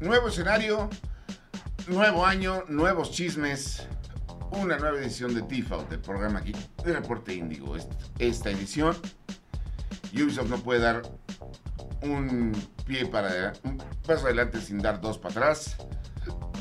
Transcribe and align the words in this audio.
Nuevo 0.00 0.28
escenario, 0.28 0.88
nuevo 1.86 2.24
año, 2.24 2.64
nuevos 2.68 3.10
chismes, 3.10 3.86
una 4.50 4.78
nueva 4.78 4.98
edición 4.98 5.34
de 5.34 5.42
Default, 5.42 5.90
del 5.90 6.00
programa 6.00 6.38
aquí 6.38 6.52
de 6.82 6.94
Reporte 6.94 7.34
Índigo. 7.34 7.76
Esta 8.18 8.50
edición, 8.50 8.96
Ubisoft 10.14 10.48
no 10.48 10.56
puede 10.56 10.80
dar 10.80 11.02
un 12.02 12.52
pie 12.86 13.04
para 13.04 13.52
un 13.62 13.76
paso 14.06 14.24
adelante 14.24 14.62
sin 14.62 14.78
dar 14.78 15.02
dos 15.02 15.18
para 15.18 15.32
atrás. 15.32 15.76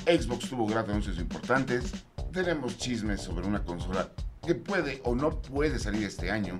Xbox 0.06 0.50
tuvo 0.50 0.68
grandes 0.68 0.92
anuncios 0.92 1.18
importantes. 1.18 1.94
Tenemos 2.34 2.78
chismes 2.78 3.21
sobre 3.21 3.48
una 3.48 3.64
consola 3.64 4.10
que 4.46 4.54
puede 4.54 5.00
o 5.06 5.16
no 5.16 5.42
puede 5.42 5.80
salir 5.80 6.04
este 6.04 6.30
año. 6.30 6.60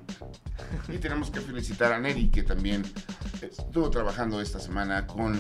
Y 0.88 0.98
tenemos 0.98 1.30
que 1.30 1.42
felicitar 1.42 1.92
a 1.92 2.00
Neri, 2.00 2.30
que 2.30 2.44
también 2.44 2.84
estuvo 3.42 3.90
trabajando 3.90 4.40
esta 4.40 4.62
semana 4.62 5.06
con 5.06 5.38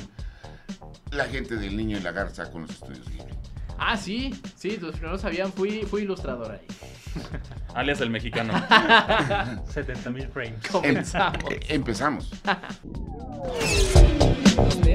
la 1.11 1.25
gente 1.25 1.55
del 1.55 1.75
Niño 1.75 1.97
y 1.97 2.01
la 2.01 2.11
Garza 2.11 2.49
con 2.51 2.63
los 2.63 2.71
estudios 2.71 3.07
Ghibli. 3.09 3.33
Ah, 3.77 3.95
sí, 3.95 4.33
sí, 4.57 4.77
los 4.81 4.91
primeros 4.91 5.21
sabían, 5.21 5.53
fui, 5.53 5.83
fui 5.83 6.01
ilustrador 6.01 6.51
ahí. 6.51 6.59
Alias 7.73 8.01
el 8.01 8.09
mexicano. 8.09 8.53
70 9.73 10.09
mil 10.09 10.27
frames. 10.27 10.67
Comenzamos. 10.69 11.43
Em- 11.51 11.59
empezamos. 11.69 12.31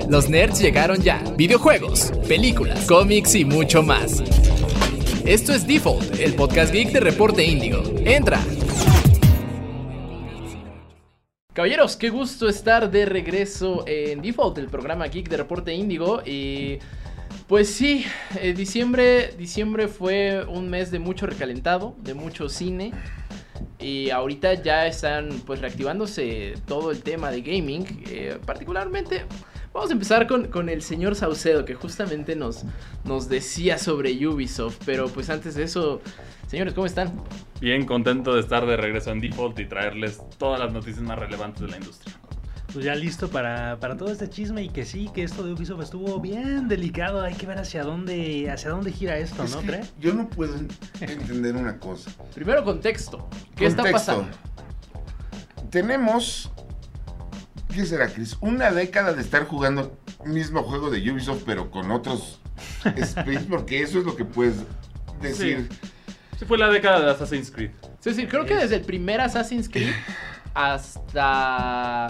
Los 0.09 0.28
nerds 0.28 0.60
llegaron 0.60 1.00
ya. 1.00 1.23
Videojuegos, 1.37 2.12
películas, 2.28 2.84
cómics 2.87 3.34
y 3.34 3.45
mucho 3.45 3.82
más. 3.82 4.23
Esto 5.24 5.54
es 5.54 5.66
Default, 5.66 6.20
el 6.20 6.34
podcast 6.34 6.73
geek 6.73 6.92
de 6.92 7.01
Reporte 7.01 7.42
Índigo. 7.42 7.82
Entra. 8.04 8.38
Caballeros, 11.54 11.96
qué 11.96 12.10
gusto 12.10 12.48
estar 12.48 12.90
de 12.90 13.06
regreso 13.06 13.84
en 13.86 14.20
Default, 14.20 14.58
el 14.58 14.66
programa 14.66 15.06
geek 15.06 15.29
de 15.29 15.37
Reporte 15.37 15.73
Índigo. 15.73 16.20
Y 16.26 16.80
pues 17.46 17.70
sí, 17.70 18.04
eh, 18.40 18.54
diciembre, 18.54 19.32
diciembre 19.38 19.87
fue 19.87 20.45
un 20.48 20.68
mes 20.68 20.90
de 20.90 20.98
mucho 20.98 21.26
recalentado, 21.26 21.95
de 22.02 22.14
mucho 22.14 22.48
cine. 22.48 22.90
Y 23.79 24.10
ahorita 24.10 24.54
ya 24.54 24.88
están 24.88 25.29
pues 25.46 25.60
reactivándose 25.60 26.54
todo 26.66 26.90
el 26.90 27.04
tema 27.04 27.30
de 27.30 27.42
gaming. 27.42 28.02
eh, 28.10 28.36
particularmente, 28.45 29.24
vamos 29.73 29.90
a 29.90 29.92
empezar 29.92 30.26
con, 30.26 30.48
con 30.48 30.68
el 30.68 30.82
señor 30.82 31.14
Saucedo, 31.14 31.64
que 31.64 31.74
justamente 31.74 32.34
nos, 32.34 32.64
nos 33.04 33.29
decía 33.29 33.79
sobre 33.79 34.10
Ubisoft. 34.26 34.79
Pero 34.84 35.07
pues 35.07 35.30
antes 35.30 35.54
de 35.54 35.62
eso, 35.62 36.02
señores, 36.48 36.74
¿cómo 36.74 36.87
están? 36.87 37.12
Bien 37.60 37.87
contento 37.87 38.34
de 38.34 38.40
estar 38.40 38.66
de 38.66 38.76
regreso 38.76 39.10
en 39.10 39.20
Default 39.20 39.59
y 39.60 39.66
traerles 39.66 40.20
todas 40.38 40.60
las 40.60 40.73
noticias 40.73 41.02
más 41.02 41.18
relevantes 41.18 41.62
de 41.62 41.68
la 41.68 41.76
industria. 41.78 42.14
Pues 42.73 42.84
ya 42.84 42.95
listo 42.96 43.28
para, 43.28 43.78
para 43.78 43.96
todo 43.96 44.10
este 44.10 44.28
chisme 44.28 44.64
y 44.64 44.68
que 44.68 44.84
sí, 44.84 45.09
que 45.14 45.23
esto 45.23 45.45
de 45.45 45.52
Ubisoft 45.52 45.82
estuvo 45.82 46.18
bien 46.20 46.66
delicado. 46.66 47.23
Hay 47.23 47.34
que 47.34 47.46
ver 47.46 47.59
hacia 47.59 47.84
dónde, 47.84 48.51
hacia 48.51 48.70
dónde 48.70 48.90
gira 48.90 49.16
esto, 49.16 49.45
Es 49.45 49.52
¿no 49.54 49.62
cree? 49.62 49.82
yo 50.01 50.12
no 50.12 50.28
puedo 50.28 50.56
entender 51.01 51.54
una 51.54 51.78
cosa. 51.78 52.10
Primero 52.34 52.64
contexto. 52.64 53.29
¿Qué 53.54 53.66
está 53.66 53.82
Contexto. 53.82 54.12
pasando? 54.12 54.36
Tenemos, 55.70 56.51
¿qué 57.73 57.86
será, 57.86 58.08
Chris? 58.08 58.36
Una 58.40 58.70
década 58.73 59.12
de 59.12 59.23
estar 59.23 59.46
jugando 59.46 59.96
el 60.24 60.32
mismo 60.32 60.62
juego 60.64 60.90
de 60.90 60.98
Ubisoft, 61.12 61.42
pero 61.46 61.70
con 61.70 61.90
otros 61.92 62.40
space, 62.84 63.46
porque 63.48 63.82
eso 63.82 64.00
es 64.00 64.04
lo 64.04 64.16
que 64.16 64.25
puedes 64.25 64.56
decir. 65.20 65.69
Sí, 65.70 65.78
fue 66.47 66.59
la 66.59 66.69
década 66.69 67.00
de 67.00 67.10
Assassin's 67.10 67.50
Creed. 67.50 67.71
Sí, 68.00 68.12
sí, 68.15 68.27
creo 68.27 68.44
que 68.44 68.54
desde 68.54 68.77
el 68.77 68.82
primer 68.82 69.21
Assassin's 69.21 69.69
Creed 69.69 69.93
hasta 70.54 72.09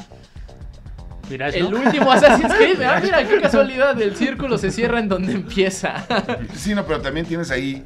Mirage, 1.31 1.59
el 1.59 1.71
¿no? 1.71 1.79
último 1.81 2.11
Assassin's 2.11 2.53
Creed. 2.55 2.81
Ah, 2.85 3.01
mira, 3.03 3.27
qué 3.27 3.41
casualidad, 3.41 4.01
el 4.01 4.15
círculo 4.17 4.59
se 4.59 4.71
cierra 4.71 4.99
en 4.99 5.09
donde 5.09 5.33
empieza. 5.33 6.05
Sí, 6.55 6.75
no, 6.75 6.85
pero 6.87 7.01
también 7.01 7.27
tienes 7.27 7.51
ahí 7.51 7.85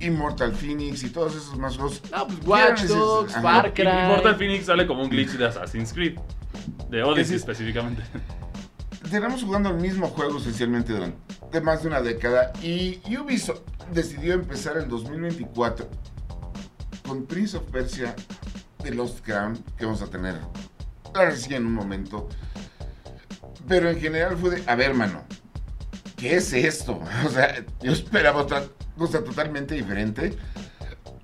Immortal 0.00 0.52
Phoenix 0.54 1.02
y 1.02 1.10
todos 1.10 1.34
esos 1.34 1.56
más 1.56 1.76
juegos. 1.76 2.02
No, 2.12 2.26
pues 2.26 2.38
Watch 2.46 2.80
¿Qué 2.82 2.86
Dogs. 2.88 3.36
Immortal 3.36 4.36
Phoenix 4.36 4.66
sale 4.66 4.86
como 4.86 5.02
un 5.02 5.08
glitch 5.08 5.30
de 5.32 5.46
Assassin's 5.46 5.92
Creed. 5.92 6.18
De 6.90 7.02
Odyssey 7.02 7.36
es- 7.36 7.42
específicamente. 7.42 8.02
Tenemos 9.14 9.44
jugando 9.44 9.68
el 9.68 9.76
mismo 9.76 10.08
juego 10.08 10.38
esencialmente 10.38 10.92
durante 10.92 11.60
más 11.60 11.82
de 11.82 11.86
una 11.86 12.02
década 12.02 12.52
y 12.60 13.00
Ubisoft 13.16 13.60
decidió 13.92 14.34
empezar 14.34 14.76
en 14.76 14.88
2024 14.88 15.88
con 17.06 17.24
Prince 17.24 17.56
of 17.56 17.62
Persia 17.70 18.16
The 18.82 18.92
Lost 18.92 19.24
Crown, 19.24 19.56
que 19.78 19.84
vamos 19.84 20.02
a 20.02 20.08
tener 20.08 20.34
reseña 21.14 21.58
en 21.58 21.66
un 21.66 21.74
momento. 21.74 22.28
Pero 23.68 23.88
en 23.88 24.00
general 24.00 24.36
fue 24.36 24.50
de, 24.50 24.68
a 24.68 24.74
ver, 24.74 24.94
mano, 24.94 25.22
¿qué 26.16 26.34
es 26.34 26.52
esto? 26.52 26.98
O 27.24 27.30
sea, 27.30 27.64
yo 27.82 27.92
esperaba 27.92 28.42
otra 28.42 28.64
cosa 28.98 29.22
totalmente 29.22 29.76
diferente 29.76 30.36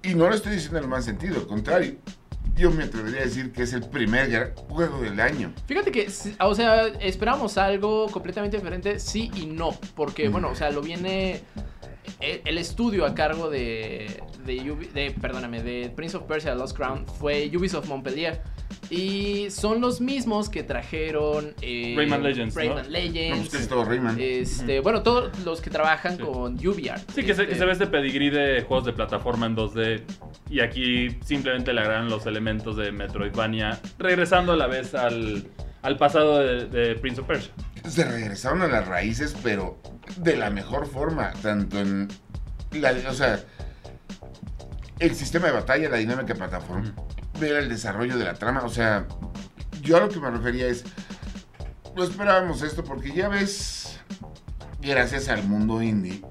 y 0.05 0.15
no 0.15 0.28
lo 0.28 0.37
estoy 0.37 0.53
diciendo 0.53 0.78
en 0.78 0.84
el 0.84 0.91
mal 0.91 1.03
sentido, 1.03 1.41
al 1.41 1.49
contrario. 1.49 1.97
Yo 2.60 2.71
me 2.71 2.84
atrevería 2.84 3.21
a 3.22 3.25
decir 3.25 3.53
que 3.53 3.62
es 3.62 3.72
el 3.72 3.81
primer 3.88 4.53
juego 4.54 5.00
del 5.00 5.19
año. 5.19 5.54
Fíjate 5.66 5.91
que, 5.91 6.10
o 6.41 6.54
sea, 6.54 6.88
esperamos 7.00 7.56
algo 7.56 8.06
completamente 8.09 8.59
diferente, 8.59 9.00
sí 9.00 9.31
y 9.34 9.47
no. 9.47 9.71
Porque, 9.97 10.28
Mm. 10.28 10.32
bueno, 10.32 10.50
o 10.50 10.54
sea, 10.54 10.69
lo 10.71 10.82
viene 10.82 11.41
el, 12.21 12.41
el 12.44 12.59
estudio 12.59 13.05
a 13.06 13.15
cargo 13.15 13.50
de, 13.50 14.22
de, 14.44 14.56
Ubi- 14.62 14.91
de, 14.93 15.11
perdóname, 15.12 15.62
de 15.62 15.91
Prince 15.94 16.16
of 16.16 16.25
Persia 16.25 16.55
Lost 16.55 16.77
Crown 16.77 17.06
fue 17.06 17.50
Ubisoft 17.55 17.88
Montpellier. 17.88 18.41
Y 18.88 19.50
son 19.50 19.81
los 19.81 20.00
mismos 20.00 20.49
que 20.49 20.65
trajeron 20.65 21.55
eh, 21.62 21.94
Rayman 21.97 22.22
Legends. 22.25 22.55
Rayman 22.56 22.84
No, 22.84 22.89
Legends. 22.91 23.39
pues 23.39 23.50
casi 23.50 23.69
todo 23.69 23.84
Rayman. 23.84 24.16
Este, 24.19 24.81
bueno, 24.81 25.03
todos 25.03 25.39
los 25.44 25.60
que 25.60 25.71
trabajan 25.71 26.16
Sí. 26.16 26.22
con 26.25 26.55
UbiArt. 26.55 27.09
Sí, 27.10 27.22
que 27.22 27.34
se, 27.34 27.43
que 27.47 27.53
Este, 27.53 27.59
se 27.59 27.65
ve 27.66 27.72
este 27.72 27.87
pedigrí 27.87 28.31
de 28.31 28.62
juegos 28.62 28.87
de 28.87 28.93
plataforma 28.93 29.47
en 29.47 29.55
2D. 29.56 30.03
Y 30.50 30.60
aquí 30.60 31.09
simplemente 31.25 31.72
le 31.72 31.81
agregan 31.83 32.09
los 32.09 32.27
elementos 32.27 32.77
de 32.77 32.91
Metroidvania, 32.91 33.78
regresando 33.99 34.53
a 34.53 34.56
la 34.56 34.66
vez 34.66 34.94
al, 34.97 35.44
al 35.82 35.96
pasado 35.96 36.38
de, 36.38 36.66
de 36.66 36.94
Prince 36.96 37.20
of 37.20 37.26
Persia. 37.26 37.52
se 37.88 38.04
regresaron 38.04 38.62
a 38.62 38.68
las 38.68 38.86
raíces, 38.86 39.34
pero 39.42 39.80
de 40.16 40.36
la 40.36 40.50
mejor 40.50 40.86
forma, 40.86 41.32
tanto 41.42 41.78
en 41.78 42.08
la, 42.72 42.92
o 43.08 43.14
sea, 43.14 43.41
el 44.98 45.14
sistema 45.14 45.46
de 45.46 45.52
batalla, 45.52 45.88
la 45.88 45.96
dinámica 45.96 46.34
de 46.34 46.38
plataforma, 46.38 46.94
ver 47.38 47.56
el 47.56 47.68
desarrollo 47.68 48.16
de 48.18 48.24
la 48.24 48.34
trama, 48.34 48.62
o 48.64 48.68
sea, 48.68 49.06
yo 49.82 49.96
a 49.96 50.00
lo 50.00 50.08
que 50.08 50.20
me 50.20 50.30
refería 50.30 50.66
es, 50.66 50.84
no 51.97 52.04
esperábamos 52.04 52.62
esto 52.62 52.84
porque 52.84 53.12
ya 53.12 53.28
ves, 53.28 53.98
gracias 54.80 55.28
al 55.28 55.42
mundo 55.44 55.82
indie, 55.82 56.22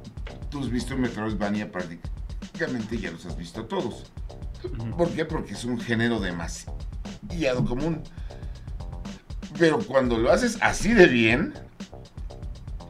tú 0.49 0.59
has 0.59 0.69
visto 0.69 0.95
Metroidvania 0.95 1.71
prácticamente 1.71 2.97
ya 2.97 3.11
los 3.11 3.25
has 3.25 3.37
visto 3.37 3.65
todos. 3.65 4.11
¿Por 4.97 5.09
qué? 5.11 5.25
Porque 5.25 5.53
es 5.53 5.63
un 5.63 5.79
género 5.79 6.19
demasiado 6.19 7.63
común. 7.65 8.03
Pero 9.59 9.79
cuando 9.79 10.17
lo 10.17 10.31
haces 10.31 10.57
así 10.61 10.93
de 10.93 11.07
bien, 11.07 11.53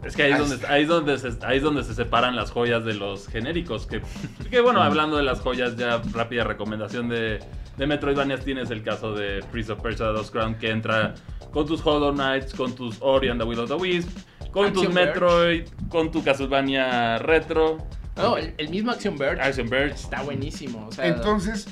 Es 0.03 0.15
que 0.15 0.23
ahí 0.23 0.31
es, 0.31 0.39
donde, 0.39 0.67
ahí, 0.67 0.83
es 0.83 0.87
donde 0.87 1.17
se, 1.17 1.29
ahí 1.45 1.57
es 1.57 1.63
donde 1.63 1.83
se 1.83 1.93
separan 1.93 2.35
las 2.35 2.51
joyas 2.51 2.85
de 2.85 2.93
los 2.93 3.27
genéricos. 3.27 3.85
Que, 3.85 4.01
que 4.49 4.61
bueno, 4.61 4.81
hablando 4.81 5.17
de 5.17 5.23
las 5.23 5.41
joyas, 5.41 5.75
ya 5.75 6.01
rápida 6.13 6.45
recomendación 6.45 7.09
de, 7.09 7.39
de 7.77 7.87
Metroidvanias 7.87 8.45
tienes 8.45 8.71
el 8.71 8.81
caso 8.83 9.13
de 9.13 9.43
Prince 9.51 9.73
of 9.73 9.81
Persia 9.81 10.05
2 10.07 10.31
Crown 10.31 10.55
que 10.55 10.69
entra 10.69 11.15
con 11.51 11.65
tus 11.65 11.85
Hollow 11.85 12.13
Knights, 12.13 12.53
con 12.53 12.73
tus 12.75 12.97
Ori 13.01 13.27
and 13.29 13.41
the 13.41 13.45
Will 13.47 13.59
of 13.59 13.67
the 13.69 13.75
Wisp, 13.75 14.09
con 14.51 14.71
tus 14.71 14.87
Metroid, 14.89 15.67
con 15.89 16.11
tu 16.11 16.23
Castlevania 16.23 17.17
Retro, 17.17 17.77
No, 18.15 18.37
el, 18.37 18.53
el 18.57 18.69
mismo 18.69 18.91
Action 18.91 19.17
Verge 19.17 19.41
Action 19.41 19.67
Verge. 19.69 19.95
está 19.95 20.21
buenísimo. 20.21 20.87
O 20.87 20.91
sea, 20.91 21.07
Entonces, 21.07 21.67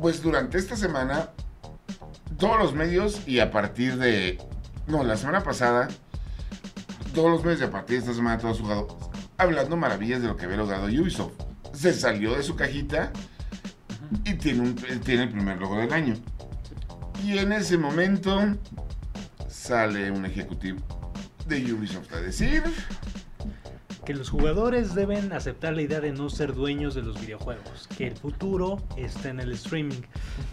pues 0.00 0.22
durante 0.22 0.58
esta 0.58 0.76
semana, 0.76 1.30
todos 2.38 2.58
los 2.58 2.74
medios 2.74 3.26
y 3.26 3.40
a 3.40 3.50
partir 3.50 3.96
de... 3.96 4.38
No, 4.86 5.02
la 5.02 5.16
semana 5.16 5.42
pasada, 5.42 5.88
todos 7.14 7.30
los 7.30 7.44
medios 7.44 7.60
y 7.60 7.64
a 7.64 7.70
partir 7.70 7.96
de 7.96 8.02
esta 8.02 8.14
semana, 8.14 8.38
todos 8.38 8.60
jugados 8.60 8.94
hablando 9.38 9.76
maravillas 9.76 10.22
de 10.22 10.28
lo 10.28 10.36
que 10.36 10.44
había 10.44 10.58
logrado 10.58 10.86
Ubisoft. 10.86 11.32
Se 11.72 11.92
salió 11.92 12.34
de 12.34 12.42
su 12.42 12.56
cajita 12.56 13.12
y 14.24 14.34
tiene, 14.34 14.60
un, 14.60 14.74
tiene 14.74 15.24
el 15.24 15.30
primer 15.30 15.58
logo 15.58 15.78
del 15.78 15.92
año. 15.92 16.14
Y 17.24 17.38
en 17.38 17.52
ese 17.52 17.78
momento 17.78 18.40
sale 19.48 20.10
un 20.10 20.26
ejecutivo 20.26 20.78
de 21.46 21.72
Ubisoft 21.72 22.12
a 22.12 22.20
decir... 22.20 22.62
que 24.06 24.14
los 24.14 24.30
jugadores 24.30 24.94
deben 24.94 25.32
aceptar 25.32 25.74
la 25.74 25.82
idea 25.82 26.00
de 26.00 26.12
no 26.12 26.30
ser 26.30 26.54
dueños 26.54 26.94
de 26.94 27.02
los 27.02 27.20
videojuegos, 27.20 27.88
que 27.98 28.06
el 28.06 28.16
futuro 28.16 28.80
está 28.96 29.30
en 29.30 29.40
el 29.40 29.50
streaming. 29.52 30.00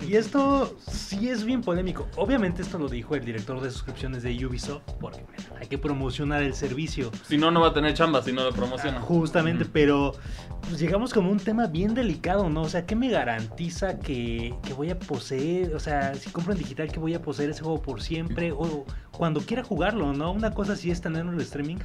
Y 0.05 0.15
esto 0.15 0.75
sí 0.88 1.29
es 1.29 1.45
bien 1.45 1.61
polémico. 1.61 2.07
Obviamente 2.17 2.63
esto 2.63 2.79
lo 2.79 2.89
dijo 2.89 3.15
el 3.15 3.23
director 3.23 3.61
de 3.61 3.69
suscripciones 3.69 4.23
de 4.23 4.44
Ubisoft, 4.44 4.81
porque 5.00 5.23
bueno, 5.23 5.55
hay 5.61 5.67
que 5.67 5.77
promocionar 5.77 6.41
el 6.41 6.55
servicio. 6.55 7.11
Si 7.27 7.38
no, 7.38 7.51
no 7.51 7.61
va 7.61 7.67
a 7.67 7.73
tener 7.73 7.94
chamba 7.94 8.23
si 8.23 8.33
no 8.33 8.44
lo 8.44 8.51
promociona. 8.51 9.00
Justamente, 9.01 9.65
pero 9.65 10.15
pues, 10.61 10.79
llegamos 10.79 11.13
como 11.13 11.29
un 11.29 11.39
tema 11.39 11.67
bien 11.67 11.94
delicado, 11.94 12.49
¿no? 12.49 12.63
O 12.63 12.69
sea, 12.69 12.88
¿qué 12.88 12.95
me 12.95 13.09
garantiza 13.09 13.99
que, 13.99 14.56
que 14.65 14.73
voy 14.73 14.89
a 14.89 14.97
poseer? 14.97 15.75
O 15.75 15.79
sea, 15.79 16.15
si 16.15 16.31
compro 16.31 16.53
en 16.53 16.59
digital, 16.59 16.91
que 16.91 16.99
voy 16.99 17.13
a 17.13 17.21
poseer 17.21 17.51
ese 17.51 17.61
juego 17.61 17.81
por 17.83 18.01
siempre? 18.01 18.51
O 18.51 18.85
cuando 19.11 19.41
quiera 19.41 19.63
jugarlo, 19.63 20.13
¿no? 20.13 20.31
Una 20.31 20.51
cosa 20.51 20.75
sí 20.75 20.89
es 20.89 21.01
tenerlo 21.01 21.31
en 21.31 21.38
el 21.38 21.44
streaming, 21.44 21.77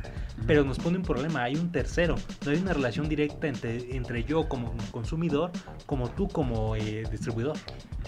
pero 0.46 0.64
nos 0.64 0.78
pone 0.78 0.96
un 0.96 1.02
problema. 1.02 1.42
Hay 1.42 1.56
un 1.58 1.72
tercero. 1.72 2.16
No 2.44 2.50
hay 2.50 2.58
una 2.58 2.72
relación 2.72 3.08
directa 3.08 3.48
entre, 3.48 3.96
entre 3.96 4.24
yo 4.24 4.48
como 4.48 4.74
consumidor, 4.90 5.50
como 5.86 6.10
tú 6.10 6.28
como 6.28 6.76
eh, 6.76 7.04
distribuidor. 7.10 7.56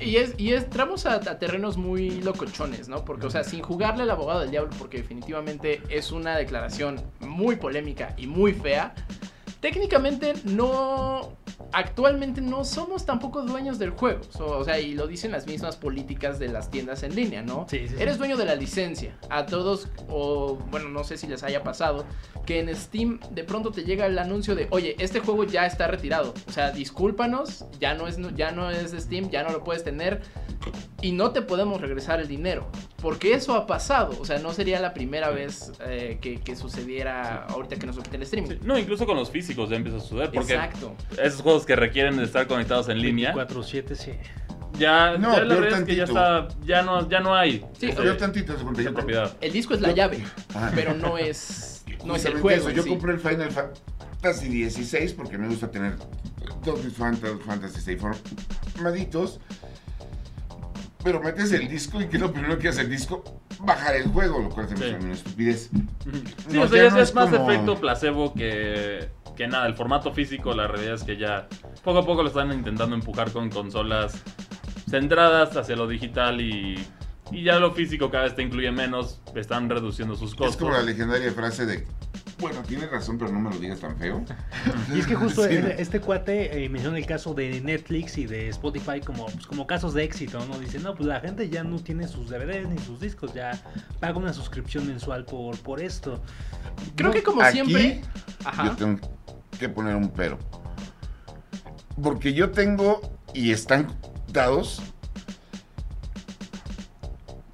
Y 0.01 0.17
es, 0.17 0.35
y 0.39 0.53
entramos 0.53 1.07
a, 1.07 1.15
a 1.15 1.39
terrenos 1.39 1.77
muy 1.77 2.23
locochones, 2.23 2.89
¿no? 2.89 3.05
Porque, 3.05 3.27
o 3.27 3.31
sea, 3.31 3.45
sin 3.45 3.63
jugarle 3.63 4.05
al 4.05 4.11
abogado 4.11 4.41
del 4.41 4.51
diablo, 4.51 4.71
porque 4.79 4.99
definitivamente 4.99 5.83
es 5.89 6.13
una 6.13 6.37
declaración 6.37 7.01
muy 7.21 7.57
polémica 7.57 8.15
y 8.17 8.27
muy 8.27 8.53
fea. 8.53 8.95
Técnicamente 9.61 10.35
no. 10.45 11.37
Actualmente 11.73 12.41
no 12.41 12.65
somos 12.65 13.07
tampoco 13.07 13.43
dueños 13.43 13.79
del 13.79 13.91
juego. 13.91 14.23
So, 14.31 14.59
o 14.59 14.65
sea, 14.65 14.81
y 14.81 14.95
lo 14.95 15.07
dicen 15.07 15.31
las 15.31 15.47
mismas 15.47 15.77
políticas 15.77 16.39
de 16.39 16.49
las 16.49 16.71
tiendas 16.71 17.03
en 17.03 17.15
línea, 17.15 17.43
¿no? 17.43 17.67
Sí, 17.69 17.87
sí, 17.87 17.95
sí. 17.95 18.03
Eres 18.03 18.19
dueño 18.19 18.37
de 18.37 18.45
la 18.47 18.57
licencia. 18.57 19.17
A 19.29 19.47
todos, 19.47 19.89
o 20.09 20.57
bueno, 20.71 20.89
no 20.89 21.05
sé 21.05 21.17
si 21.17 21.29
les 21.29 21.45
haya 21.45 21.63
pasado, 21.63 22.05
que 22.45 22.59
en 22.59 22.75
Steam 22.75 23.21
de 23.31 23.45
pronto 23.45 23.71
te 23.71 23.85
llega 23.85 24.07
el 24.07 24.19
anuncio 24.19 24.57
de, 24.57 24.67
oye, 24.71 24.97
este 24.99 25.21
juego 25.21 25.45
ya 25.45 25.67
está 25.67 25.87
retirado. 25.87 26.35
O 26.49 26.53
sea, 26.53 26.73
discúlpanos, 26.73 27.67
ya 27.79 27.95
no 27.95 28.09
es, 28.09 28.19
ya 28.35 28.51
no 28.51 28.71
es 28.71 28.91
de 28.91 29.01
Steam, 29.01 29.31
ya 29.31 29.45
no 29.45 29.51
lo 29.51 29.63
puedes 29.63 29.85
tener. 29.85 30.23
Y 31.03 31.13
no 31.13 31.31
te 31.31 31.43
podemos 31.43 31.81
regresar 31.81 32.21
el 32.21 32.27
dinero. 32.27 32.67
Porque 33.01 33.33
eso 33.33 33.55
ha 33.55 33.67
pasado. 33.67 34.17
O 34.21 34.25
sea, 34.25 34.39
no 34.39 34.53
sería 34.53 34.81
la 34.81 34.93
primera 34.93 35.31
vez 35.31 35.73
eh, 35.87 36.19
que, 36.21 36.41
que 36.41 36.57
sucediera 36.57 37.47
ahorita 37.47 37.77
que 37.77 37.87
nos 37.87 37.97
el 38.13 38.23
streaming. 38.23 38.57
No, 38.63 38.79
incluso 38.79 39.07
con 39.07 39.17
los 39.17 39.31
físicos 39.31 39.50
ya 39.71 39.77
empieza 39.77 39.99
a 39.99 40.01
suceder. 40.01 40.31
Porque 40.33 40.55
Exacto. 40.55 40.95
esos 41.23 41.43
juegos 41.43 41.67
que 41.67 41.77
requieren 41.77 42.17
de 42.17 42.25
estar 42.25 42.47
conectados 42.47 42.89
en 42.89 43.01
línea, 43.01 43.33
4-7, 43.35 43.95
sí. 43.95 44.13
ya, 44.79 45.17
No, 45.19 45.35
ya 45.37 45.45
la 45.45 45.55
verdad 45.57 45.81
es 45.81 45.85
que 45.87 45.97
ya, 45.97 46.05
está, 46.05 46.49
ya, 46.65 46.83
no, 46.83 47.09
ya 47.09 47.21
no 47.21 47.35
hay 47.35 47.65
Sí, 47.79 47.91
Yo 47.93 48.17
tantito, 48.17 48.55
esa 48.55 48.63
yo 48.83 48.95
propiedad. 48.95 49.37
El 49.41 49.53
disco 49.53 49.75
es 49.75 49.81
la 49.81 49.93
llave, 49.93 50.25
Ajá. 50.55 50.73
pero 50.75 50.95
no 50.95 51.19
es, 51.19 51.85
no 52.05 52.17
es 52.17 52.25
el 52.25 52.35
juego. 52.41 52.69
eso, 52.69 52.71
Yo 52.71 52.83
sí. 52.83 52.89
compré 52.89 53.13
el 53.13 53.19
Final 53.21 53.51
Fantasy 53.51 54.71
XVI 54.71 55.15
porque 55.15 55.37
me 55.39 55.49
gusta 55.49 55.71
tener 55.71 55.97
todos 56.65 56.85
mis 56.85 56.95
Fantasy, 56.95 57.39
Fantasy 57.45 57.95
VI 57.95 57.99
formaditos. 58.75 59.41
Pero 61.03 61.19
metes 61.23 61.51
el 61.53 61.67
disco 61.67 61.99
y 62.03 62.09
que 62.09 62.19
lo 62.19 62.31
primero 62.31 62.59
que 62.59 62.69
hace 62.69 62.83
el 62.83 62.91
disco, 62.91 63.25
bajar 63.61 63.97
el 63.97 64.09
juego, 64.09 64.39
lo 64.41 64.51
cual 64.51 64.69
se 64.69 64.75
me 64.77 64.87
Sí. 64.91 64.97
una 65.01 65.13
estupidez. 65.15 65.71
Sí, 65.73 66.57
No, 66.57 66.63
o 66.65 66.69
sea, 66.69 66.77
ya 66.77 66.85
ya 66.89 66.91
no 66.91 67.01
es, 67.01 67.09
es 67.09 67.15
más 67.15 67.31
como- 67.31 67.51
efecto 67.51 67.81
placebo 67.81 68.35
que, 68.35 69.09
que 69.37 69.47
nada. 69.47 69.67
El 69.67 69.75
formato 69.75 70.13
físico, 70.13 70.55
la 70.55 70.67
realidad 70.67 70.95
es 70.95 71.05
que 71.05 71.17
ya 71.17 71.49
poco 71.83 71.99
a 71.99 72.07
poco 72.07 72.23
lo 72.23 72.29
están 72.29 72.53
intentando 72.53 72.95
empujar 72.95 73.33
con 73.33 73.51
consolas 73.51 74.23
centradas 74.89 75.57
hacia 75.57 75.77
lo 75.77 75.87
digital 75.87 76.41
y, 76.41 76.77
y 77.31 77.45
ya 77.45 77.59
lo 77.59 77.73
físico 77.73 78.11
cada 78.11 78.25
vez 78.25 78.35
te 78.35 78.43
incluye 78.43 78.71
menos, 78.73 79.21
están 79.35 79.69
reduciendo 79.69 80.17
sus 80.17 80.35
costos. 80.35 80.55
Es 80.55 80.57
como 80.57 80.73
la 80.73 80.83
legendaria 80.83 81.33
frase 81.33 81.67
de, 81.67 81.87
bueno, 82.41 82.63
tienes 82.63 82.91
razón, 82.91 83.19
pero 83.19 83.31
no 83.33 83.39
me 83.41 83.51
lo 83.51 83.59
digas 83.59 83.81
tan 83.81 83.97
feo. 83.97 84.25
Y 84.95 84.99
es 85.01 85.07
que 85.07 85.15
justo 85.15 85.47
Sí, 85.47 85.55
este, 85.55 85.83
este 85.83 86.01
cuate 86.01 86.65
eh, 86.65 86.69
menciona 86.69 86.99
el 86.99 87.07
caso 87.07 87.35
de 87.35 87.61
Netflix 87.61 88.19
y 88.19 88.27
de 88.27 88.49
Spotify 88.49 89.01
como, 89.05 89.27
pues, 89.27 89.47
como 89.47 89.67
casos 89.67 89.95
de 89.95 90.05
éxito, 90.05 90.45
¿no? 90.47 90.59
Dice, 90.59 90.79
no, 90.79 90.95
pues 90.95 91.07
la 91.09 91.21
gente 91.21 91.49
ya 91.51 91.63
no 91.65 91.79
tiene 91.79 92.09
sus 92.09 92.29
DVDs 92.31 92.69
ni 92.69 92.79
sus 92.79 93.01
discos, 93.01 93.35
ya 93.35 93.61
paga 94.01 94.17
una 94.19 94.33
suscripción 94.33 94.87
mensual 94.87 95.25
por, 95.25 95.59
por 95.59 95.81
esto. 95.81 96.23
Creo 96.97 97.09
No, 97.09 97.15
que 97.15 97.23
como 97.23 97.43
Aquí, 97.43 97.53
siempre. 97.53 98.01
Yo 98.03 98.49
Ajá. 98.49 98.77
tengo 98.77 98.99
que 99.59 99.69
poner 99.69 99.95
un 99.97 100.09
pero. 100.11 100.39
Porque 102.03 102.33
yo 102.33 102.51
tengo, 102.51 103.01
y 103.35 103.51
están 103.53 103.89
dados, 104.33 104.81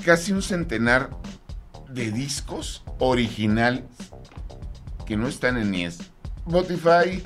casi 0.04 0.32
un 0.32 0.42
centenar 0.42 1.10
de 1.88 2.12
discos 2.12 2.84
originales 2.98 3.84
que 5.06 5.16
no 5.16 5.28
están 5.28 5.56
en 5.56 5.70
ni 5.70 5.84
Spotify 5.84 7.22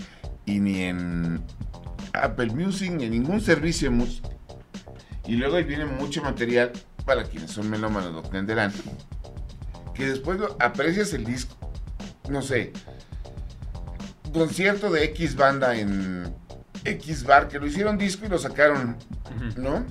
y 0.46 0.60
ni 0.60 0.82
en 0.82 1.42
Apple 2.12 2.48
Music 2.54 2.90
ni 2.92 3.04
en 3.04 3.10
ningún 3.12 3.40
servicio 3.40 3.90
de 3.90 3.96
música. 3.96 4.28
Y 5.26 5.36
luego 5.36 5.56
ahí 5.56 5.64
viene 5.64 5.86
mucho 5.86 6.22
material 6.22 6.72
para 7.04 7.24
quienes 7.24 7.50
son 7.50 7.68
melómanos 7.70 8.12
lo 8.12 8.24
entenderán. 8.24 8.72
Que 9.94 10.06
después 10.06 10.38
lo- 10.38 10.56
aprecias 10.60 11.12
el 11.12 11.24
disco, 11.24 11.56
no 12.28 12.42
sé, 12.42 12.72
concierto 14.32 14.90
de 14.90 15.04
X 15.04 15.34
banda 15.36 15.76
en 15.76 16.32
X 16.84 17.24
bar, 17.24 17.48
que 17.48 17.58
lo 17.58 17.66
hicieron 17.66 17.98
disco 17.98 18.26
y 18.26 18.28
lo 18.28 18.38
sacaron. 18.38 18.96
¿no? 19.56 19.84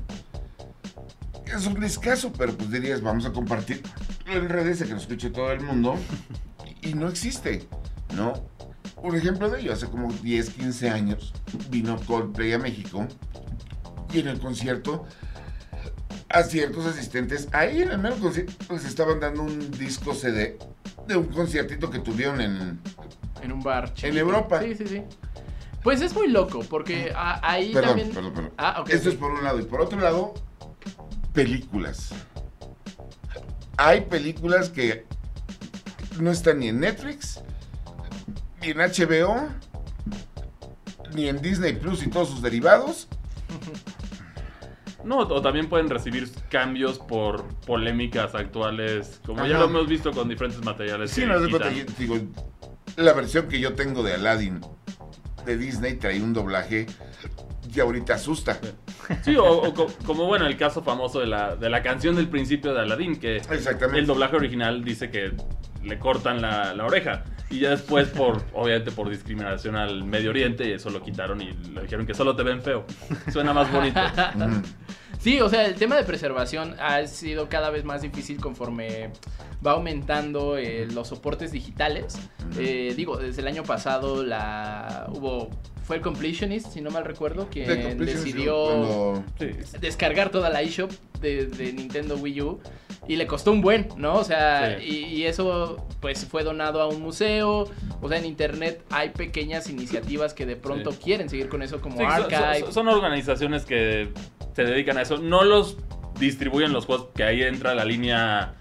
Es 1.45 1.65
un 1.65 1.80
discazo, 1.80 2.31
pero 2.33 2.53
pues 2.53 2.69
dirías, 2.71 3.01
vamos 3.01 3.25
a 3.25 3.31
compartir 3.31 3.81
en 4.27 4.47
redes, 4.50 4.81
a 4.81 4.85
que 4.85 4.92
lo 4.92 4.97
escuche 4.97 5.30
todo 5.30 5.51
el 5.51 5.62
mundo. 5.62 5.95
Y 6.81 6.94
no 6.94 7.08
existe, 7.10 7.68
¿no? 8.16 8.34
Un 9.02 9.16
ejemplo 9.16 9.50
de 9.50 9.62
ello, 9.62 9.74
hace 9.74 9.88
como 9.88 10.12
10, 10.12 10.50
15 10.52 10.90
años 10.90 11.34
vino 11.70 11.98
Coldplay 12.06 12.54
a 12.54 12.60
México 12.60 13.08
y 14.14 14.20
en 14.20 14.28
el 14.28 14.40
concierto 14.40 15.06
a 16.30 16.44
ciertos 16.44 16.86
asistentes, 16.86 17.48
ahí 17.54 17.81
en 17.81 17.92
el 17.92 17.98
mero 17.98 18.16
concierto, 18.18 18.54
les 18.74 18.86
estaban 18.86 19.20
dando 19.20 19.42
un 19.44 19.72
disco 19.72 20.14
CD 20.14 20.58
de 21.08 21.18
un 21.18 21.26
conciertito 21.28 21.90
que 21.90 22.00
tuvieron 22.00 22.40
en, 22.42 22.80
En 23.42 23.52
un 23.52 23.62
bar. 23.64 23.94
chiquito. 23.94 24.18
Europa. 24.20 24.62
Sí, 24.62 24.76
sí, 24.76 24.86
sí. 24.88 25.02
Pues 25.84 26.02
es 26.02 26.14
muy 26.14 26.28
loco, 26.28 26.60
porque 26.70 27.12
a- 27.16 27.40
ahí 27.50 27.72
Perdón, 27.74 27.90
también. 27.90 28.10
perdón, 28.12 28.34
perdón. 28.34 28.52
Ah, 28.58 28.81
ok. 28.81 28.90
Esto 28.90 29.10
es 29.10 29.16
por 29.16 29.31
un 29.31 29.44
lado. 29.44 29.60
Y 29.60 29.64
por 29.64 29.81
otro 29.81 30.00
lado, 30.00 30.34
películas. 31.34 32.10
Hay 33.78 34.02
películas 34.02 34.70
que 34.70 35.06
no 36.19 36.31
están 36.31 36.59
ni 36.59 36.69
en 36.69 36.79
Netflix, 36.79 37.41
ni 38.61 38.69
en 38.69 38.77
HBO, 38.77 39.50
ni 41.13 41.27
en 41.27 41.41
Disney 41.41 41.73
Plus 41.73 42.03
y 42.06 42.09
todos 42.09 42.29
sus 42.29 42.41
derivados. 42.41 43.07
No, 45.03 45.19
o 45.19 45.41
también 45.41 45.69
pueden 45.69 45.89
recibir 45.89 46.29
cambios 46.50 47.00
por 47.00 47.45
polémicas 47.65 48.35
actuales, 48.35 49.21
como 49.25 49.45
ya 49.45 49.57
lo 49.57 49.65
hemos 49.65 49.88
visto 49.88 50.11
con 50.11 50.27
diferentes 50.27 50.63
materiales. 50.63 51.11
Sí, 51.11 51.21
que 51.21 51.27
no 51.27 51.39
de 51.39 51.47
quitan. 51.47 51.61
cuenta, 51.73 51.91
yo 51.91 51.95
digo, 51.97 52.17
la 52.97 53.13
versión 53.13 53.47
que 53.47 53.59
yo 53.59 53.73
tengo 53.73 54.03
de 54.03 54.13
Aladdin 54.15 54.59
de 55.45 55.57
Disney 55.57 55.94
trae 55.95 56.21
un 56.21 56.33
doblaje 56.33 56.85
que 57.73 57.81
ahorita 57.81 58.15
asusta. 58.15 58.59
Sí, 59.23 59.38
o, 59.38 59.45
o 59.45 59.73
co- 59.73 59.88
como 60.06 60.25
bueno, 60.25 60.45
el 60.45 60.57
caso 60.57 60.83
famoso 60.83 61.19
de 61.21 61.27
la, 61.27 61.56
de 61.56 61.69
la 61.69 61.81
canción 61.81 62.15
del 62.15 62.27
principio 62.27 62.73
de 62.73 62.81
Aladdin, 62.81 63.19
que 63.19 63.38
Exactamente. 63.38 63.99
el 63.99 64.06
doblaje 64.06 64.35
original 64.35 64.83
dice 64.83 65.09
que 65.09 65.31
le 65.83 66.00
cortan 66.00 66.42
la, 66.42 66.86
oreja. 66.86 67.24
Y 67.50 67.62
ya 67.62 67.71
después, 67.71 68.09
por 68.09 68.44
obviamente 68.54 68.92
por 68.92 69.09
discriminación 69.09 69.76
al 69.76 70.04
Medio 70.04 70.30
Oriente, 70.30 70.74
eso 70.74 70.90
lo 70.90 71.02
quitaron 71.02 71.42
y 71.42 71.52
le 71.74 71.81
dijeron 71.81 72.06
que 72.06 72.14
solo 72.14 72.36
te 72.36 72.44
ven 72.44 72.62
feo. 72.62 72.86
Suena 73.31 73.54
más 73.54 73.71
bonito. 73.71 74.00
Sí, 75.19 75.42
o 75.42 75.49
sea, 75.49 75.66
el 75.66 75.76
tema 75.76 75.97
de 75.97 76.04
preservación 76.06 76.76
ha 76.80 77.06
sido 77.06 77.49
cada 77.49 77.69
vez 77.69 77.83
más 77.83 78.02
difícil 78.02 78.40
conforme 78.40 79.09
va 79.66 79.73
aumentando 79.73 80.57
eh, 80.57 80.88
los 80.94 81.09
soportes 81.09 81.52
digitales. 81.52 82.18
Eh, 82.57 82.94
digo, 82.95 83.18
desde 83.18 83.42
el 83.42 83.47
año 83.47 83.64
pasado 83.64 84.23
la 84.23 85.07
hubo 85.14 85.49
fue 85.83 85.97
el 85.97 86.02
completionist, 86.04 86.71
si 86.71 86.81
no 86.81 86.92
mal 86.92 87.04
recuerdo, 87.04 87.47
quien 87.49 87.97
decidió 87.97 89.23
descargar 89.81 90.30
toda 90.30 90.49
la 90.52 90.61
eShop 90.61 90.92
de, 91.19 91.47
de 91.47 91.73
Nintendo 91.73 92.16
Wii 92.16 92.42
U 92.44 92.59
y 93.07 93.16
le 93.16 93.26
costó 93.26 93.52
un 93.52 93.59
buen, 93.61 93.90
¿no? 93.97 94.14
O 94.14 94.23
sea, 94.23 94.78
Sí. 94.80 94.85
y, 94.85 95.06
y 95.16 95.26
eso 95.26 95.88
pues 95.99 96.26
fue 96.28 96.44
donado 96.44 96.80
a 96.81 96.88
un 96.88 97.02
museo. 97.02 97.68
O 98.02 98.07
sea, 98.07 98.19
en 98.19 98.26
internet 98.26 98.83
hay 98.92 99.09
pequeñas 99.09 99.68
iniciativas 99.69 100.33
que 100.35 100.45
de 100.45 100.56
pronto 100.56 100.92
Sí. 100.92 100.99
quieren 101.04 101.28
seguir 101.28 101.49
con 101.49 101.64
eso 101.64 101.81
como 101.81 101.97
Sí, 101.97 102.04
son- 102.04 102.11
Archive. 102.11 102.59
son, 102.66 102.73
son 102.73 102.88
organizaciones 102.88 103.66
que 103.66 104.09
se 104.66 104.71
dedican 104.71 104.97
a 104.97 105.01
eso. 105.04 105.18
No 105.18 105.44
los 105.44 105.78
distribuyen 106.19 106.73
los 106.73 106.85
juegos, 106.85 107.09
que 107.16 107.23
ahí 107.23 107.42
entra 107.44 107.73
la 107.75 107.85
línea 107.85 108.56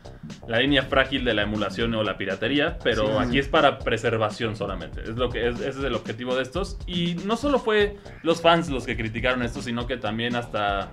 la 0.46 0.58
línea 0.58 0.82
frágil 0.82 1.24
de 1.24 1.32
la 1.32 1.42
emulación 1.42 1.94
o 1.94 2.02
la 2.02 2.18
piratería, 2.18 2.76
pero 2.82 3.06
Sí. 3.06 3.12
aquí 3.28 3.38
es 3.38 3.48
para 3.48 3.78
preservación 3.78 4.56
solamente. 4.56 5.00
Es 5.02 5.16
lo 5.16 5.30
que 5.30 5.48
es, 5.48 5.54
ese 5.60 5.68
es 5.70 5.84
el 5.84 5.94
objetivo 5.94 6.34
de 6.34 6.42
estos. 6.42 6.76
Y 6.86 7.14
no 7.24 7.36
solo 7.36 7.58
fue 7.58 7.96
los 8.22 8.42
fans 8.42 8.68
los 8.68 8.84
que 8.84 8.94
criticaron 8.96 9.42
esto, 9.42 9.62
sino 9.62 9.86
que 9.86 9.96
también 9.96 10.36
hasta 10.36 10.90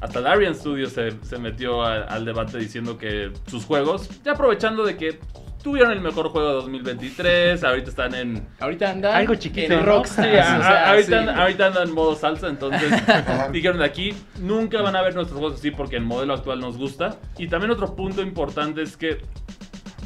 hasta 0.00 0.20
Larian 0.20 0.56
Studios 0.56 0.92
se, 0.92 1.12
se 1.22 1.38
metió 1.38 1.82
a- 1.82 2.02
al 2.02 2.24
debate 2.24 2.58
diciendo 2.58 2.98
que 2.98 3.30
sus 3.46 3.64
juegos, 3.64 4.08
ya 4.24 4.32
aprovechando 4.32 4.84
de 4.84 4.96
que 4.96 5.20
tuvieron 5.62 5.92
el 5.92 6.00
mejor 6.00 6.28
juego 6.30 6.48
de 6.48 6.54
2023, 6.54 7.62
ahorita 7.64 7.90
están 7.90 8.14
en... 8.14 8.48
Ahorita 8.60 8.90
andan 8.90 9.14
Algo 9.14 9.34
chiquito, 9.36 9.72
en. 9.74 9.84
Rockstar. 9.84 10.24
Sí, 10.24 10.30
o 10.30 10.34
sea, 10.34 10.56
a- 10.86 10.90
ahorita, 10.90 11.06
sí. 11.08 11.14
andan- 11.14 11.38
ahorita 11.38 11.66
andan 11.68 11.88
en 11.88 11.94
modo 11.94 12.14
salsa, 12.16 12.48
entonces 12.48 12.92
dijeron 13.52 13.78
de 13.78 13.84
aquí, 13.84 14.12
nunca 14.40 14.82
van 14.82 14.96
a 14.96 15.02
ver 15.02 15.14
nuestros 15.14 15.38
juegos 15.38 15.58
así 15.58 15.70
porque 15.70 15.96
el 15.96 16.04
modelo 16.04 16.34
actual 16.34 16.60
nos 16.60 16.76
gusta. 16.76 17.16
Y 17.38 17.48
también 17.48 17.70
otro 17.70 17.94
punto 17.94 18.22
importante 18.22 18.82
es 18.82 18.96
que 18.96 19.18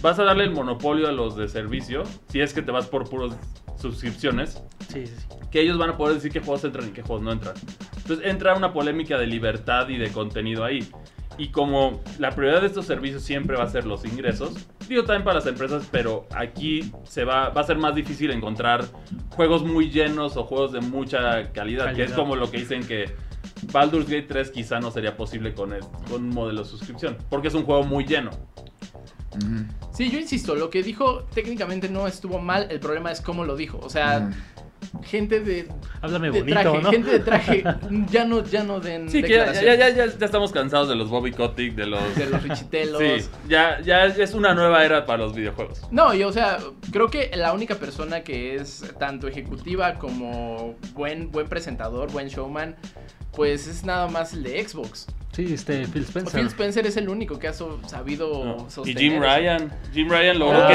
vas 0.02 0.18
a 0.18 0.24
darle 0.24 0.44
el 0.44 0.50
monopolio 0.50 1.08
a 1.08 1.12
los 1.12 1.36
de 1.36 1.48
servicio, 1.48 2.02
si 2.28 2.40
es 2.40 2.52
que 2.52 2.62
te 2.62 2.70
vas 2.70 2.86
por 2.86 3.08
puros 3.08 3.34
suscripciones, 3.76 4.62
Sí, 4.88 5.06
sí, 5.06 5.14
sí. 5.18 5.26
que 5.50 5.60
ellos 5.60 5.78
van 5.78 5.90
a 5.90 5.96
poder 5.96 6.14
decir 6.16 6.32
qué 6.32 6.40
juegos 6.40 6.64
entran 6.64 6.88
y 6.88 6.92
qué 6.92 7.02
juegos 7.02 7.22
no 7.24 7.32
entran. 7.32 7.54
Entonces 7.96 8.24
entra 8.26 8.54
una 8.54 8.72
polémica 8.72 9.18
de 9.18 9.26
libertad 9.26 9.88
y 9.88 9.96
de 9.98 10.10
contenido 10.12 10.64
ahí. 10.64 10.86
Y 11.38 11.48
como 11.48 12.00
la 12.18 12.30
prioridad 12.30 12.62
de 12.62 12.68
estos 12.68 12.86
servicios 12.86 13.22
siempre 13.22 13.56
va 13.56 13.64
a 13.64 13.68
ser 13.68 13.84
los 13.86 14.04
ingresos, 14.06 14.54
digo 14.88 15.02
también 15.04 15.22
para 15.24 15.36
las 15.40 15.46
empresas, 15.46 15.86
pero 15.90 16.26
aquí 16.34 16.90
se 17.04 17.24
va, 17.24 17.50
va 17.50 17.60
a 17.60 17.64
ser 17.64 17.76
más 17.76 17.94
difícil 17.94 18.30
encontrar 18.30 18.84
juegos 19.30 19.62
muy 19.64 19.90
llenos 19.90 20.36
o 20.36 20.44
juegos 20.44 20.72
de 20.72 20.80
mucha 20.80 21.52
calidad, 21.52 21.86
que 21.94 22.04
es 22.04 22.12
como 22.12 22.36
lo 22.36 22.50
que 22.50 22.58
dicen 22.58 22.86
que 22.86 23.14
Baldur's 23.72 24.06
Gate 24.06 24.26
3 24.28 24.50
quizá 24.50 24.80
no 24.80 24.90
sería 24.90 25.16
posible 25.16 25.52
con, 25.54 25.72
el- 25.74 25.80
con 26.10 26.24
un 26.24 26.30
modelo 26.30 26.62
de 26.62 26.68
suscripción, 26.68 27.16
porque 27.28 27.48
es 27.48 27.54
un 27.54 27.64
juego 27.64 27.82
muy 27.84 28.04
lleno. 28.06 28.30
Sí, 29.92 30.10
yo 30.10 30.18
insisto, 30.18 30.54
lo 30.54 30.70
que 30.70 30.82
dijo 30.82 31.24
técnicamente 31.34 31.88
no 31.90 32.06
estuvo 32.06 32.38
mal, 32.38 32.68
el 32.70 32.80
problema 32.80 33.12
es 33.12 33.20
cómo 33.20 33.44
lo 33.44 33.56
dijo. 33.56 33.78
O 33.82 33.90
sea. 33.90 34.30
Gente 35.02 35.40
de, 35.40 35.68
Háblame 36.00 36.30
de 36.30 36.40
bonito, 36.40 36.60
traje, 36.60 36.82
¿no? 36.82 36.90
gente 36.90 37.10
de 37.10 37.20
traje, 37.20 37.64
ya 38.10 38.24
no, 38.24 38.44
ya 38.44 38.62
no 38.64 38.80
den 38.80 39.08
Sí, 39.08 39.22
que 39.22 39.34
ya, 39.34 39.52
ya, 39.52 39.74
ya, 39.74 39.88
ya- 39.90 40.04
estamos 40.04 40.52
cansados 40.52 40.88
de 40.88 40.96
los 40.96 41.08
Bobby 41.08 41.32
Kotick, 41.32 41.74
de 41.74 41.86
los... 41.86 42.16
de 42.16 42.26
los 42.26 42.42
richitelos. 42.42 42.98
Sí, 43.00 43.28
ya, 43.48 43.80
ya 43.80 44.06
es 44.06 44.34
una 44.34 44.54
nueva 44.54 44.84
era 44.84 45.06
para 45.06 45.24
los 45.24 45.34
videojuegos. 45.34 45.82
No, 45.90 46.14
y 46.14 46.22
o 46.22 46.32
sea, 46.32 46.58
creo 46.92 47.08
que 47.08 47.30
la 47.34 47.52
única 47.52 47.76
persona 47.76 48.22
que 48.22 48.56
es 48.56 48.84
tanto 48.98 49.28
ejecutiva 49.28 49.94
como 49.94 50.74
buen, 50.94 51.30
buen 51.30 51.48
presentador, 51.48 52.10
buen 52.12 52.28
showman, 52.28 52.76
pues 53.32 53.66
es 53.66 53.84
nada 53.84 54.08
más 54.08 54.32
el 54.32 54.42
de 54.42 54.66
Xbox. 54.66 55.06
Sí, 55.32 55.52
este, 55.52 55.86
Phil 55.86 56.02
Spencer. 56.04 56.40
Phil 56.40 56.46
Spencer 56.46 56.86
es 56.86 56.96
el 56.96 57.10
único 57.10 57.38
que 57.38 57.48
ha 57.48 57.52
so- 57.52 57.78
sabido 57.86 58.42
No. 58.42 58.66
Y 58.66 58.70
sostener. 58.70 58.98
Jim. 59.02 59.20
Ryan. 59.20 59.72
Jim 59.92 60.08
Ryan 60.08 60.38
logró 60.38 60.58
Ah, 60.62 60.66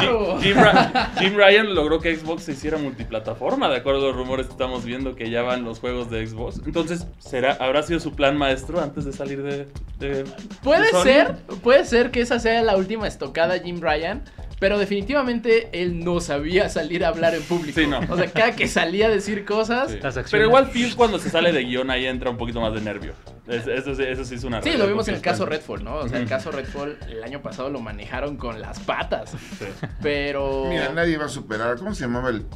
que. 0.00 0.06
claro. 0.08 0.38
Jim, 0.40 0.54
Jim 0.54 0.56
Ra- 0.62 1.12
Jim 1.20 1.36
Ryan 1.36 1.74
logró 1.74 2.00
que 2.00 2.16
Xbox 2.16 2.42
se 2.42 2.52
hiciera 2.52 2.78
multiplataforma, 2.78 3.68
de 3.68 3.76
acuerdo 3.76 4.00
a 4.00 4.08
los 4.08 4.16
rumores 4.16 4.46
que 4.46 4.52
estamos 4.52 4.84
viendo 4.84 5.14
que 5.14 5.30
ya 5.30 5.42
van 5.42 5.62
los 5.64 5.78
juegos 5.78 6.10
de 6.10 6.26
Xbox. 6.26 6.60
Entonces, 6.66 7.06
¿será, 7.18 7.52
¿habrá 7.60 7.84
sido 7.84 8.00
su 8.00 8.16
plan 8.16 8.36
maestro 8.36 8.80
antes 8.82 9.04
de 9.04 9.12
salir 9.12 9.40
de. 9.42 9.68
de- 10.00 10.24
Puede 10.64 10.82
de 10.86 10.90
Sony? 10.90 11.02
ser, 11.04 11.34
puede 11.62 11.84
ser 11.84 12.10
que 12.10 12.22
esa 12.22 12.40
sea 12.40 12.60
la 12.62 12.76
última 12.76 13.06
estocada 13.06 13.56
Jim 13.60 13.80
Ryan, 13.80 14.24
pero 14.58 14.78
definitivamente 14.78 15.68
él 15.72 16.04
no 16.04 16.18
sabía 16.20 16.68
salir 16.68 17.04
a 17.04 17.08
hablar 17.08 17.34
en 17.36 17.42
público. 17.42 17.78
Sí, 17.80 17.86
no. 17.86 18.00
O 18.10 18.16
sea, 18.16 18.26
cada 18.32 18.56
que 18.56 18.66
salía 18.66 19.06
a 19.06 19.10
decir 19.10 19.44
cosas, 19.44 19.92
Sí. 19.92 19.98
Las 20.02 20.16
acciones. 20.16 20.30
Pero 20.32 20.44
igual 20.46 20.70
Phil 20.70 20.96
cuando 20.96 21.20
se 21.20 21.30
sale 21.30 21.52
de 21.52 21.62
guion 21.64 21.88
ahí 21.90 22.06
entra 22.06 22.30
un 22.30 22.36
poquito 22.36 22.60
más 22.60 22.74
de 22.74 22.80
nervio. 22.80 23.12
Es- 23.46 23.66
eso, 23.66 23.94
sí- 23.94 24.04
eso 24.04 24.24
sí 24.24 24.36
es 24.36 24.44
una 24.44 24.62
Sí, 24.62 24.72
lo 24.76 24.86
vimos 24.86 25.08
en 25.08 25.16
el 25.16 25.20
caso. 25.20 25.44
Redfall, 25.46 25.82
¿no? 25.82 25.96
O 25.96 26.08
sea, 26.08 26.18
el 26.18 26.28
caso 26.28 26.50
Redfall 26.52 26.96
el 27.08 27.22
año 27.24 27.42
pasado 27.42 27.70
lo 27.70 27.80
manejaron 27.80 28.36
con 28.36 28.60
las 28.60 28.78
patas. 28.80 29.30
Sí. 29.58 29.66
Pero. 30.00 30.66
Mira, 30.68 30.92
nadie 30.92 31.16
va 31.18 31.24
a 31.24 31.28
superar. 31.28 31.76
¿Cómo 31.78 31.94
se 31.94 32.02
llamaba 32.02 32.30
el 32.30 32.46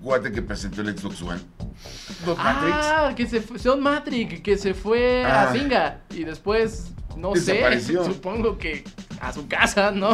guate 0.00 0.32
que 0.32 0.40
presentó 0.42 0.80
el 0.80 0.96
Xbox 0.96 1.20
One? 1.22 1.40
Dot 2.24 2.38
Matrix. 2.38 2.76
Ah, 2.80 3.12
que 3.14 3.26
se 3.26 3.40
fue. 3.42 3.58
Son 3.58 3.80
Matrix, 3.82 4.40
que 4.40 4.56
se 4.56 4.72
fue 4.74 5.22
Ah. 5.26 5.50
a 5.50 5.52
Finga. 5.52 6.00
Y 6.10 6.24
después, 6.24 6.92
no 7.16 7.34
sé, 7.36 7.80
supongo 8.04 8.56
que 8.56 8.84
a 9.20 9.32
su 9.34 9.46
casa, 9.48 9.90
¿no? 9.90 10.12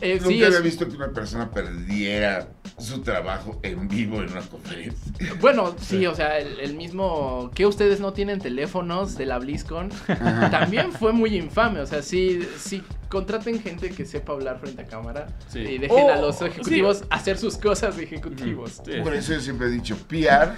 Eh, 0.00 0.14
Nunca 0.16 0.28
sí, 0.28 0.44
había 0.44 0.58
es- 0.58 0.62
visto 0.64 0.88
que 0.88 0.96
una 0.96 1.10
persona 1.10 1.50
perdiera 1.50 2.48
su 2.78 3.02
trabajo 3.02 3.60
en 3.62 3.86
vivo 3.88 4.20
en 4.20 4.30
una 4.32 4.40
conferencia. 4.42 5.12
Bueno, 5.40 5.74
sí, 5.78 6.06
o 6.06 6.14
sea, 6.14 6.38
el, 6.38 6.58
el 6.60 6.74
mismo 6.74 7.50
que 7.54 7.66
ustedes 7.66 8.00
no 8.00 8.12
tienen 8.12 8.40
teléfonos 8.40 9.16
de 9.16 9.26
la 9.26 9.38
BlizzCon 9.38 9.90
Ajá. 10.08 10.50
también 10.50 10.92
fue 10.92 11.12
muy 11.12 11.36
infame. 11.36 11.80
O 11.80 11.86
sea, 11.86 12.02
sí, 12.02 12.46
sí 12.58 12.82
contraten 13.08 13.62
gente 13.62 13.90
que 13.90 14.04
sepa 14.04 14.32
hablar 14.32 14.58
frente 14.58 14.82
a 14.82 14.86
cámara 14.86 15.28
Sí. 15.48 15.60
y 15.60 15.78
dejen 15.78 16.10
a 16.10 16.18
Oh, 16.18 16.20
los 16.22 16.42
ejecutivos 16.42 17.04
hacer 17.10 17.38
sus 17.38 17.56
cosas 17.56 17.96
de 17.96 18.02
ejecutivos. 18.04 18.80
Sí. 18.84 18.92
Por 19.02 19.14
eso 19.14 19.34
yo 19.34 19.40
siempre 19.40 19.68
he 19.68 19.70
dicho, 19.70 19.96
PR 20.08 20.54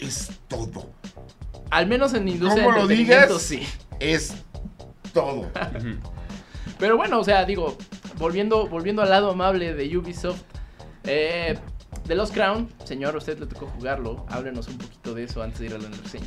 es 0.00 0.30
todo. 0.48 0.90
Al 1.70 1.86
menos 1.86 2.14
en 2.14 2.26
industria 2.28 2.64
¿Cómo 2.64 2.74
de 2.76 2.84
lo 2.86 2.90
entretenimiento, 2.90 3.34
digas? 3.38 3.42
sí. 3.42 3.62
Es 4.00 4.34
todo. 5.12 5.50
Pero 6.78 6.96
bueno, 6.96 7.20
o 7.20 7.24
sea, 7.24 7.44
digo, 7.44 7.76
volviendo, 8.18 8.66
volviendo 8.66 9.02
al 9.02 9.10
lado 9.10 9.30
amable 9.30 9.74
de 9.74 9.96
Ubisoft, 9.96 10.40
eh, 11.04 11.58
de 12.06 12.14
Lost 12.14 12.32
Crown, 12.34 12.68
señor, 12.84 13.14
a 13.14 13.18
usted 13.18 13.38
le 13.38 13.46
tocó 13.46 13.66
jugarlo. 13.66 14.24
Háblenos 14.28 14.68
un 14.68 14.78
poquito 14.78 15.14
de 15.14 15.24
eso 15.24 15.42
antes 15.42 15.60
de 15.60 15.66
ir 15.66 15.74
a 15.74 15.78
la 15.78 15.88
reseña. 15.88 16.26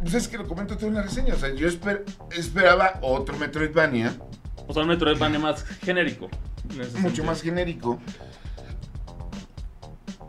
Pues 0.00 0.14
es 0.14 0.28
que 0.28 0.38
lo 0.38 0.46
comento 0.46 0.76
todo 0.76 0.88
en 0.88 0.94
la 0.94 1.02
reseña. 1.02 1.34
O 1.34 1.38
sea, 1.38 1.52
yo 1.54 1.68
esper- 1.68 2.04
esperaba 2.36 2.98
otro 3.02 3.36
Metroidvania 3.36 4.14
O 4.66 4.72
sea, 4.72 4.82
un 4.82 4.88
Metroidvania 4.88 5.38
más 5.38 5.64
genérico. 5.64 6.28
mucho 6.70 6.84
sentido. 6.98 7.24
más 7.24 7.42
genérico. 7.42 8.00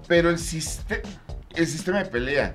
Pero 0.08 0.30
el, 0.30 0.38
siste- 0.38 1.02
el 1.56 1.68
sistema 1.68 2.00
de 2.00 2.06
pelea, 2.06 2.54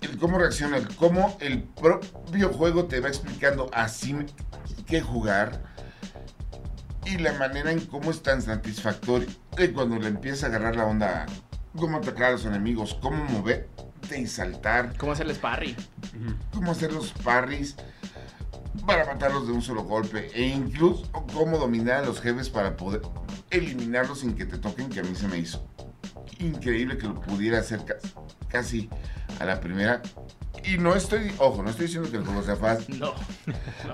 el 0.00 0.18
cómo 0.18 0.38
reacciona, 0.38 0.76
el 0.76 0.88
cómo 0.96 1.36
el 1.40 1.62
propio 1.62 2.52
juego 2.52 2.84
te 2.86 3.00
va 3.00 3.08
explicando 3.08 3.70
así 3.72 4.14
qué 4.86 5.00
jugar 5.00 5.62
y 7.06 7.18
la 7.18 7.32
manera 7.34 7.70
en 7.72 7.80
cómo 7.86 8.10
es 8.10 8.22
tan 8.22 8.42
satisfactorio 8.42 9.28
de 9.58 9.72
cuando 9.72 9.96
le 9.98 10.08
empieza 10.08 10.46
a 10.46 10.48
agarrar 10.48 10.76
la 10.76 10.86
onda, 10.86 11.26
cómo 11.76 11.98
atacar 11.98 12.28
a 12.28 12.30
los 12.32 12.44
enemigos, 12.44 12.96
cómo 13.02 13.24
moverte 13.24 14.18
y 14.18 14.26
saltar, 14.26 14.96
¿Cómo 14.96 15.12
hacerles 15.12 15.38
parry? 15.38 15.76
Cómo 16.52 16.70
hacer 16.72 16.92
los 16.92 17.12
parries 17.12 17.76
para 18.86 19.04
matarlos 19.04 19.46
de 19.46 19.52
un 19.52 19.60
solo 19.62 19.82
golpe 19.82 20.30
e 20.34 20.46
incluso 20.46 21.10
cómo 21.34 21.58
dominar 21.58 22.04
a 22.04 22.06
los 22.06 22.20
jefes 22.20 22.48
para 22.48 22.76
poder 22.76 23.02
eliminarlos 23.50 24.20
sin 24.20 24.34
que 24.34 24.46
te 24.46 24.58
toquen, 24.58 24.88
que 24.88 25.00
a 25.00 25.02
mí 25.02 25.14
se 25.14 25.28
me 25.28 25.38
hizo 25.38 25.66
increíble 26.38 26.96
que 26.96 27.08
lo 27.08 27.20
pudiera 27.20 27.58
hacer 27.58 27.84
ca- 27.84 27.96
casi 28.48 28.88
a 29.40 29.44
la 29.44 29.60
primera. 29.60 30.00
Y 30.64 30.78
no 30.78 30.94
estoy, 30.94 31.32
ojo, 31.38 31.62
no 31.62 31.70
estoy 31.70 31.86
diciendo 31.86 32.10
que 32.10 32.18
el 32.18 32.24
juego 32.24 32.42
sea 32.42 32.56
fácil, 32.56 32.98
No. 33.00 33.12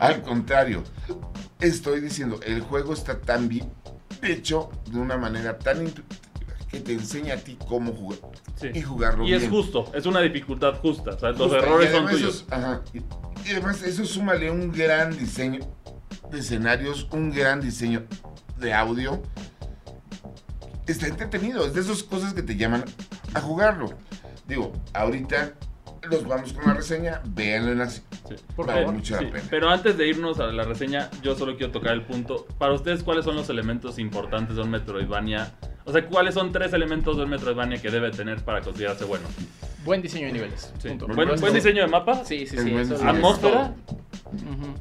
al 0.00 0.22
contrario, 0.22 0.84
estoy 1.60 2.00
diciendo, 2.00 2.38
el 2.44 2.60
juego 2.60 2.92
está 2.92 3.20
tan 3.20 3.48
bien 3.48 3.72
hecho 4.22 4.70
de 4.90 4.98
una 4.98 5.16
manera 5.16 5.58
tan 5.58 5.82
intuitiva 5.86 6.24
que 6.70 6.80
te 6.80 6.92
enseña 6.92 7.34
a 7.34 7.36
ti 7.36 7.56
cómo 7.68 7.92
jugar 7.92 8.18
Sí. 8.56 8.68
y 8.74 8.82
jugarlo 8.82 9.24
Y 9.24 9.28
bien. 9.30 9.42
es 9.42 9.48
justo, 9.48 9.90
es 9.94 10.06
una 10.06 10.20
dificultad 10.20 10.74
justa. 10.80 11.10
O 11.10 11.18
sea, 11.18 11.30
los 11.32 11.52
errores 11.52 11.90
y 11.90 11.92
son 11.94 12.06
tuyos. 12.08 12.44
ajá, 12.50 12.82
y, 12.92 12.98
y 12.98 13.52
además 13.52 13.82
eso 13.82 14.04
súmale 14.04 14.50
un 14.50 14.70
gran 14.72 15.16
diseño 15.16 15.60
de 16.30 16.38
escenarios, 16.38 17.06
un 17.12 17.30
gran 17.32 17.60
diseño 17.60 18.04
de 18.58 18.72
audio. 18.72 19.20
Está 20.86 21.06
entretenido, 21.06 21.66
es 21.66 21.74
de 21.74 21.80
esas 21.80 22.02
cosas 22.02 22.34
que 22.34 22.42
te 22.42 22.56
llaman 22.56 22.84
a 23.34 23.40
jugarlo. 23.40 23.90
Digo, 24.46 24.72
ahorita 24.92 25.54
los 26.10 26.26
vamos 26.26 26.52
con 26.52 26.64
la 26.66 26.74
reseña, 26.74 27.20
véanlo 27.24 27.72
en 27.72 27.78
la... 27.78 27.88
Sí. 27.88 28.02
Por 28.56 28.66
vale 28.66 28.80
favor. 28.80 28.94
mucho 28.94 29.18
Sí, 29.18 29.24
la 29.24 29.30
pena. 29.32 29.44
Pero 29.50 29.68
antes 29.70 29.96
de 29.98 30.08
irnos 30.08 30.40
a 30.40 30.46
la 30.46 30.64
reseña, 30.64 31.10
yo 31.22 31.34
solo 31.36 31.56
quiero 31.56 31.72
tocar 31.72 31.92
el 31.92 32.02
punto. 32.02 32.46
Para 32.58 32.72
ustedes, 32.72 33.02
¿cuáles 33.02 33.24
son 33.24 33.36
los 33.36 33.48
elementos 33.50 33.98
importantes 33.98 34.56
de 34.56 34.62
un 34.62 34.70
Metroidvania? 34.70 35.52
O 35.84 35.92
sea, 35.92 36.06
¿cuáles 36.06 36.34
son 36.34 36.50
tres 36.52 36.72
elementos 36.72 37.16
de 37.16 37.24
un 37.24 37.30
Metroidvania 37.30 37.80
que 37.80 37.90
debe 37.90 38.10
tener 38.10 38.42
para 38.44 38.60
considerarse 38.62 39.04
bueno? 39.04 39.26
Buen 39.84 40.00
diseño 40.00 40.26
de 40.28 40.32
niveles. 40.32 40.72
Sí. 40.78 40.88
punto. 40.88 41.06
Buen- 41.06 41.16
Buen, 41.16 41.28
Resto- 41.28 41.40
buen 41.42 41.54
diseño 41.54 41.82
de 41.82 41.88
mapa, 41.88 42.24
Sí, 42.24 42.46
sí, 42.46 42.56
sí. 42.58 42.74
atmósfera. 43.04 43.74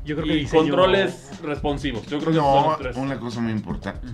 Yo 0.06 0.16
creo 0.16 0.28
que 0.28 0.34
y 0.34 0.40
diseño- 0.46 0.62
controles 0.64 1.40
responsivos. 1.44 2.04
Yo 2.08 2.20
creo 2.20 2.32
que 2.32 2.38
son 2.40 2.64
los 2.70 2.78
tres. 2.80 2.96
una 2.98 3.20
cosa 3.20 3.42
muy 3.42 3.52
importante, 3.52 4.08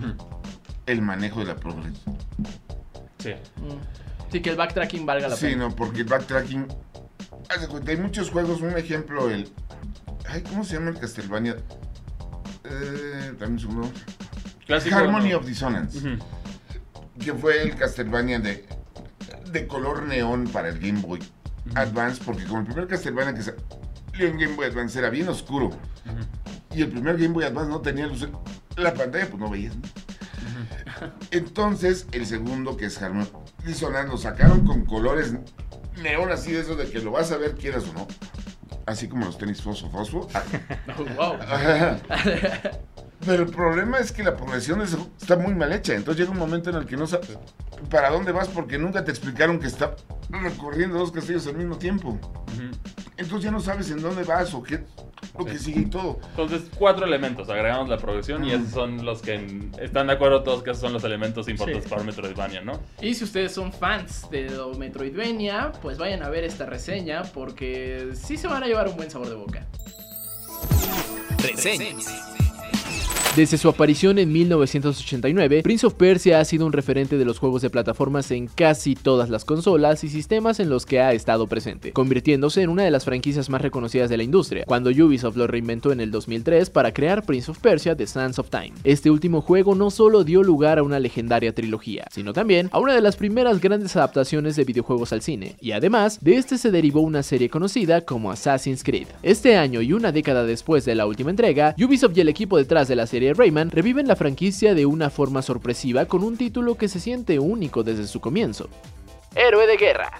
el 0.86 1.00
manejo 1.02 1.40
de 1.40 1.46
la 1.46 1.56
progresión. 1.56 2.16
Sí. 3.18 3.30
Mm. 3.56 4.09
Sí, 4.30 4.40
que 4.40 4.50
el 4.50 4.56
backtracking 4.56 5.04
valga 5.06 5.28
la 5.28 5.36
Sí, 5.36 5.46
pena. 5.46 5.68
no, 5.68 5.76
porque 5.76 6.00
el 6.00 6.06
backtracking. 6.06 6.66
Haz 7.48 7.60
de 7.62 7.68
cuenta, 7.68 7.90
hay 7.90 7.96
muchos 7.96 8.30
juegos, 8.30 8.60
un 8.60 8.76
ejemplo, 8.76 9.28
el. 9.28 9.50
Ay, 10.28 10.42
¿cómo 10.42 10.62
se 10.64 10.74
llama 10.74 10.90
el 10.90 10.98
Castlevania? 10.98 11.56
Eh, 12.64 13.32
dame 13.38 13.52
un 13.54 13.58
segundo. 13.58 13.90
Clásico, 14.66 14.94
Harmony 14.96 15.30
¿no? 15.30 15.38
of 15.38 15.46
Dissonance, 15.46 15.98
que 17.18 17.34
fue 17.34 17.62
el 17.62 17.74
Castlevania 17.74 18.38
de, 18.38 18.64
de 19.50 19.66
color 19.66 20.04
neón 20.04 20.44
para 20.44 20.68
el 20.68 20.78
Game 20.78 21.00
Boy 21.00 21.18
Advance, 21.74 22.22
porque 22.24 22.44
como 22.44 22.60
el 22.60 22.66
primer 22.66 22.86
Castlevania 22.86 23.34
que 23.34 23.42
salió 23.42 23.58
en 24.28 24.38
Game 24.38 24.54
Boy 24.54 24.66
Advance 24.66 24.96
era 24.96 25.10
bien 25.10 25.28
oscuro, 25.28 25.70
y 26.72 26.82
el 26.82 26.88
primer 26.88 27.16
Game 27.16 27.34
Boy 27.34 27.44
Advance 27.44 27.70
no 27.70 27.80
tenía 27.80 28.06
luz 28.06 28.22
en 28.22 28.32
la 28.76 28.94
pantalla, 28.94 29.26
pues 29.28 29.40
no 29.40 29.50
veías. 29.50 29.74
¿no? 29.74 29.82
Entonces, 31.32 32.06
el 32.12 32.26
segundo, 32.26 32.76
que 32.76 32.86
es 32.86 33.00
Harmony 33.02 33.26
of 33.60 33.66
Dissonance, 33.66 34.10
lo 34.10 34.16
sacaron 34.16 34.64
con 34.64 34.84
colores 34.84 35.34
neón 36.00 36.32
así 36.32 36.52
de 36.52 36.60
eso 36.60 36.76
de 36.76 36.90
que 36.90 37.00
lo 37.00 37.12
vas 37.12 37.30
a 37.32 37.36
ver 37.36 37.54
quieras 37.54 37.84
o 37.88 37.92
no. 37.92 38.08
Así 38.86 39.08
como 39.08 39.26
los 39.26 39.38
tenis 39.38 39.62
fosfo 39.62 39.90
fosfo. 39.90 40.28
Wow. 41.16 41.38
Pero 43.26 43.42
el 43.42 43.50
problema 43.50 43.98
es 43.98 44.12
que 44.12 44.22
la 44.22 44.34
progresión 44.34 44.80
está 44.80 45.36
muy 45.36 45.54
mal 45.54 45.72
hecha. 45.72 45.94
Entonces 45.94 46.20
llega 46.20 46.32
un 46.32 46.38
momento 46.38 46.70
en 46.70 46.76
el 46.76 46.86
que 46.86 46.96
no 46.96 47.06
sabes 47.06 47.36
para 47.90 48.10
dónde 48.10 48.32
vas 48.32 48.48
porque 48.48 48.78
nunca 48.78 49.04
te 49.04 49.10
explicaron 49.10 49.58
que 49.58 49.66
está 49.66 49.94
recorriendo 50.30 50.98
dos 50.98 51.12
castillos 51.12 51.46
al 51.46 51.56
mismo 51.56 51.76
tiempo. 51.76 52.18
Entonces 53.20 53.44
ya 53.44 53.50
no 53.50 53.60
sabes 53.60 53.90
en 53.90 54.00
dónde 54.02 54.24
vas 54.24 54.52
o 54.54 54.62
qué 54.62 54.80
lo 55.38 55.44
que 55.44 55.58
sigue 55.58 55.82
y 55.82 55.86
todo. 55.86 56.18
Entonces, 56.30 56.62
cuatro 56.76 57.04
elementos. 57.06 57.48
Agregamos 57.50 57.88
la 57.88 57.98
progresión 57.98 58.44
y 58.44 58.52
esos 58.52 58.70
son 58.70 59.04
los 59.04 59.20
que 59.22 59.34
en- 59.34 59.72
están 59.80 60.06
de 60.06 60.14
acuerdo 60.14 60.42
todos 60.42 60.62
que 60.62 60.70
esos 60.70 60.80
son 60.80 60.92
los 60.94 61.04
elementos 61.04 61.46
importantes 61.48 61.84
Sí. 61.84 61.90
para 61.90 62.02
Metroidvania, 62.02 62.62
¿no? 62.62 62.80
Y 63.02 63.14
si 63.14 63.24
ustedes 63.24 63.52
son 63.52 63.72
fans 63.72 64.26
de 64.30 64.48
lo 64.50 64.74
Metroidvania, 64.74 65.72
pues 65.82 65.98
vayan 65.98 66.22
a 66.22 66.30
ver 66.30 66.44
esta 66.44 66.64
reseña 66.66 67.22
porque 67.34 68.10
sí 68.14 68.36
se 68.38 68.48
van 68.48 68.62
a 68.62 68.66
llevar 68.66 68.88
un 68.88 68.96
buen 68.96 69.10
sabor 69.10 69.28
de 69.28 69.34
boca. 69.34 69.66
Reseñas. 71.38 72.06
Desde 73.36 73.58
su 73.58 73.68
aparición 73.68 74.18
en 74.18 74.32
1989, 74.32 75.62
Prince 75.62 75.86
of 75.86 75.94
Persia 75.94 76.40
ha 76.40 76.44
sido 76.44 76.66
un 76.66 76.72
referente 76.72 77.16
de 77.16 77.24
los 77.24 77.38
juegos 77.38 77.62
de 77.62 77.70
plataformas 77.70 78.28
en 78.32 78.48
casi 78.48 78.96
todas 78.96 79.30
las 79.30 79.44
consolas 79.44 80.02
y 80.02 80.08
sistemas 80.08 80.58
en 80.58 80.68
los 80.68 80.84
que 80.84 81.00
ha 81.00 81.12
estado 81.12 81.46
presente, 81.46 81.92
convirtiéndose 81.92 82.60
en 82.62 82.70
una 82.70 82.82
de 82.82 82.90
las 82.90 83.04
franquicias 83.04 83.48
más 83.48 83.62
reconocidas 83.62 84.10
de 84.10 84.16
la 84.16 84.24
industria, 84.24 84.64
cuando 84.66 84.90
Ubisoft 84.90 85.36
lo 85.36 85.46
reinventó 85.46 85.92
en 85.92 86.00
el 86.00 86.10
2003 86.10 86.70
para 86.70 86.92
crear 86.92 87.22
Prince 87.22 87.52
of 87.52 87.60
Persia 87.60 87.96
The 87.96 88.08
Sands 88.08 88.40
of 88.40 88.50
Time. 88.50 88.72
Este 88.82 89.12
último 89.12 89.42
juego 89.42 89.76
no 89.76 89.92
solo 89.92 90.24
dio 90.24 90.42
lugar 90.42 90.80
a 90.80 90.82
una 90.82 90.98
legendaria 90.98 91.54
trilogía, 91.54 92.08
sino 92.10 92.32
también 92.32 92.68
a 92.72 92.80
una 92.80 92.94
de 92.94 93.00
las 93.00 93.14
primeras 93.14 93.60
grandes 93.60 93.94
adaptaciones 93.94 94.56
de 94.56 94.64
videojuegos 94.64 95.12
al 95.12 95.22
cine, 95.22 95.54
y 95.60 95.70
además 95.70 96.18
de 96.20 96.34
este 96.34 96.58
se 96.58 96.72
derivó 96.72 97.00
una 97.00 97.22
serie 97.22 97.48
conocida 97.48 98.00
como 98.00 98.32
Assassin's 98.32 98.82
Creed. 98.82 99.06
Este 99.22 99.56
año 99.56 99.82
y 99.82 99.92
una 99.92 100.10
década 100.10 100.44
después 100.44 100.84
de 100.84 100.96
la 100.96 101.06
última 101.06 101.30
entrega, 101.30 101.76
Ubisoft 101.78 102.18
y 102.18 102.22
el 102.22 102.28
equipo 102.28 102.58
detrás 102.58 102.88
de 102.88 102.96
la 102.96 103.06
serie 103.06 103.19
Rayman 103.34 103.70
reviven 103.70 104.08
la 104.08 104.16
franquicia 104.16 104.74
de 104.74 104.86
una 104.86 105.10
forma 105.10 105.42
sorpresiva 105.42 106.06
con 106.06 106.24
un 106.24 106.36
título 106.36 106.76
que 106.76 106.88
se 106.88 107.00
siente 107.00 107.38
único 107.38 107.82
desde 107.82 108.06
su 108.06 108.20
comienzo. 108.20 108.68
Héroe 109.34 109.66
de 109.66 109.76
guerra. 109.76 110.10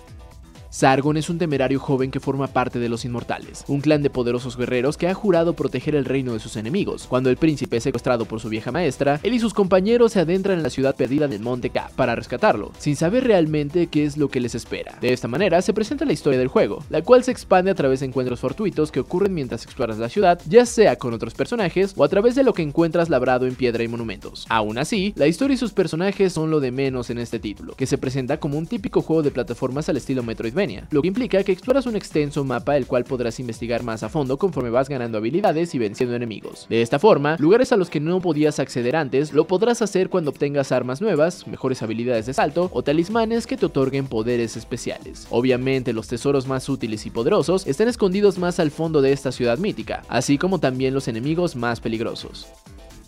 Sargon 0.73 1.17
es 1.17 1.29
un 1.29 1.39
temerario 1.39 1.81
joven 1.81 2.12
que 2.12 2.21
forma 2.21 2.47
parte 2.47 2.79
de 2.79 2.89
los 2.89 3.05
Inmortales, 3.05 3.65
un 3.67 3.81
clan 3.81 4.05
de 4.05 4.09
poderosos 4.09 4.57
guerreros 4.57 4.97
que 4.97 5.09
ha 5.09 5.15
jurado 5.15 5.55
proteger 5.55 5.97
el 5.97 6.05
reino 6.05 6.33
de 6.33 6.39
sus 6.39 6.55
enemigos. 6.55 7.07
Cuando 7.09 7.29
el 7.29 7.37
príncipe 7.37 7.79
es 7.79 7.83
secuestrado 7.83 8.25
por 8.25 8.39
su 8.39 8.49
vieja 8.49 8.71
maestra, 8.71 9.19
él 9.25 9.35
y 9.35 9.41
sus 9.41 9.53
compañeros 9.53 10.12
se 10.12 10.21
adentran 10.21 10.59
en 10.59 10.62
la 10.62 10.71
ciudad 10.71 10.95
perdida 10.95 11.27
del 11.27 11.41
Monte 11.41 11.71
Cap 11.71 11.91
para 11.97 12.15
rescatarlo, 12.15 12.71
sin 12.79 12.95
saber 12.95 13.25
realmente 13.25 13.89
qué 13.89 14.05
es 14.05 14.17
lo 14.17 14.29
que 14.29 14.39
les 14.39 14.55
espera. 14.55 14.97
De 15.00 15.12
esta 15.12 15.27
manera 15.27 15.61
se 15.61 15.75
presenta 15.75 16.05
la 16.05 16.12
historia 16.12 16.39
del 16.39 16.47
juego, 16.47 16.85
la 16.89 17.03
cual 17.03 17.25
se 17.25 17.33
expande 17.33 17.73
a 17.73 17.75
través 17.75 17.99
de 17.99 18.07
encuentros 18.07 18.39
fortuitos 18.39 18.93
que 18.93 19.00
ocurren 19.00 19.35
mientras 19.35 19.65
exploras 19.65 19.99
la 19.99 20.09
ciudad, 20.09 20.41
ya 20.49 20.67
sea 20.67 20.95
con 20.95 21.15
otros 21.15 21.35
personajes 21.35 21.95
o 21.97 22.05
a 22.05 22.09
través 22.09 22.37
de 22.37 22.45
lo 22.45 22.55
que 22.55 22.62
encuentras 22.62 23.09
labrado 23.09 23.49
en 23.49 23.57
piedra 23.57 23.83
y 23.83 23.89
monumentos. 23.89 24.47
Aún 24.49 24.79
así, 24.79 25.15
la 25.17 25.27
historia 25.27 25.55
y 25.55 25.59
sus 25.59 25.73
personajes 25.73 26.33
son 26.33 26.53
lo 26.53 26.61
de 26.61 26.71
menos 26.71 27.11
en 27.11 27.19
este 27.19 27.41
título, 27.41 27.75
que 27.75 27.87
se 27.87 27.99
presenta 27.99 28.39
como 28.39 28.57
un 28.57 28.69
típico 28.69 29.03
juego 29.03 29.25
de 29.25 29.33
plataformas 29.33 29.89
al 29.89 29.97
estilo 29.97 30.23
Metroidvania, 30.23 30.60
lo 30.90 31.00
que 31.00 31.09
implica 31.09 31.43
que 31.43 31.52
exploras 31.52 31.87
un 31.87 31.97
extenso 31.97 32.45
mapa 32.45 32.76
el 32.76 32.87
cual 32.87 33.05
podrás 33.05 33.40
investigar 33.40 33.83
más 33.83 34.02
a 34.02 34.11
fondo 34.11 34.37
conforme 34.37 34.69
vas 34.69 34.90
ganando 34.90 35.17
habilidades 35.17 35.75
y 35.75 35.79
venciendo 35.79 36.14
enemigos. 36.14 36.67
De 36.69 36.83
esta 36.83 36.99
forma, 36.99 37.37
lugares 37.38 37.73
a 37.73 37.79
los 37.79 37.88
que 37.88 37.99
no 37.99 38.21
podías 38.21 38.59
acceder 38.59 38.95
antes, 38.95 39.33
lo 39.33 39.47
podrás 39.47 39.81
hacer 39.81 40.11
cuando 40.11 40.31
obtengas 40.31 40.71
armas 40.71 41.00
nuevas, 41.00 41.47
mejores 41.47 41.83
habilidades 41.83 42.26
de 42.26 42.35
salto 42.35 42.69
o 42.75 42.83
talismanes 42.83 43.47
que 43.47 43.57
te 43.57 43.67
otorguen 43.67 44.07
poderes 44.07 44.57
especiales. 44.57 45.26
Obviamente, 45.31 45.95
los 45.95 46.09
tesoros 46.09 46.47
más 46.47 46.69
útiles 46.69 47.07
y 47.07 47.11
poderosos 47.11 47.67
están 47.67 47.88
escondidos 47.88 48.38
más 48.38 48.61
al 48.61 48.71
fondo 48.71 49.00
de 49.00 49.12
esta 49.12 49.33
ciudad 49.33 49.57
mítica, 49.57 50.02
así 50.09 50.37
como 50.37 50.61
también 50.61 50.93
los 50.93 51.09
enemigos 51.09 51.57
más 51.57 51.81
peligrosos. 51.81 52.49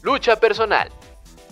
Lucha 0.03 0.37
personal. 0.37 0.89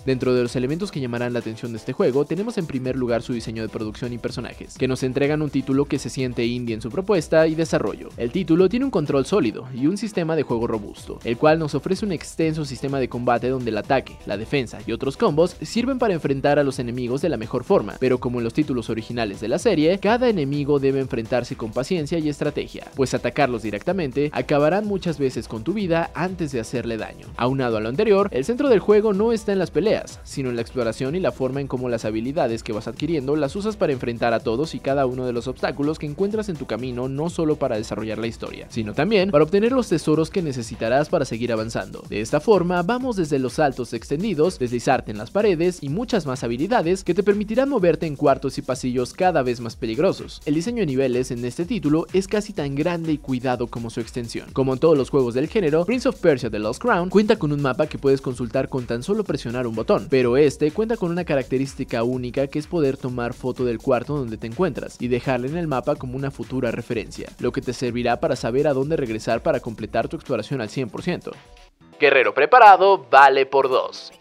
Dentro 0.06 0.34
de 0.34 0.42
los 0.42 0.56
elementos 0.56 0.90
que 0.90 1.00
llamarán 1.00 1.34
la 1.34 1.40
atención 1.40 1.72
de 1.72 1.78
este 1.78 1.92
juego, 1.92 2.24
tenemos 2.24 2.56
en 2.56 2.66
primer 2.66 2.96
lugar 2.96 3.20
su 3.22 3.34
diseño 3.34 3.62
de 3.62 3.68
producción 3.68 4.12
y 4.14 4.18
personajes, 4.18 4.78
que 4.78 4.88
nos 4.88 5.02
entregan 5.02 5.42
un 5.42 5.50
título 5.50 5.84
que 5.84 5.98
se 5.98 6.08
siente 6.08 6.46
indie 6.46 6.74
en 6.74 6.80
su 6.80 6.90
propuesta 6.90 7.46
y 7.46 7.54
desarrollo. 7.54 8.08
El 8.16 8.32
título 8.32 8.70
tiene 8.70 8.86
un 8.86 8.90
control 8.90 9.26
sólido 9.26 9.68
y 9.74 9.86
un 9.86 9.98
sistema 9.98 10.36
de 10.36 10.42
juego 10.42 10.66
robusto, 10.66 11.18
el 11.24 11.36
cual 11.36 11.58
nos 11.58 11.74
ofrece 11.74 12.06
un 12.06 12.12
extenso 12.12 12.64
sistema 12.64 12.98
de 12.98 13.10
combate 13.10 13.50
donde 13.50 13.70
el 13.70 13.76
ataque, 13.76 14.16
la 14.24 14.38
defensa 14.38 14.78
y 14.86 14.92
otros 14.92 15.18
combos 15.18 15.56
sirven 15.60 15.98
para 15.98 16.14
enfrentar 16.14 16.58
a 16.58 16.64
los 16.64 16.78
enemigos 16.78 17.20
de 17.20 17.28
la 17.28 17.36
mejor 17.36 17.64
forma, 17.64 17.96
pero 18.00 18.18
como 18.18 18.38
en 18.38 18.44
los 18.44 18.54
títulos 18.54 18.88
originales 18.88 19.40
de 19.40 19.48
la 19.48 19.58
serie, 19.58 19.98
cada 19.98 20.30
enemigo 20.30 20.78
debe 20.78 21.00
enfrentarse 21.00 21.56
con 21.56 21.72
paciencia 21.72 22.18
y 22.18 22.30
estrategia, 22.30 22.86
pues 22.94 23.12
atacarlos 23.12 23.62
directamente 23.62 24.30
acabarán 24.32 24.86
muchas 24.86 25.18
veces 25.18 25.46
con 25.46 25.62
tu 25.62 25.74
vida 25.74 26.10
antes 26.14 26.52
de 26.52 26.60
hacerle 26.60 26.96
daño. 26.96 27.26
Aunado 27.36 27.76
a 27.76 27.80
lo 27.80 27.90
anterior, 27.90 28.28
el 28.32 28.46
centro 28.46 28.70
del 28.70 28.80
juego 28.80 29.12
no 29.12 29.32
está 29.32 29.52
en 29.52 29.58
las 29.58 29.70
peleas, 29.70 29.89
sino 30.22 30.50
en 30.50 30.56
la 30.56 30.62
exploración 30.62 31.14
y 31.14 31.20
la 31.20 31.32
forma 31.32 31.60
en 31.60 31.66
cómo 31.66 31.88
las 31.88 32.04
habilidades 32.04 32.62
que 32.62 32.72
vas 32.72 32.88
adquiriendo 32.88 33.36
las 33.36 33.56
usas 33.56 33.76
para 33.76 33.92
enfrentar 33.92 34.32
a 34.32 34.40
todos 34.40 34.74
y 34.74 34.80
cada 34.80 35.06
uno 35.06 35.26
de 35.26 35.32
los 35.32 35.48
obstáculos 35.48 35.98
que 35.98 36.06
encuentras 36.06 36.48
en 36.48 36.56
tu 36.56 36.66
camino, 36.66 37.08
no 37.08 37.30
solo 37.30 37.56
para 37.56 37.76
desarrollar 37.76 38.18
la 38.18 38.26
historia, 38.26 38.66
sino 38.70 38.94
también 38.94 39.30
para 39.30 39.44
obtener 39.44 39.72
los 39.72 39.88
tesoros 39.88 40.30
que 40.30 40.42
necesitarás 40.42 41.08
para 41.08 41.24
seguir 41.24 41.52
avanzando. 41.52 42.02
De 42.08 42.20
esta 42.20 42.40
forma, 42.40 42.82
vamos 42.82 43.16
desde 43.16 43.38
los 43.38 43.54
saltos 43.54 43.92
extendidos, 43.92 44.58
deslizarte 44.58 45.10
en 45.10 45.18
las 45.18 45.30
paredes 45.30 45.82
y 45.82 45.88
muchas 45.88 46.26
más 46.26 46.44
habilidades 46.44 47.04
que 47.04 47.14
te 47.14 47.22
permitirán 47.22 47.68
moverte 47.68 48.06
en 48.06 48.16
cuartos 48.16 48.58
y 48.58 48.62
pasillos 48.62 49.12
cada 49.12 49.42
vez 49.42 49.60
más 49.60 49.76
peligrosos. 49.76 50.40
El 50.44 50.54
diseño 50.54 50.80
de 50.80 50.86
niveles 50.86 51.30
en 51.30 51.44
este 51.44 51.64
título 51.64 52.06
es 52.12 52.28
casi 52.28 52.52
tan 52.52 52.74
grande 52.74 53.12
y 53.12 53.18
cuidado 53.18 53.66
como 53.66 53.90
su 53.90 54.00
extensión. 54.00 54.48
Como 54.52 54.74
en 54.74 54.78
todos 54.78 54.96
los 54.96 55.10
juegos 55.10 55.34
del 55.34 55.48
género, 55.48 55.84
Prince 55.84 56.08
of 56.08 56.20
Persia 56.20 56.50
The 56.50 56.58
Lost 56.58 56.80
Crown 56.80 57.10
cuenta 57.10 57.36
con 57.36 57.52
un 57.52 57.62
mapa 57.62 57.86
que 57.86 57.98
puedes 57.98 58.20
consultar 58.20 58.68
con 58.68 58.86
tan 58.86 59.02
solo 59.02 59.24
presionar 59.24 59.66
un 59.66 59.74
pero 60.08 60.36
este 60.36 60.70
cuenta 60.70 60.96
con 60.96 61.10
una 61.10 61.24
característica 61.24 62.02
única 62.02 62.46
que 62.46 62.58
es 62.58 62.66
poder 62.66 62.96
tomar 62.96 63.34
foto 63.34 63.64
del 63.64 63.78
cuarto 63.78 64.16
donde 64.16 64.36
te 64.36 64.46
encuentras 64.46 64.96
y 65.00 65.08
dejarla 65.08 65.48
en 65.48 65.56
el 65.56 65.66
mapa 65.66 65.96
como 65.96 66.16
una 66.16 66.30
futura 66.30 66.70
referencia, 66.70 67.28
lo 67.38 67.52
que 67.52 67.60
te 67.60 67.72
servirá 67.72 68.20
para 68.20 68.36
saber 68.36 68.66
a 68.66 68.72
dónde 68.72 68.96
regresar 68.96 69.42
para 69.42 69.60
completar 69.60 70.08
tu 70.08 70.16
exploración 70.16 70.60
al 70.60 70.68
100%. 70.68 71.32
Guerrero 71.98 72.32
preparado 72.34 73.06
vale 73.10 73.46
por 73.46 73.68
2. 73.68 74.19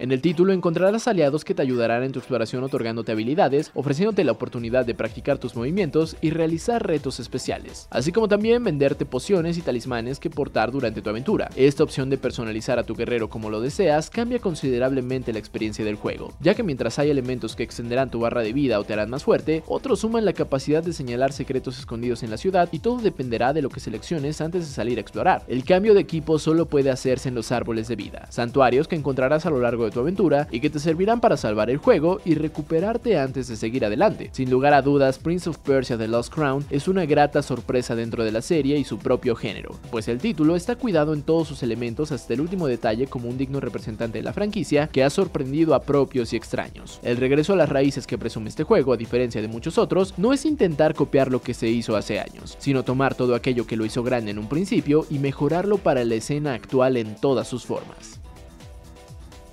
En 0.00 0.10
el 0.10 0.20
título 0.20 0.52
encontrarás 0.52 1.06
aliados 1.06 1.44
que 1.44 1.54
te 1.54 1.62
ayudarán 1.62 2.02
en 2.02 2.10
tu 2.10 2.18
exploración 2.18 2.64
otorgándote 2.64 3.12
habilidades, 3.12 3.70
ofreciéndote 3.74 4.24
la 4.24 4.32
oportunidad 4.32 4.84
de 4.84 4.94
practicar 4.94 5.38
tus 5.38 5.54
movimientos 5.54 6.16
y 6.20 6.30
realizar 6.30 6.84
retos 6.84 7.20
especiales, 7.20 7.86
así 7.90 8.10
como 8.10 8.26
también 8.26 8.64
venderte 8.64 9.06
pociones 9.06 9.56
y 9.56 9.62
talismanes 9.62 10.18
que 10.18 10.30
portar 10.30 10.72
durante 10.72 11.00
tu 11.00 11.10
aventura. 11.10 11.48
Esta 11.54 11.84
opción 11.84 12.10
de 12.10 12.18
personalizar 12.18 12.80
a 12.80 12.82
tu 12.82 12.96
guerrero 12.96 13.28
como 13.28 13.50
lo 13.50 13.60
deseas 13.60 14.10
cambia 14.10 14.40
considerablemente 14.40 15.32
la 15.32 15.38
experiencia 15.38 15.84
del 15.84 15.94
juego, 15.94 16.32
ya 16.40 16.54
que 16.54 16.64
mientras 16.64 16.98
hay 16.98 17.10
elementos 17.10 17.54
que 17.54 17.62
extenderán 17.62 18.10
tu 18.10 18.18
barra 18.18 18.42
de 18.42 18.52
vida 18.52 18.80
o 18.80 18.84
te 18.84 18.94
harán 18.94 19.10
más 19.10 19.22
fuerte, 19.22 19.62
otros 19.68 20.00
suman 20.00 20.24
la 20.24 20.32
capacidad 20.32 20.82
de 20.82 20.92
señalar 20.92 21.32
secretos 21.32 21.78
escondidos 21.78 22.24
en 22.24 22.30
la 22.30 22.36
ciudad 22.36 22.68
y 22.72 22.80
todo 22.80 22.98
dependerá 22.98 23.52
de 23.52 23.62
lo 23.62 23.70
que 23.70 23.78
selecciones 23.78 24.40
antes 24.40 24.66
de 24.66 24.74
salir 24.74 24.98
a 24.98 25.02
explorar. 25.02 25.44
El 25.46 25.64
cambio 25.64 25.94
de 25.94 26.00
equipo 26.00 26.40
solo 26.40 26.66
puede 26.66 26.90
hacerse 26.90 27.28
en 27.28 27.36
los 27.36 27.52
árboles 27.52 27.86
de 27.86 27.94
vida, 27.94 28.26
santuarios 28.30 28.88
que 28.88 28.96
encontrarás 28.96 29.46
a 29.46 29.50
lo 29.50 29.60
largo 29.60 29.83
de 29.84 29.90
tu 29.90 30.00
aventura 30.00 30.48
y 30.50 30.60
que 30.60 30.70
te 30.70 30.78
servirán 30.78 31.20
para 31.20 31.36
salvar 31.36 31.70
el 31.70 31.78
juego 31.78 32.20
y 32.24 32.34
recuperarte 32.34 33.18
antes 33.18 33.48
de 33.48 33.56
seguir 33.56 33.84
adelante. 33.84 34.30
Sin 34.32 34.50
lugar 34.50 34.74
a 34.74 34.82
dudas, 34.82 35.18
Prince 35.18 35.48
of 35.48 35.58
Persia 35.58 35.98
The 35.98 36.08
Lost 36.08 36.32
Crown 36.32 36.64
es 36.70 36.88
una 36.88 37.06
grata 37.06 37.42
sorpresa 37.42 37.94
dentro 37.94 38.24
de 38.24 38.32
la 38.32 38.42
serie 38.42 38.78
y 38.78 38.84
su 38.84 38.98
propio 38.98 39.36
género, 39.36 39.78
pues 39.90 40.08
el 40.08 40.18
título 40.18 40.56
está 40.56 40.76
cuidado 40.76 41.14
en 41.14 41.22
todos 41.22 41.48
sus 41.48 41.62
elementos 41.62 42.12
hasta 42.12 42.34
el 42.34 42.40
último 42.40 42.66
detalle 42.66 43.06
como 43.06 43.28
un 43.28 43.38
digno 43.38 43.60
representante 43.60 44.18
de 44.18 44.24
la 44.24 44.32
franquicia 44.32 44.88
que 44.88 45.04
ha 45.04 45.10
sorprendido 45.10 45.74
a 45.74 45.82
propios 45.82 46.32
y 46.32 46.36
extraños. 46.36 47.00
El 47.02 47.16
regreso 47.16 47.52
a 47.52 47.56
las 47.56 47.68
raíces 47.68 48.06
que 48.06 48.18
presume 48.18 48.48
este 48.48 48.64
juego, 48.64 48.92
a 48.92 48.96
diferencia 48.96 49.40
de 49.40 49.48
muchos 49.48 49.78
otros, 49.78 50.14
no 50.16 50.32
es 50.32 50.44
intentar 50.44 50.94
copiar 50.94 51.30
lo 51.30 51.42
que 51.42 51.54
se 51.54 51.68
hizo 51.68 51.96
hace 51.96 52.20
años, 52.20 52.56
sino 52.58 52.82
tomar 52.82 53.14
todo 53.14 53.34
aquello 53.34 53.66
que 53.66 53.76
lo 53.76 53.84
hizo 53.84 54.02
grande 54.02 54.30
en 54.30 54.38
un 54.38 54.48
principio 54.48 55.06
y 55.10 55.18
mejorarlo 55.18 55.78
para 55.78 56.04
la 56.04 56.14
escena 56.14 56.54
actual 56.54 56.96
en 56.96 57.16
todas 57.16 57.48
sus 57.48 57.64
formas. 57.64 58.23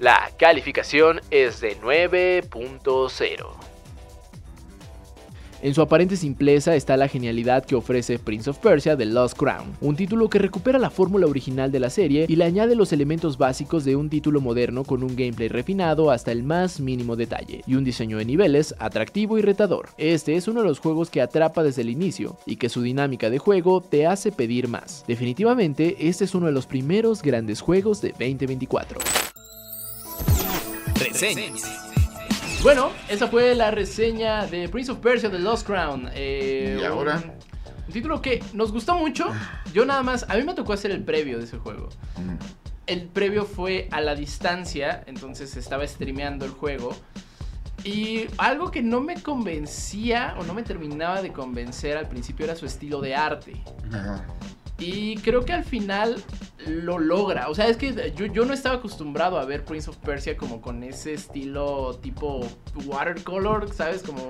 La 0.02 0.32
calificación 0.36 1.22
es 1.30 1.62
de 1.62 1.80
9.0. 1.80 3.46
En 5.62 5.76
su 5.76 5.82
aparente 5.84 6.18
simpleza 6.18 6.76
está 6.76 6.98
la 6.98 7.08
genialidad 7.08 7.64
que 7.64 7.76
ofrece 7.76 8.18
Prince 8.18 8.50
of 8.50 8.58
Persia 8.58 8.98
The 8.98 9.06
Lost 9.06 9.38
Crown, 9.38 9.78
un 9.80 9.96
título 9.96 10.28
que 10.28 10.40
recupera 10.40 10.80
la 10.80 10.90
fórmula 10.90 11.28
original 11.28 11.72
de 11.72 11.80
la 11.80 11.92
serie 11.92 12.26
y 12.28 12.36
le 12.36 12.46
añade 12.46 12.74
los 12.74 12.92
elementos 12.94 13.38
básicos 13.38 13.86
de 13.86 13.96
un 13.96 14.10
título 14.10 14.42
moderno 14.42 14.86
con 14.86 15.04
un 15.04 15.16
gameplay 15.16 15.50
refinado 15.50 16.10
hasta 16.10 16.32
el 16.32 16.42
más 16.42 16.80
mínimo 16.80 17.16
detalle 17.16 17.62
y 17.68 17.76
un 17.76 17.84
diseño 17.84 18.18
de 18.18 18.26
niveles 18.26 18.74
atractivo 18.80 19.38
y 19.38 19.44
retador. 19.44 19.90
Este 20.00 20.36
es 20.36 20.48
uno 20.48 20.62
de 20.62 20.68
los 20.68 20.80
juegos 20.80 21.12
que 21.12 21.22
atrapa 21.22 21.62
desde 21.62 21.84
el 21.84 21.92
inicio 21.92 22.38
y 22.48 22.56
que 22.56 22.70
su 22.70 22.82
dinámica 22.82 23.30
de 23.30 23.38
juego 23.38 23.82
te 23.82 24.08
hace 24.08 24.32
pedir 24.32 24.68
más. 24.68 25.06
Definitivamente, 25.08 25.96
este 26.10 26.24
es 26.24 26.34
uno 26.34 26.48
de 26.48 26.54
los 26.54 26.66
primeros 26.66 27.22
grandes 27.22 27.62
juegos 27.62 28.02
de 28.02 28.14
2024. 28.14 28.98
Reseñas. 30.96 31.64
Bueno, 32.64 32.92
esa 33.10 33.28
fue 33.28 33.56
la 33.56 33.72
reseña 33.72 34.46
de 34.46 34.70
Prince 34.70 34.92
of 34.92 35.00
Persia 35.00 35.32
The 35.32 35.40
Lost 35.40 35.66
Crown. 35.66 36.10
Eh, 36.14 36.78
¿Y 36.80 36.84
ahora? 36.86 37.16
Un, 37.24 37.32
un 37.88 37.94
título 37.94 38.22
que 38.22 38.44
nos 38.54 38.72
gustó 38.72 38.96
mucho. 38.96 39.26
Yo 39.74 39.86
nada 39.86 40.04
más, 40.04 40.26
a 40.30 40.36
mí 40.36 40.44
me 40.44 40.54
tocó 40.54 40.74
hacer 40.74 40.92
el 40.92 41.04
previo 41.04 41.40
de 41.40 41.46
ese 41.46 41.58
juego. 41.58 41.90
Mm. 42.18 42.36
el 42.88 43.08
previo 43.08 43.46
fue 43.46 43.88
a 43.92 44.02
la 44.02 44.16
distancia, 44.16 45.04
entonces 45.08 45.56
estaba 45.56 45.88
streameando 45.88 46.46
el 46.46 46.52
juego. 46.52 46.96
Y 47.84 48.28
algo 48.38 48.70
que 48.70 48.84
no 48.84 49.02
me 49.02 49.22
convencía 49.22 50.36
o 50.38 50.44
no 50.44 50.54
me 50.54 50.62
terminaba 50.62 51.22
de 51.22 51.32
convencer 51.32 51.98
al 51.98 52.08
principio 52.08 52.46
era 52.46 52.56
su 52.56 52.66
estilo 52.68 53.02
de 53.02 53.16
arte. 53.16 53.64
Ajá. 53.92 54.24
Y 54.82 55.16
creo 55.18 55.46
que 55.46 55.54
al 55.54 55.64
final 55.64 56.16
lo 56.68 56.98
logra. 56.98 57.50
O 57.50 57.56
sea, 57.56 57.68
es 57.68 57.78
que 57.78 58.14
yo, 58.16 58.26
yo 58.26 58.46
no 58.46 58.54
estaba 58.54 58.76
acostumbrado 58.76 59.38
a 59.40 59.46
ver 59.46 59.64
Prince 59.64 59.90
of 59.90 59.98
Persia 59.98 60.36
como 60.36 60.60
con 60.60 60.84
ese 60.84 61.14
estilo 61.14 62.00
tipo 62.02 62.42
watercolor, 62.86 63.72
¿sabes? 63.74 64.02
Como... 64.04 64.28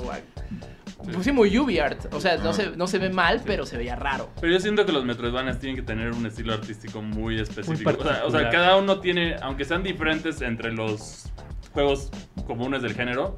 Pues 1.03 1.23
sí, 1.25 1.31
muy 1.31 1.57
UbiArt. 1.57 2.13
O 2.13 2.19
sea, 2.21 2.37
no 2.37 2.49
Ah. 2.49 2.53
se, 2.53 2.69
no 2.75 2.85
se 2.87 2.99
ve 2.99 3.09
mal, 3.09 3.41
pero 3.45 3.65
se 3.65 3.77
veía 3.77 3.95
raro. 3.95 4.29
Pero 4.39 4.53
yo 4.53 4.59
siento 4.59 4.85
que 4.85 4.91
los 4.91 5.03
Metroidvanias 5.05 5.57
tienen 5.59 5.75
que 5.77 5.81
tener 5.83 6.11
un 6.11 6.25
estilo 6.25 6.53
artístico 6.53 7.01
muy 7.01 7.39
específico. 7.39 7.89
o, 7.99 8.03
sea, 8.03 8.25
o 8.25 8.29
sea, 8.31 8.49
cada 8.49 8.75
uno 8.77 8.99
tiene, 8.99 9.35
aunque 9.41 9.65
sean 9.65 9.81
diferentes 9.83 10.41
entre 10.41 10.71
los 10.73 11.25
juegos 11.73 12.11
comunes 12.45 12.81
del 12.83 12.93
género, 12.93 13.35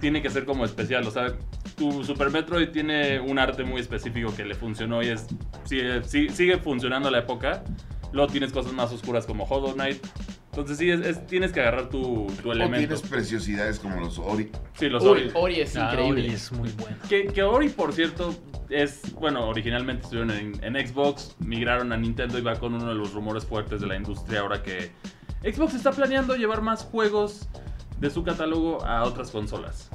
tiene 0.00 0.20
que 0.20 0.28
ser 0.30 0.44
como 0.44 0.64
especial. 0.64 1.06
O 1.06 1.10
sea, 1.10 1.28
tu 1.76 2.02
Super 2.04 2.30
Metroid 2.30 2.68
tiene 2.70 3.20
un 3.20 3.38
arte 3.38 3.62
muy 3.64 3.80
específico 3.80 4.34
que 4.34 4.44
le 4.44 4.54
funcionó 4.54 5.02
y 5.02 5.08
es 5.08 5.26
sigue, 5.64 6.02
sigue- 6.04 6.58
funcionando 6.58 7.08
a 7.08 7.10
la 7.12 7.18
época. 7.18 7.62
Luego 8.12 8.30
tienes 8.32 8.52
cosas 8.52 8.72
más 8.72 8.90
oscuras 8.92 9.26
como 9.26 9.44
Hollow 9.44 9.74
Knight. 9.74 10.04
Entonces 10.50 10.78
sí, 10.78 10.90
es, 10.90 11.00
es- 11.00 11.26
tienes 11.26 11.52
que 11.52 11.60
agarrar 11.60 11.90
tu, 11.90 12.26
tu 12.42 12.48
O 12.48 12.52
elemento. 12.52 12.78
tienes 12.78 13.02
preciosidades 13.02 13.78
como 13.78 14.00
los 14.00 14.18
Ori. 14.18 14.50
Sí, 14.74 14.88
los 14.88 15.04
Ori, 15.04 15.22
Ori. 15.24 15.30
Ori 15.34 15.60
es 15.60 15.76
Ah, 15.76 15.90
increíble. 15.90 16.22
Ori 16.22 16.32
es 16.32 16.52
muy 16.52 16.70
bueno. 16.78 16.96
Que, 17.10 17.26
que 17.26 17.42
Ori, 17.42 17.68
por 17.68 17.92
cierto, 17.92 18.34
es, 18.70 19.12
bueno, 19.14 19.46
originalmente 19.48 20.04
estuvieron 20.04 20.30
en, 20.30 20.64
en 20.64 20.86
Xbox, 20.88 21.36
migraron 21.40 21.92
a 21.92 21.96
Nintendo 21.98 22.38
y 22.38 22.42
va 22.42 22.54
con 22.58 22.72
uno 22.74 22.88
de 22.88 22.94
los 22.94 23.12
rumores 23.12 23.44
fuertes 23.44 23.82
de 23.82 23.86
la 23.86 23.96
industria 23.96 24.40
ahora 24.40 24.62
que 24.62 24.92
Xbox 25.42 25.74
está 25.74 25.92
planeando 25.92 26.34
llevar 26.36 26.62
más 26.62 26.82
juegos 26.84 27.48
de 28.00 28.08
su 28.10 28.22
catálogo 28.24 28.82
a 28.84 29.02
otras 29.04 29.30
consolas. 29.30 29.90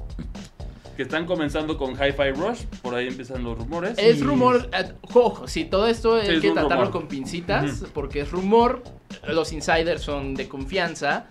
Que 0.95 1.03
están 1.03 1.25
comenzando 1.25 1.77
con 1.77 1.91
Hi-Fi 1.93 2.31
Rush, 2.35 2.63
por 2.81 2.95
ahí 2.95 3.07
empiezan 3.07 3.43
los 3.43 3.57
rumores. 3.57 3.97
Es 3.97 4.19
Y- 4.19 4.23
rumor, 4.23 4.69
eh, 4.73 4.91
ojo, 5.13 5.47
sí, 5.47 5.65
todo 5.65 5.87
esto 5.87 6.19
Sí, 6.21 6.27
hay 6.27 6.35
es 6.35 6.41
que 6.41 6.51
tratarlo 6.51 6.85
rumor. 6.85 6.91
con 6.91 7.07
pincitas, 7.07 7.83
porque 7.93 8.21
es 8.21 8.31
rumor, 8.31 8.83
los 9.27 9.53
insiders 9.53 10.01
son 10.01 10.35
de 10.35 10.47
confianza, 10.49 11.27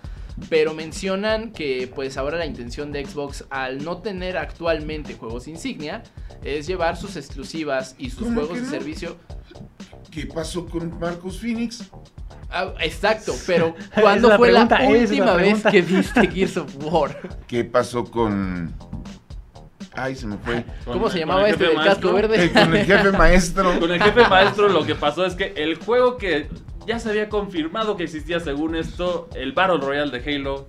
pero 0.49 0.73
mencionan 0.73 1.53
que 1.53 1.91
pues 1.95 2.17
ahora 2.17 2.39
la 2.39 2.47
intención 2.47 2.91
de 2.91 3.05
Xbox 3.05 3.45
al 3.51 3.85
no 3.85 3.99
tener 3.99 4.39
actualmente 4.39 5.15
juegos 5.15 5.47
insignia 5.47 6.03
es 6.43 6.67
llevar 6.67 6.97
sus 6.97 7.17
exclusivas 7.17 7.95
y 7.99 8.09
sus 8.11 8.21
¿Cómo 8.25 8.41
juegos 8.41 8.57
de 8.57 8.63
no? 8.65 8.71
servicio. 8.71 9.17
¿Qué 10.11 10.27
pasó 10.27 10.65
con 10.67 10.99
Marcus 10.99 11.39
Phoenix? 11.39 11.85
Ah, 12.51 12.73
exacto, 12.81 13.33
pero 13.47 13.75
¿cuándo 14.01 14.29
la 14.29 14.39
fue 14.39 14.51
la 14.51 14.67
pregunta, 14.67 14.99
última 14.99 15.35
vez 15.35 15.63
que 15.71 15.83
viste 15.83 16.27
Gears 16.29 16.57
of 16.57 16.75
War? 16.85 17.17
¿Qué 17.47 17.63
pasó 17.65 18.05
con. 18.05 18.75
Ay, 19.93 20.15
se 20.15 20.27
me 20.27 20.37
fue. 20.39 20.65
Con- 20.85 20.95
¿Cómo 20.95 21.11
se 21.11 21.19
llamaba 21.19 21.49
este 21.49 21.65
del 21.67 21.77
casco 21.77 22.13
verde? 22.13 22.45
Eh, 22.45 22.53
con 22.53 22.75
el 22.77 22.87
jefe 22.87 23.13
maestro. 23.13 23.77
Con 23.81 23.91
el 23.91 24.03
jefe 24.03 24.29
maestro 24.29 24.69
lo 24.69 24.85
que 24.85 24.95
pasó 24.95 25.25
es 25.27 25.35
que 25.35 25.53
el 25.57 25.77
juego 25.77 26.17
que 26.17 26.49
ya 26.87 26.99
se 26.99 27.11
había 27.11 27.29
confirmado 27.29 27.97
que 27.97 28.05
existía 28.05 28.41
según 28.41 28.77
esto, 28.77 29.29
el 29.35 29.53
Battle 29.53 29.79
Royale 29.79 30.17
de 30.17 30.37
Halo, 30.37 30.67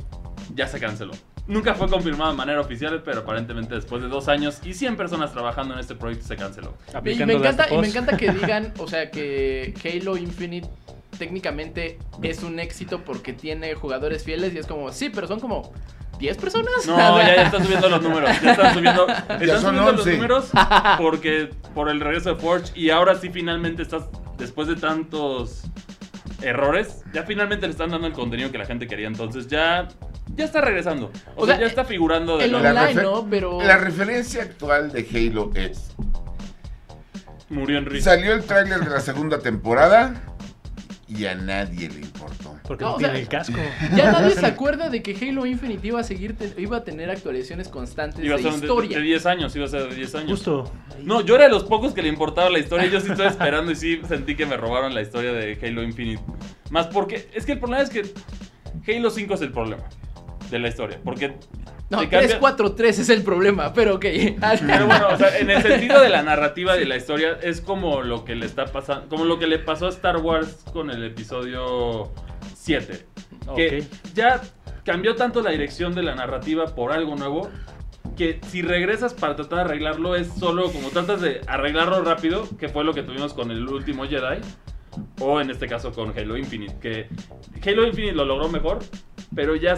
ya 0.56 0.68
se 0.68 0.80
canceló. 0.80 1.14
Nunca 1.48 1.74
fue 1.74 1.90
confirmado 1.90 2.32
de 2.32 2.38
manera 2.38 2.62
oficial, 2.62 3.02
pero 3.04 3.22
aparentemente 3.22 3.76
después 3.76 4.02
de 4.02 4.08
dos 4.08 4.28
años 4.28 4.60
y 4.64 4.74
100 4.74 4.96
personas 4.96 5.32
trabajando 5.32 5.74
en 5.74 5.80
este 5.80 5.96
proyecto 5.96 6.28
se 6.28 6.36
canceló. 6.36 6.76
Y 7.04 7.26
me, 7.26 7.34
encanta, 7.34 7.68
y 7.72 7.78
me 7.78 7.88
encanta 7.88 8.16
que 8.16 8.32
digan, 8.32 8.74
o 8.78 8.88
sea, 8.88 9.10
que 9.12 9.74
Halo 9.84 10.18
Infinite 10.18 10.70
técnicamente 11.18 12.00
es 12.22 12.44
un 12.44 12.60
éxito 12.60 13.04
porque 13.04 13.34
tiene 13.34 13.76
jugadores 13.76 14.24
fieles 14.24 14.54
y 14.54 14.60
es 14.60 14.68
como, 14.68 14.92
sí, 14.92 15.10
pero 15.10 15.28
son 15.28 15.40
como 15.40 15.74
10 16.22 16.38
personas. 16.38 16.88
No, 16.88 16.98
ya, 17.20 17.36
ya 17.36 17.44
están 17.44 17.64
subiendo 17.64 17.90
los 17.90 18.02
números. 18.02 18.30
Ya 18.42 18.52
están 18.52 18.74
subiendo, 18.74 19.08
están 19.08 19.48
son 19.50 19.62
subiendo 19.62 19.92
los 19.92 20.02
11. 20.02 20.14
números 20.14 20.50
porque 21.00 21.50
por 21.74 21.90
el 21.90 22.00
regreso 22.00 22.34
de 22.34 22.42
Forge 22.42 22.72
y 22.76 22.90
ahora 22.92 23.16
sí 23.16 23.30
finalmente 23.30 23.82
estás, 23.82 24.04
después 24.38 24.68
de 24.68 24.76
tantos 24.76 25.64
errores, 26.42 27.04
ya 27.14 27.24
finalmente 27.24 27.66
le 27.68 27.72
están 27.72 27.90
dando 27.90 28.08
el 28.08 28.14
contenido 28.14 28.52
que 28.52 28.58
la 28.58 28.66
gente 28.66 28.88
quería. 28.88 29.08
Entonces 29.08 29.48
ya, 29.48 29.88
ya 30.36 30.46
está 30.46 30.62
regresando. 30.62 31.12
O, 31.36 31.44
O 31.44 31.46
sea, 31.46 31.56
sea, 31.56 31.66
ya 31.66 31.68
está 31.68 31.84
figurando 31.84 32.38
de 32.38 32.46
el. 32.46 32.52
La 32.52 32.58
online, 32.60 33.02
¿no? 33.02 33.28
Pero... 33.30 33.62
La 33.62 33.78
referencia 33.78 34.44
actual 34.44 34.92
de 34.92 35.06
Halo 35.14 35.52
es. 35.56 35.92
Murió 37.50 37.80
en 37.80 37.86
risa. 37.86 38.12
Salió 38.12 38.34
el 38.34 38.46
tráiler 38.46 38.80
de 38.80 38.90
la 38.90 39.02
segunda 39.02 39.40
temporada 39.40 40.22
y 41.14 41.26
a 41.26 41.36
nadie 41.36 41.90
le 41.90 42.00
importó. 42.02 42.56
Porque 42.64 42.84
No, 42.86 42.92
no, 42.92 42.96
o 42.96 43.00
tiene 43.00 43.14
sea, 43.14 43.22
el 43.22 43.28
casco. 43.28 43.60
Ya 43.96 44.12
nadie 44.12 44.34
se 44.36 44.46
acuerda 44.46 44.90
de 44.90 45.04
que 45.04 45.14
Halo 45.16 45.46
Infinite 45.46 45.86
iba 45.88 46.00
a 46.00 46.04
seguir, 46.04 46.36
te- 46.38 46.54
iba 46.58 46.78
a 46.78 46.84
tener 46.84 47.10
actualizaciones 47.12 47.68
constantes 47.68 48.24
Iba 48.24 48.36
a 48.36 48.38
de 48.38 48.44
ser 48.44 48.52
de, 48.54 48.58
historia. 48.60 48.98
de 48.98 49.04
10 49.04 49.26
años, 49.26 49.56
iba 49.56 49.66
a 49.66 49.68
ser 49.68 49.90
de 49.90 49.96
10 49.96 50.16
años. 50.16 50.30
Justo. 50.32 50.72
No, 51.04 51.22
yo 51.22 51.36
era 51.36 51.46
de 51.46 51.50
los 51.50 51.64
pocos 51.66 51.94
que 51.94 52.02
le 52.02 52.08
importaba 52.10 52.50
la 52.50 52.60
historia. 52.60 52.88
Yo 52.90 53.02
sí 53.02 53.10
estoy 53.12 53.28
esperando 53.28 53.72
y 53.72 53.76
sí 53.76 54.00
sentí 54.08 54.36
que 54.36 54.46
me 54.46 54.56
robaron 54.58 54.94
la 54.94 55.02
historia 55.02 55.34
de 55.34 55.58
Halo 55.62 55.84
Infinite. 55.84 56.22
Más 56.70 56.88
porque 56.88 57.30
es 57.34 57.46
que 57.46 57.54
el 57.54 57.60
problema 57.60 57.84
es 57.84 57.90
que 57.90 58.04
Halo 58.88 59.10
5 59.10 59.34
es 59.34 59.42
el 59.42 59.52
problema 59.52 59.84
de 60.50 60.60
la 60.60 60.68
historia. 60.70 61.00
Porque 61.04 61.36
no, 61.92 62.00
te 62.00 62.10
cambia- 62.10 62.40
3-4-3 62.40 62.88
es 63.00 63.10
el 63.10 63.22
problema, 63.24 63.74
pero 63.74 63.96
ok. 63.96 64.06
Pero 64.66 64.88
bueno, 64.88 65.08
o 65.12 65.18
sea, 65.18 65.38
en 65.38 65.50
el 65.50 65.62
sentido 65.62 66.02
de 66.02 66.10
la 66.10 66.24
narrativa 66.24 66.76
de 66.76 66.86
la 66.86 66.96
historia, 66.98 67.38
es 67.42 67.62
como 67.62 68.02
lo 68.02 68.26
que 68.26 68.36
le 68.36 68.46
está 68.46 68.66
pasando, 68.66 69.08
como 69.10 69.26
lo 69.26 69.38
que 69.38 69.46
le 69.48 69.60
pasó 69.60 69.86
a 69.86 69.90
Star 69.90 70.18
Wars 70.18 70.64
con 70.74 70.90
el 70.90 71.04
episodio 71.04 72.12
7. 72.56 73.06
Que 73.56 73.82
Ok. 73.82 74.14
ya 74.16 74.42
cambió 74.86 75.16
tanto 75.16 75.42
la 75.42 75.52
dirección 75.52 75.94
de 75.94 76.04
la 76.04 76.16
narrativa 76.16 76.66
por 76.74 76.92
algo 76.92 77.16
nuevo, 77.16 77.50
que 78.18 78.40
si 78.50 78.62
regresas 78.62 79.14
para 79.14 79.36
tratar 79.36 79.60
de 79.60 79.64
arreglarlo, 79.66 80.16
es 80.16 80.28
solo 80.40 80.72
como 80.72 80.90
tratas 80.90 81.22
de 81.22 81.42
arreglarlo 81.48 82.04
rápido, 82.04 82.48
que 82.60 82.68
fue 82.70 82.84
lo 82.84 82.94
que 82.94 83.04
tuvimos 83.04 83.34
con 83.34 83.52
el 83.52 83.68
último 83.68 84.06
Jedi. 84.06 84.40
O 85.20 85.40
en 85.40 85.50
este 85.50 85.68
caso 85.68 85.92
con 85.92 86.18
Halo 86.18 86.38
Infinite, 86.38 86.76
que 86.80 87.08
Halo 87.70 87.86
Infinite 87.88 88.14
lo 88.14 88.26
logró 88.26 88.50
mejor, 88.50 88.80
pero 89.36 89.56
ya, 89.56 89.76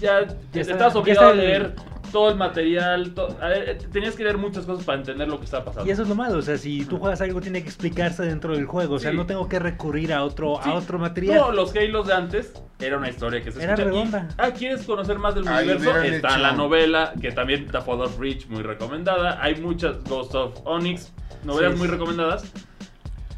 ya, 0.00 0.26
Ya 0.52 0.60
está- 0.60 0.60
estabas 0.60 0.94
ya 0.94 1.00
obligado 1.00 1.30
está 1.30 1.40
a 1.40 1.44
el- 1.44 1.48
leer 1.48 1.74
todo 2.10 2.28
el 2.28 2.36
material, 2.36 3.14
to- 3.14 3.34
a 3.40 3.48
ver, 3.48 3.78
tenías 3.90 4.14
que 4.14 4.24
leer 4.24 4.36
muchas 4.36 4.66
cosas 4.66 4.84
para 4.84 4.98
entender 4.98 5.28
lo 5.28 5.38
que 5.38 5.46
estaba 5.46 5.64
pasando. 5.64 5.88
Y 5.88 5.92
eso 5.92 6.02
es 6.02 6.08
lo 6.08 6.14
malo, 6.14 6.38
o 6.38 6.42
sea, 6.42 6.58
si 6.58 6.84
tú 6.84 6.98
juegas 6.98 7.22
algo 7.22 7.40
tiene 7.40 7.62
que 7.62 7.68
explicarse 7.68 8.22
dentro 8.24 8.54
del 8.54 8.66
juego, 8.66 8.96
o 8.96 8.98
sea, 8.98 9.12
Sí. 9.12 9.16
no 9.16 9.24
tengo 9.24 9.48
que 9.48 9.58
recurrir 9.58 10.12
a 10.12 10.22
otro 10.22 10.60
Sí. 10.62 10.68
a 10.68 10.74
otro 10.74 10.98
material. 10.98 11.36
No, 11.38 11.52
los 11.52 11.74
Halos 11.74 12.06
de 12.08 12.12
antes 12.12 12.52
era 12.80 12.98
una 12.98 13.08
historia 13.08 13.40
que 13.42 13.50
se 13.50 13.62
Era 13.62 13.72
escucha. 13.74 13.88
y- 13.88 13.92
redonda. 13.94 14.28
ah, 14.36 14.50
¿quieres 14.50 14.82
conocer 14.84 15.18
más 15.18 15.34
del 15.34 15.48
Ahí 15.48 15.64
universo? 15.70 16.02
Está 16.02 16.28
hecho- 16.28 16.38
la 16.38 16.52
novela, 16.52 17.14
que 17.18 17.32
también 17.32 17.64
está 17.64 17.80
Fall 17.80 18.02
of 18.02 18.18
Reach, 18.18 18.46
muy 18.48 18.62
recomendada. 18.62 19.42
Hay 19.42 19.54
muchas 19.62 20.04
Ghost 20.04 20.34
of 20.34 20.60
Onyx, 20.64 21.14
novelas 21.44 21.72
Sí. 21.72 21.78
muy 21.78 21.88
recomendadas. 21.88 22.52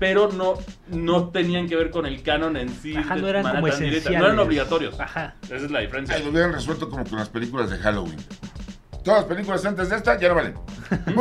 Pero 0.05 0.31
no, 0.31 0.59
no 0.89 1.31
tenían 1.31 1.67
que 1.67 1.77
ver 1.77 1.91
con 1.91 2.05
el 2.05 2.23
canon 2.23 2.59
en 2.59 2.69
sí. 2.69 2.95
Ajá, 2.95 3.17
no 3.17 3.27
eran 3.27 3.43
como 3.43 3.69
esenciales. 3.69 4.19
No 4.19 4.27
eran 4.27 4.39
obligatorios. 4.39 5.01
Ajá. 5.01 5.35
Esa 5.45 5.57
es 5.57 5.71
la 5.71 5.81
diferencia. 5.81 6.15
Ay, 6.15 6.23
lo 6.25 6.29
hubieran 6.29 6.53
resuelto 6.53 6.91
como 6.91 7.05
con 7.07 7.19
las 7.19 7.31
películas 7.31 7.71
de 7.71 7.79
Halloween. 7.79 8.19
Todas 9.03 9.21
las 9.21 9.25
películas 9.25 9.65
antes 9.65 9.89
de 9.89 9.97
esta 9.97 10.21
ya 10.21 10.29
no 10.29 10.35
valen. 10.35 10.55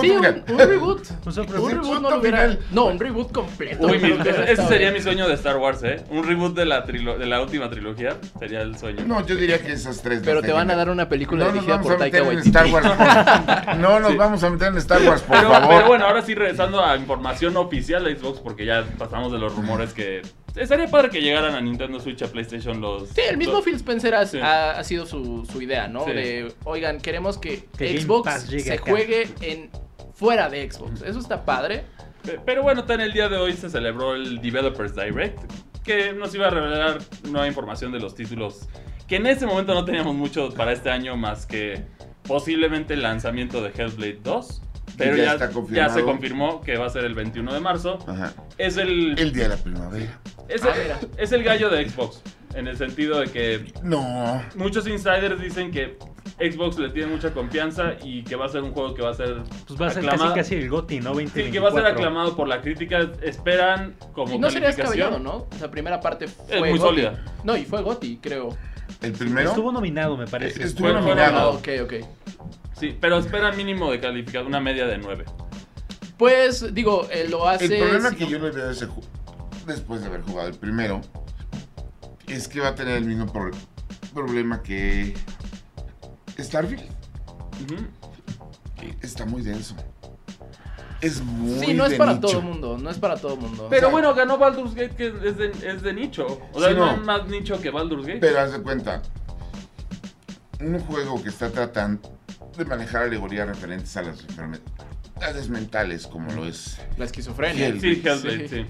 Sí, 0.01 0.09
un, 0.09 0.23
reboot. 0.23 0.49
Un 0.49 0.57
reboot. 0.59 1.07
no 2.01 2.17
hubiera. 2.19 2.41
final. 2.41 2.59
No, 2.71 2.85
un 2.85 2.99
reboot 2.99 3.31
completo. 3.31 3.87
Uy, 3.87 3.97
mi- 3.99 4.11
ese, 4.47 4.67
sería 4.67 4.91
mi 4.91 5.01
sueño 5.01 5.27
de 5.27 5.33
Star 5.35 5.57
Wars, 5.57 5.81
¿eh? 5.83 6.03
Un 6.09 6.23
reboot 6.25 6.55
de 6.55 6.65
la, 6.65 6.85
trilo- 6.85 7.17
de 7.17 7.25
la 7.25 7.41
última 7.41 7.69
trilogía 7.69 8.17
sería 8.39 8.61
el 8.61 8.77
sueño. 8.77 9.03
No, 9.07 9.25
yo 9.25 9.35
diría 9.35 9.61
que 9.61 9.71
esas 9.73 10.01
tres. 10.01 10.21
Pero 10.23 10.41
te 10.41 10.51
van 10.51 10.69
a 10.71 10.75
dar 10.75 10.89
una 10.89 11.07
película 11.09 11.39
No 11.39 11.45
nos 11.45 11.53
dirigida 11.53 11.75
vamos 11.77 11.87
por 11.87 11.95
a 11.95 11.99
Taika 11.99 12.17
meter 12.19 12.31
en 12.31 12.37
Waititi. 12.37 12.57
Star 12.57 12.67
Wars. 12.73 12.87
por- 13.67 13.77
No 13.77 13.99
nos 13.99 14.11
Sí. 14.11 14.17
vamos 14.17 14.43
a 14.43 14.49
meter 14.49 14.67
en 14.69 14.77
Star 14.77 15.01
Wars, 15.03 15.21
por 15.21 15.37
Pero, 15.37 15.49
favor. 15.51 15.69
pero 15.75 15.87
bueno, 15.87 16.05
ahora 16.05 16.21
sí 16.21 16.35
regresando 16.35 16.83
a 16.83 16.95
información 16.97 17.57
oficial 17.57 18.03
de 18.03 18.15
Xbox, 18.15 18.39
porque 18.39 18.65
ya 18.65 18.83
pasamos 18.97 19.31
de 19.31 19.37
los 19.39 19.55
rumores 19.55 19.93
que 19.93 20.21
estaría 20.55 20.87
padre 20.87 21.09
que 21.09 21.21
llegaran 21.21 21.55
a 21.55 21.61
Nintendo 21.61 21.99
Switch, 21.99 22.21
a 22.21 22.27
PlayStation 22.27 22.79
los... 22.81 23.09
Sí, 23.09 23.21
el 23.29 23.37
mismo 23.37 23.53
los- 23.55 23.63
Phil 23.65 23.75
Spencer 23.75 24.15
ha, 24.15 24.25
Sí. 24.25 24.39
ha- 24.39 24.71
ha 24.71 24.83
sido 24.83 25.05
su, 25.05 25.45
su 25.51 25.61
idea, 25.61 25.87
¿no? 25.87 26.05
Sí. 26.05 26.11
De, 26.13 26.53
oigan, 26.65 26.99
queremos 26.99 27.37
que, 27.37 27.67
Xbox 27.77 28.43
se 28.43 28.73
acá. 28.73 28.91
juegue 28.91 29.27
en 29.41 29.69
fuera 30.13 30.49
de 30.49 30.69
Xbox. 30.71 31.01
Eso 31.01 31.19
está 31.19 31.43
padre. 31.45 31.83
Pe- 32.23 32.39
Pero 32.45 32.63
bueno, 32.63 32.83
tan 32.85 33.01
el 33.01 33.11
día 33.13 33.29
de 33.29 33.37
hoy 33.37 33.53
se 33.53 33.69
celebró 33.69 34.15
el 34.15 34.41
Developers 34.41 34.95
Direct, 34.95 35.39
que 35.83 36.13
nos 36.13 36.33
iba 36.35 36.47
a 36.47 36.49
revelar 36.49 36.99
nueva 37.29 37.47
información 37.47 37.91
de 37.91 37.99
los 37.99 38.15
títulos, 38.15 38.67
que 39.07 39.17
en 39.17 39.27
ese 39.27 39.45
momento 39.45 39.73
no 39.73 39.83
teníamos 39.83 40.15
mucho 40.15 40.53
para 40.53 40.71
este 40.71 40.89
año 40.89 41.17
más 41.17 41.45
que 41.45 41.83
posiblemente 42.27 42.93
el 42.93 43.01
lanzamiento 43.01 43.61
de 43.61 43.69
Hellblade 43.69 44.19
2. 44.23 44.61
Pero 44.97 45.15
ya 45.17 45.23
ya, 45.25 45.33
está 45.33 45.47
ya 45.47 45.53
confirmado. 45.53 45.93
se 45.95 46.03
confirmó 46.03 46.61
que 46.61 46.77
va 46.77 46.85
a 46.85 46.89
ser 46.89 47.05
el 47.05 47.13
21 47.13 47.53
de 47.53 47.59
marzo. 47.59 47.99
Ajá. 48.07 48.33
Es 48.57 48.77
el, 48.77 49.17
El 49.17 49.33
día 49.33 49.43
de 49.43 49.49
la 49.49 49.57
primavera. 49.57 50.19
es, 50.49 50.63
Ah, 50.63 50.69
el, 51.01 51.09
es 51.17 51.31
el 51.31 51.43
gallo 51.43 51.69
de 51.69 51.89
Xbox. 51.89 52.21
En 52.55 52.67
el 52.67 52.77
sentido 52.77 53.19
de 53.19 53.27
que 53.31 53.73
No. 53.81 54.43
muchos 54.55 54.87
insiders 54.87 55.41
dicen 55.41 55.71
que 55.71 55.97
Xbox 56.39 56.77
le 56.77 56.89
tiene 56.89 57.11
mucha 57.11 57.31
confianza 57.33 57.93
y 58.03 58.23
que 58.23 58.35
va 58.35 58.45
a 58.45 58.49
ser 58.49 58.61
un 58.61 58.71
juego 58.71 58.93
que 58.93 59.01
va 59.01 59.09
a 59.09 59.13
ser 59.15 59.37
Pues 59.67 59.81
va 59.81 59.87
a 59.87 59.89
ser 59.89 60.05
casi 60.05 60.55
el 60.55 60.69
GOTY, 60.69 60.99
¿no? 60.99 61.15
20, 61.15 61.45
Sí, 61.45 61.51
que 61.51 61.59
va 61.59 61.69
a 61.69 61.71
ser 61.71 61.85
aclamado 61.85 62.35
por 62.35 62.47
la 62.47 62.61
crítica. 62.61 63.09
Esperan 63.23 63.95
como 64.13 64.35
Y 64.35 64.37
no 64.39 64.49
sería 64.51 64.67
descabellado, 64.67 65.17
¿no? 65.19 65.47
O 65.51 65.57
sea, 65.57 65.71
primera 65.71 65.99
parte 65.99 66.27
fue 66.27 66.59
muy 66.59 66.69
Gotti. 66.77 66.81
sólida. 66.81 67.23
No, 67.43 67.57
y 67.57 67.65
fue 67.65 67.81
Gotti, 67.81 68.19
creo. 68.21 68.49
El 69.01 69.13
primero. 69.13 69.49
Estuvo 69.49 69.71
nominado, 69.71 70.15
me 70.17 70.27
parece. 70.27 70.63
Estuvo 70.63 70.89
fue 70.89 70.93
nominado. 71.01 71.37
Ah, 71.39 71.47
ok, 71.49 71.67
ok. 71.83 71.93
Sí, 72.83 72.97
pero 72.99 73.17
esperan 73.17 73.55
mínimo 73.55 73.89
de 73.91 74.01
calificación, 74.01 74.47
una 74.47 74.59
media 74.59 74.85
de 74.85 74.97
9. 74.97 75.23
Pues, 76.17 76.73
digo, 76.73 77.07
eh, 77.09 77.27
lo 77.29 77.47
hace... 77.47 77.65
El 77.65 77.79
problema 77.81 78.09
si 78.09 78.15
que 78.17 78.23
no- 78.25 78.29
yo 78.31 78.39
le 78.39 78.51
veo 78.51 78.67
a 78.67 78.71
ese 78.73 78.87
juego, 78.87 79.07
después 79.65 80.01
de 80.01 80.07
haber 80.07 80.21
jugado 80.23 80.49
el 80.49 80.55
primero, 80.55 80.99
es 82.27 82.49
que 82.49 82.59
va 82.59 82.69
a 82.69 82.75
tener 82.75 82.97
el 82.97 83.05
mismo 83.05 83.31
pro- 83.31 83.51
problema 84.13 84.61
que 84.61 85.13
Starfield. 86.37 86.83
Está 89.01 89.25
muy 89.25 89.41
denso. 89.43 89.75
Es 90.99 91.21
muy 91.21 91.65
Sí, 91.65 91.73
no 91.73 91.85
es 91.85 91.91
de 91.91 91.97
para 91.97 92.15
nicho. 92.15 92.27
todo 92.27 92.39
el 92.39 92.43
mundo, 92.45 92.77
no 92.77 92.89
es 92.89 92.97
para 92.97 93.15
todo 93.15 93.35
el 93.35 93.39
mundo. 93.39 93.67
Pero 93.69 93.83
sea- 93.83 93.91
bueno, 93.91 94.13
ganó 94.13 94.37
Baldur's 94.37 94.75
Gate 94.75 94.95
que 94.97 95.07
es 95.07 95.37
de, 95.37 95.51
es 95.69 95.81
de 95.81 95.93
nicho. 95.93 96.27
O 96.51 96.59
sea, 96.59 96.71
Sí, 96.71 96.75
no. 96.75 96.91
es 96.91 96.99
más 97.01 97.27
nicho 97.29 97.61
que 97.61 97.69
Baldur's 97.69 98.05
Gate. 98.05 98.19
Pero 98.19 98.39
haz 98.41 98.51
de 98.51 98.61
cuenta, 98.61 99.01
un 100.59 100.79
juego 100.81 101.23
que 101.23 101.29
está 101.29 101.49
tratando 101.49 102.09
de 102.57 102.65
manejar 102.65 103.03
alegorías 103.03 103.47
referentes 103.47 103.95
a 103.97 104.01
las 104.03 104.19
enfermedades 104.21 105.49
mentales, 105.49 106.07
como 106.07 106.31
lo 106.31 106.45
es, 106.45 106.77
La 106.97 107.05
esquizofrenia. 107.05 107.71
Sí, 107.79 108.01
Sí. 108.01 108.65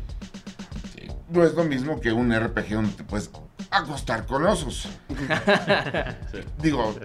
no 1.29 1.43
es 1.43 1.53
lo 1.53 1.63
mismo 1.63 1.99
que 1.99 2.11
un 2.11 2.31
RPG 2.33 2.69
donde 2.75 2.91
te 2.93 3.03
puedes 3.03 3.29
acostar 3.71 4.25
con 4.25 4.45
osos. 4.45 4.87
sí. 6.31 6.39
Digo, 6.61 6.95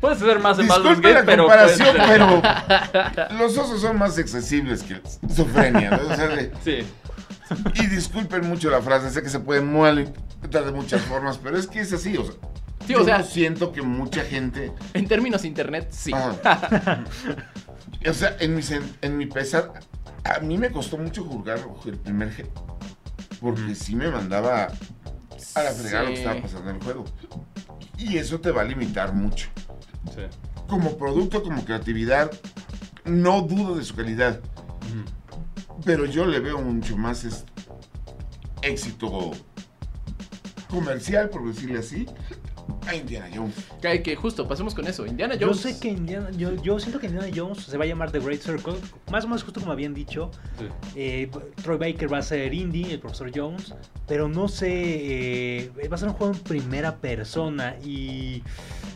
Puedes 0.00 0.22
hacer 0.22 0.38
más 0.38 0.56
en 0.60 0.68
Baldur's 0.68 1.00
Gate, 1.00 1.14
la 1.14 1.24
pero. 1.24 1.42
comparación, 1.46 1.96
pero 2.06 2.40
los 3.38 3.58
osos 3.58 3.80
son 3.80 3.98
más 3.98 4.16
accesibles 4.16 4.84
que 4.84 4.94
la 4.94 5.00
esquizofrenia. 5.00 5.90
¿no? 5.90 6.08
O 6.08 6.14
sea, 6.14 6.28
de- 6.28 6.52
Sí. 6.62 6.86
y 7.74 7.86
disculpen 7.86 8.46
mucho 8.48 8.70
la 8.70 8.80
frase, 8.80 9.10
sé 9.10 9.22
que 9.24 9.28
se 9.28 9.40
puede 9.40 9.60
malinterpretar 9.60 10.64
de 10.66 10.70
muchas 10.72 11.02
formas, 11.02 11.38
pero 11.38 11.58
es 11.58 11.66
que 11.66 11.80
es 11.80 11.92
así. 11.92 12.16
O 12.16 12.24
sea, 12.24 12.34
Sí, 12.88 12.94
yo 12.94 13.02
o 13.02 13.04
sea- 13.04 13.18
no 13.18 13.24
siento 13.24 13.70
que 13.70 13.82
mucha 13.82 14.24
gente 14.24 14.72
En 14.94 15.06
términos 15.06 15.44
internet, 15.44 15.88
sí. 15.90 16.10
Ajá. 16.14 17.04
o 18.08 18.14
sea, 18.14 18.34
en 18.40 18.56
mi, 18.56 18.62
en 19.02 19.18
mi 19.18 19.26
pesar, 19.26 19.74
a 20.24 20.40
mí 20.40 20.56
me 20.56 20.70
costó 20.70 20.96
mucho 20.96 21.22
jugar 21.22 21.60
el 21.84 21.98
primer 21.98 22.34
G. 22.34 22.46
Porque 23.42 23.74
sí 23.74 23.94
me 23.94 24.10
mandaba 24.10 24.68
a 25.54 25.62
la 25.62 25.70
fregada 25.72 26.04
lo 26.04 26.08
que 26.08 26.14
estaba 26.14 26.40
pasando 26.40 26.70
en 26.70 26.76
el 26.76 26.82
juego. 26.82 27.04
Y 27.98 28.16
eso 28.16 28.40
te 28.40 28.50
va 28.50 28.62
a 28.62 28.64
limitar 28.64 29.12
mucho. 29.12 29.50
sí. 30.14 30.22
Como 30.66 30.96
producto, 30.96 31.42
como 31.42 31.64
creatividad, 31.66 32.30
no 33.04 33.42
dudo 33.42 33.76
de 33.76 33.84
su 33.84 33.94
calidad. 33.94 34.40
Pero 35.84 36.06
yo 36.06 36.24
le 36.24 36.40
veo 36.40 36.58
mucho 36.58 36.96
más 36.96 37.44
éxito 38.62 39.32
comercial, 40.70 41.28
por 41.30 41.46
decirle 41.46 41.78
así, 41.78 42.06
a 42.88 42.94
Indiana 42.96 43.28
Jones. 43.34 43.54
Que, 43.80 44.02
que 44.02 44.16
justo, 44.16 44.48
pasemos 44.48 44.74
con 44.74 44.86
eso. 44.86 45.06
Indiana 45.06 45.34
Yo 45.36 45.48
Jones. 45.48 45.60
sé 45.60 45.78
que 45.80 45.88
Indiana, 45.88 46.30
yo, 46.36 46.54
yo 46.62 46.78
siento 46.78 46.98
que 46.98 47.06
Indiana 47.06 47.28
Jones 47.34 47.58
se 47.62 47.76
va 47.78 47.84
a 47.84 47.86
llamar 47.86 48.10
The 48.10 48.20
Great 48.20 48.40
Circle, 48.40 48.74
más 49.10 49.24
o 49.24 49.28
menos 49.28 49.42
justo 49.44 49.60
como 49.60 49.72
habían 49.72 49.94
dicho. 49.94 50.30
sí. 50.58 50.64
Eh, 50.96 51.30
Troy 51.62 51.76
Baker 51.78 52.12
va 52.12 52.18
a 52.18 52.22
ser 52.22 52.52
Indy, 52.54 52.84
el 52.92 52.98
profesor 53.00 53.30
Jones, 53.34 53.74
pero 54.06 54.28
no 54.28 54.48
sé, 54.48 54.68
eh, 54.70 55.88
va 55.90 55.94
a 55.94 55.98
ser 55.98 56.08
un 56.08 56.14
juego 56.14 56.32
en 56.34 56.40
primera 56.40 56.96
persona 56.96 57.76
y, 57.84 58.42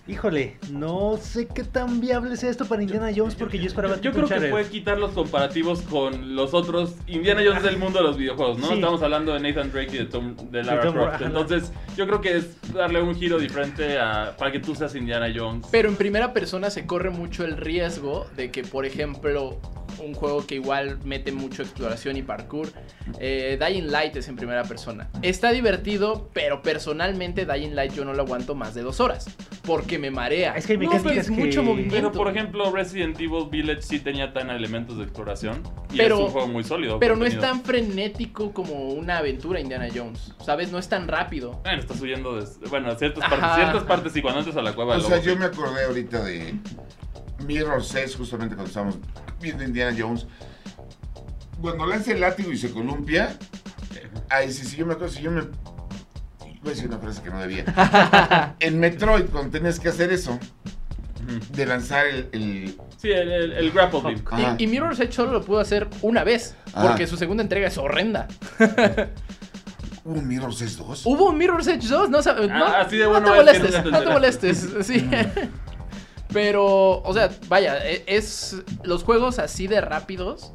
híjole, 0.09 0.57
no 0.71 1.17
sé 1.21 1.47
qué 1.47 1.65
tan 1.65 2.01
viable 2.01 2.37
sea 2.37 2.51
esto 2.51 2.65
para 2.67 2.83
Indiana 2.83 3.11
Jones 3.15 3.35
porque 3.35 3.59
yo 3.59 3.67
esperaba 3.67 4.01
Yo 4.01 4.13
creo 4.13 4.27
que 4.29 4.49
puede 4.49 4.67
quitar 4.69 4.99
los 4.99 5.13
comparativos 5.13 5.83
con 5.83 6.35
los 6.35 6.55
otros 6.55 6.95
Indiana 7.07 7.43
Jones 7.47 7.63
del 7.63 7.79
mundo 7.79 7.99
de 7.99 8.05
los 8.05 8.17
videojuegos, 8.17 8.59
¿no? 8.59 8.69
Sí. 8.69 8.75
Estamos 8.75 9.03
hablando 9.03 9.33
de 9.35 9.41
Nathan 9.41 9.71
Drake 9.71 9.95
y 9.95 9.99
de, 9.99 10.05
Tom- 10.07 10.37
de 10.51 10.63
Lara 10.65 10.83
Tom- 10.83 10.95
Croft. 10.95 11.15
ajá. 11.15 11.25
Entonces, 11.27 11.73
yo 11.97 12.07
creo 12.07 12.21
que 12.21 12.37
es 12.39 12.57
darle 12.73 13.03
un 13.03 13.15
giro 13.15 13.39
diferente 13.39 13.82
para 14.39 14.53
que 14.53 14.61
tú 14.61 14.75
seas 14.75 14.95
Indiana 14.95 15.33
Jones. 15.35 15.67
Pero 15.71 15.89
en 15.89 15.97
primera 15.97 16.33
persona 16.33 16.71
se 16.71 16.87
corre 16.87 17.11
mucho 17.11 17.45
el 17.45 17.57
riesgo 17.57 18.27
de 18.37 18.51
que, 18.51 18.63
por 18.63 18.87
ejemplo, 18.87 19.59
un 19.99 20.15
juego 20.15 20.47
que 20.47 20.57
igual 20.57 20.99
mete 21.05 21.33
mucho 21.33 21.63
exploración 21.63 22.17
y 22.17 22.23
parkour, 22.23 22.69
eh, 23.19 23.59
Dying 23.61 23.91
Light 23.91 24.17
es 24.17 24.29
en 24.29 24.37
primera 24.37 24.65
persona. 24.65 25.09
Está 25.23 25.51
divertido, 25.53 26.29
pero 26.33 26.63
personalmente 26.63 27.47
Dying 27.47 27.75
Light 27.75 27.93
yo 27.95 28.05
no 28.05 28.13
lo 28.15 28.23
aguanto 28.23 28.55
más 28.55 28.75
de 28.75 28.83
dos 28.83 29.01
horas, 29.01 29.27
porque 29.63 29.99
me 29.99 30.11
marea. 30.11 30.55
Es 30.57 30.67
que 30.67 30.73
hay 30.75 30.79
No, 30.79 30.91
mecánicas 30.91 31.27
es 31.27 31.31
mucho 31.31 31.61
que- 31.61 31.67
movimiento. 31.67 31.95
Pero 31.97 32.13
por 32.13 32.29
ejemplo, 32.29 32.71
Resident 32.71 33.19
Evil 33.21 33.49
Village 33.51 33.83
sí 33.83 33.99
tenía 34.01 34.33
tan 34.33 34.51
elementos 34.51 34.97
de 34.99 35.05
exploración 35.05 35.63
y 35.93 35.97
Pero- 35.99 36.17
es 36.17 36.21
un 36.27 36.31
juego 36.31 36.49
muy 36.49 36.65
sólido. 36.65 36.99
Pero 36.99 37.17
no 37.17 37.25
es 37.25 37.39
tan 37.39 37.63
frenético 37.63 38.53
como 38.53 38.89
una 38.91 39.19
aventura 39.19 39.61
Indiana 39.61 39.89
Jones, 39.95 40.33
¿sabes? 40.45 40.73
No 40.73 40.79
es 40.79 40.89
tan 40.89 41.09
rápido. 41.09 41.61
Bueno, 41.65 41.81
estás 41.81 42.01
huyendo 42.01 42.37
de... 42.41 42.47
Bueno, 42.69 42.95
ciertas 42.97 43.25
Ajá. 43.25 43.37
partes, 43.37 43.57
ciertas 43.65 43.83
partes 43.85 44.17
y 44.17 44.23
cuando 44.23 44.41
entras 44.41 44.57
a 44.57 44.63
la 44.63 44.73
cueva 44.75 44.97
O 44.97 45.01
sea, 45.01 45.11
lobo, 45.17 45.23
yo 45.23 45.33
sí. 45.33 45.39
me 45.39 45.45
acordé 45.47 45.85
ahorita 45.85 46.23
de 46.25 46.55
Mirror's 47.47 47.95
Edge, 47.95 48.17
justamente 48.17 48.55
cuando 48.55 48.69
estábamos 48.69 48.99
viendo 49.41 49.65
Indiana 49.65 49.95
Jones. 49.99 50.27
Cuando 51.61 51.87
lanza 51.87 52.13
el 52.13 52.21
látigo 52.21 52.51
y 52.53 52.57
se 52.57 52.71
columpia, 52.71 53.37
ahí 54.29 54.51
sí, 54.53 54.65
sí, 54.67 54.77
yo 54.77 54.87
me 54.87 54.95
acuerdo, 54.95 55.13
si 55.15 55.23
yo 55.23 55.31
me... 55.31 55.43
Voy 55.43 56.71
a 56.71 56.75
decir 56.75 56.87
una 56.89 56.99
frase 56.99 57.23
que 57.23 57.31
no 57.31 57.39
debía. 57.41 57.65
En 58.61 58.79
Metroid, 58.81 59.25
cuando 59.27 59.51
tenías 59.51 59.79
que 59.81 59.89
hacer 59.89 60.13
eso, 60.13 60.39
de 61.53 61.67
lanzar 61.67 62.07
el... 62.07 62.29
el- 62.33 62.77
Sí, 62.99 63.11
el, 63.11 63.33
el, 63.33 63.53
el 63.53 63.71
grapple. 63.73 64.17
Y, 64.59 64.63
y 64.63 64.67
Mirror's 64.69 65.01
Edge 65.01 65.13
solo 65.13 65.33
lo 65.33 65.43
pudo 65.45 65.59
hacer 65.59 65.89
una 66.03 66.23
vez, 66.23 66.55
Ajá. 66.73 66.87
porque 66.89 67.09
su 67.09 67.17
segunda 67.17 67.43
entrega 67.43 67.67
es 67.67 67.77
horrenda. 67.77 68.29
¿Hubo 70.05 70.19
un 70.21 70.29
Mirror's 70.29 70.63
Edge 70.63 70.77
2? 70.77 71.07
¿Hubo 71.07 71.31
un 71.31 71.37
Mirror's 71.39 71.67
Edge 71.67 71.89
2? 71.89 72.11
No, 72.11 72.21
no, 72.21 72.65
Ah, 72.65 72.81
así 72.83 72.97
de 72.97 73.05
no 73.05 73.11
bueno 73.11 73.33
te 73.33 73.39
es 73.41 73.59
que 73.59 73.59
molestes, 73.61 73.73
no 73.75 73.83
te 73.83 73.91
no 73.91 74.01
te 74.03 74.11
molestes, 74.11 74.69
sí. 74.83 75.11
Pero, 76.33 77.03
o 77.03 77.13
sea, 77.15 77.31
vaya, 77.49 77.79
e- 77.89 78.05
es 78.07 78.57
los 78.85 79.03
juegos 79.05 79.39
así 79.39 79.67
de 79.67 79.81
rápidos 79.81 80.53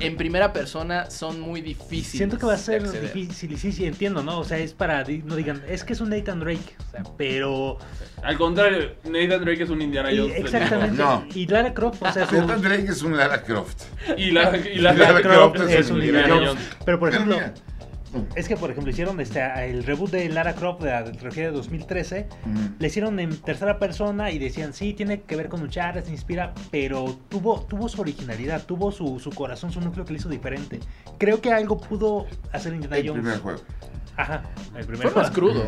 en 0.00 0.16
primera 0.16 0.52
persona 0.52 1.08
son 1.10 1.40
muy 1.40 1.60
difíciles. 1.60 2.10
Siento 2.10 2.36
que 2.36 2.46
va 2.46 2.54
a 2.54 2.58
ser 2.58 2.82
difícil, 3.00 3.52
y 3.52 3.56
sí, 3.56 3.70
sí, 3.72 3.86
entiendo, 3.86 4.22
¿no? 4.24 4.40
O 4.40 4.44
sea, 4.44 4.58
es 4.58 4.72
para, 4.72 5.04
no 5.24 5.36
digan, 5.36 5.62
es 5.68 5.84
que 5.84 5.92
es 5.92 6.00
un 6.00 6.10
Nathan 6.10 6.40
Drake, 6.40 6.76
o 6.88 6.90
sea, 6.90 7.02
pero... 7.16 7.78
Al 8.22 8.36
contrario, 8.36 8.92
Nathan 9.04 9.44
Drake 9.44 9.62
es 9.62 9.70
un 9.70 9.80
Indiana 9.80 10.10
y- 10.12 10.18
Jones. 10.18 10.34
exactamente, 10.36 11.00
No. 11.00 11.24
y 11.32 11.46
Lara 11.46 11.72
Croft, 11.74 12.02
o 12.02 12.12
sea, 12.12 12.26
su- 12.28 12.34
Nathan 12.36 12.60
Drake 12.62 12.86
es 12.88 13.02
un 13.02 13.16
Lara 13.16 13.42
Croft. 13.44 13.82
Y 14.18 14.32
la, 14.32 14.56
y 14.56 14.78
la, 14.80 14.92
Lara 14.94 15.22
Croft 15.22 15.60
es 15.70 15.90
un 15.90 16.02
Indiana 16.02 16.28
Jones. 16.28 16.56
Pero 16.84 16.98
por 16.98 17.10
Pero 17.10 17.22
ejemplo, 17.22 17.36
mira, 17.36 17.54
es 18.34 18.48
que 18.48 18.56
por 18.56 18.70
ejemplo 18.70 18.90
hicieron 18.90 19.20
este 19.20 19.40
el 19.68 19.84
reboot 19.84 20.10
de 20.10 20.28
Lara 20.28 20.54
Croft 20.54 20.82
de 20.82 20.90
la 20.90 21.04
trilogía 21.04 21.44
de 21.44 21.50
2013, 21.52 22.28
mm, 22.44 22.66
le 22.78 22.86
hicieron 22.86 23.18
en 23.20 23.36
tercera 23.40 23.78
persona 23.78 24.30
y 24.30 24.38
decían, 24.38 24.72
sí, 24.72 24.94
tiene 24.94 25.22
que 25.22 25.36
ver 25.36 25.48
con 25.48 25.62
Uncharted, 25.62 26.04
se 26.04 26.10
inspira, 26.10 26.52
pero 26.70 27.16
tuvo, 27.28 27.60
tuvo 27.62 27.88
su 27.88 28.00
originalidad, 28.00 28.64
tuvo 28.64 28.92
su, 28.92 29.18
su 29.18 29.30
corazón, 29.30 29.72
su 29.72 29.80
núcleo 29.80 30.04
que 30.04 30.12
le 30.12 30.18
hizo 30.18 30.28
diferente. 30.28 30.80
Creo 31.18 31.40
que 31.40 31.52
algo 31.52 31.78
pudo 31.78 32.26
hacer 32.52 32.74
Indiana 32.74 32.96
el 32.96 33.08
Jones. 33.08 33.22
primer 33.22 33.40
juego. 33.40 33.60
Ajá, 34.16 34.42
el 34.76 34.86
primer 34.86 35.08
Fue 35.08 35.22
más 35.22 35.30
crudo. 35.30 35.64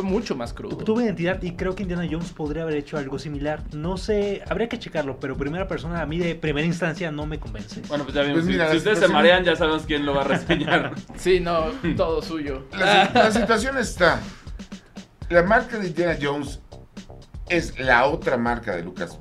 Fue 0.00 0.08
mucho 0.08 0.36
más 0.36 0.52
crudo. 0.52 0.76
Tuvo 0.76 1.00
identidad 1.00 1.42
y 1.42 1.56
creo 1.56 1.74
que 1.74 1.82
Indiana 1.82 2.06
Jones 2.08 2.30
podría 2.30 2.62
haber 2.62 2.76
hecho 2.76 2.98
algo 2.98 3.18
similar. 3.18 3.64
No 3.72 3.96
sé, 3.96 4.42
habría 4.48 4.68
que 4.68 4.78
checarlo, 4.78 5.18
pero 5.18 5.36
primera 5.36 5.66
persona 5.66 6.00
a 6.00 6.06
mí 6.06 6.18
de 6.18 6.36
primera 6.36 6.64
instancia 6.64 7.10
no 7.10 7.26
me 7.26 7.40
convence. 7.40 7.82
Bueno, 7.88 8.04
pues 8.04 8.14
ya 8.14 8.22
vimos. 8.22 8.36
Pues 8.36 8.46
si- 8.46 8.52
mira, 8.52 8.66
si, 8.66 8.72
la 8.74 8.78
ustedes 8.78 8.98
se 9.00 9.08
marean, 9.08 9.42
ya 9.42 9.56
sabemos 9.56 9.82
quién 9.86 10.06
lo 10.06 10.14
va 10.14 10.20
a 10.20 10.24
reseñar. 10.28 10.92
Sí, 11.16 11.40
no, 11.40 11.72
todo 11.96 12.22
suyo. 12.22 12.68
La, 12.78 13.10
la 13.12 13.32
situación 13.32 13.76
está. 13.76 14.20
La 15.30 15.42
marca 15.42 15.78
de 15.80 15.88
Indiana 15.88 16.16
Jones 16.22 16.60
es 17.48 17.76
la 17.80 18.06
otra 18.06 18.36
marca 18.36 18.76
de 18.76 18.84
Lucas. 18.84 19.18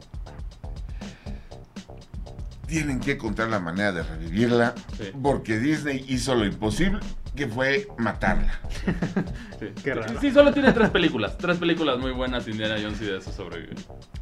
Tienen 2.68 3.00
que 3.00 3.14
encontrar 3.14 3.50
la 3.50 3.60
manera 3.60 3.94
de 3.94 4.04
revivirla 4.04 4.76
Sí. 4.98 5.06
porque 5.24 5.58
Disney 5.58 6.06
hizo 6.08 6.36
lo 6.36 6.46
imposible, 6.46 7.00
que 7.38 7.48
fue 7.48 7.88
matarla. 7.98 8.60
Sí. 9.60 9.66
Qué 9.84 9.92
raro. 9.96 10.20
Sí, 10.22 10.30
solo 10.30 10.54
tiene 10.54 10.72
tres 10.72 10.92
películas. 10.92 11.36
Tres 11.36 11.58
películas 11.58 11.98
muy 11.98 12.12
buenas, 12.12 12.48
Indiana 12.48 12.76
Jones 12.80 13.02
y 13.02 13.06
de 13.06 13.18
eso 13.18 13.32
sobrevive. 13.32 13.74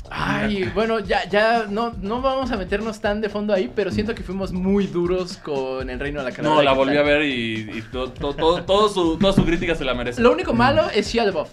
Ay, 0.10 0.72
bueno, 0.74 1.00
ya, 1.00 1.28
ya 1.28 1.66
no, 1.70 1.92
no 2.02 2.22
vamos 2.22 2.52
a 2.52 2.56
meternos 2.58 3.02
tan 3.02 3.20
de 3.20 3.28
fondo 3.28 3.54
ahí, 3.54 3.70
pero 3.76 3.92
siento 3.92 4.16
que 4.16 4.24
fuimos 4.24 4.54
muy 4.54 4.88
duros 4.88 5.36
con 5.36 5.90
el 5.90 6.00
reino 6.00 6.20
de 6.24 6.30
la 6.30 6.34
Calavera 6.34 6.56
No, 6.56 6.64
la 6.64 6.72
volví 6.72 6.96
a 6.96 7.02
ver 7.02 7.24
y, 7.24 7.70
y 7.80 7.82
to- 7.92 8.12
to- 8.12 8.34
todo, 8.34 8.64
todo 8.64 8.88
su, 8.88 9.18
toda 9.18 9.34
su 9.34 9.44
crítica 9.44 9.76
se 9.76 9.84
la 9.84 9.94
merece. 9.94 10.22
Lo 10.22 10.32
único 10.32 10.54
malo 10.54 10.84
es 10.94 11.08
Shia 11.12 11.26
LaBeouf. 11.26 11.50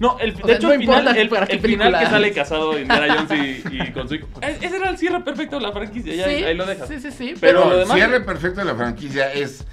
No, 0.00 0.18
el, 0.18 0.32
O 0.32 0.36
de 0.36 0.42
sea, 0.44 0.54
hecho, 0.56 0.66
no 0.68 0.72
el 0.74 0.80
final, 0.80 1.08
el, 1.16 1.30
el 1.48 1.60
que 1.98 2.06
sale 2.06 2.32
casado 2.32 2.78
Indiana 2.78 3.14
Jones 3.26 3.62
y, 3.72 3.76
y 3.82 3.92
con 3.92 4.08
su 4.08 4.16
hijo. 4.16 4.26
Es- 4.40 4.62
Ese 4.62 4.76
era 4.76 4.90
el 4.90 4.98
cierre 4.98 5.20
perfecto 5.20 5.56
de 5.56 5.62
la 5.62 5.72
franquicia, 5.72 6.14
ya 6.14 6.24
sí, 6.24 6.30
ahí 6.44 6.54
lo 6.54 6.66
dejas. 6.66 6.88
Sí, 6.88 7.00
sí, 7.00 7.10
sí. 7.10 7.34
Pero 7.40 7.60
Pero, 7.60 7.64
lo 7.66 7.72
el 7.74 7.78
demás- 7.80 7.96
cierre 7.96 8.20
perfecto 8.20 8.60
de 8.60 8.66
la 8.66 8.74
franquicia 8.74 9.32
es, 9.32 9.64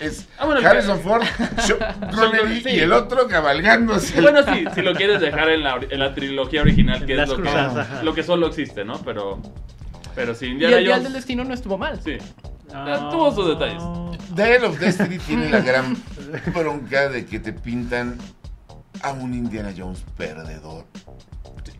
es 0.00 0.28
Ah, 0.38 0.46
bueno, 0.46 0.60
el 0.60 0.66
Harrison 0.66 0.98
que- 0.98 1.04
Ford, 1.04 1.22
Sean 1.58 2.10
Connery 2.14 2.60
sí. 2.62 2.68
y 2.70 2.78
el 2.80 2.92
otro 2.92 3.28
cabalgándose. 3.28 4.20
Bueno, 4.20 4.40
sí, 4.42 4.64
si 4.74 4.82
lo 4.82 4.94
quieres 4.94 5.20
dejar 5.20 5.48
en 5.50 5.62
la, 5.62 5.78
en 5.88 5.98
la 5.98 6.14
trilogía 6.14 6.62
original, 6.62 7.04
que 7.04 7.12
es 7.12 7.18
las 7.18 7.28
lo 7.28 7.36
que, 7.36 7.42
cruzadas, 7.42 7.76
ajá. 7.88 8.02
lo 8.02 8.14
que 8.14 8.22
solo 8.22 8.46
existe, 8.46 8.84
¿no? 8.84 8.98
Pero, 9.02 9.40
pero 10.14 10.34
sí, 10.34 10.46
y 10.46 10.50
Indiana 10.50 10.76
el 10.78 10.84
Dial 10.84 10.92
Jones. 10.98 11.04
del 11.04 11.12
Destino 11.14 11.44
no 11.44 11.54
estuvo 11.54 11.76
mal. 11.78 12.00
Sí. 12.02 12.16
Ah. 12.74 13.08
Tuvo 13.10 13.30
sus 13.34 13.48
detalles. 13.48 13.82
Dial 14.34 14.64
of 14.64 14.78
Destiny 14.78 15.18
tiene 15.18 15.50
la 15.50 15.60
gran 15.60 15.94
bronca 16.54 17.10
de 17.10 17.26
que 17.26 17.38
te 17.38 17.52
pintan 17.52 18.16
a 19.02 19.12
un 19.12 19.34
Indiana 19.34 19.72
Jones 19.76 20.04
perdedor. 20.16 20.84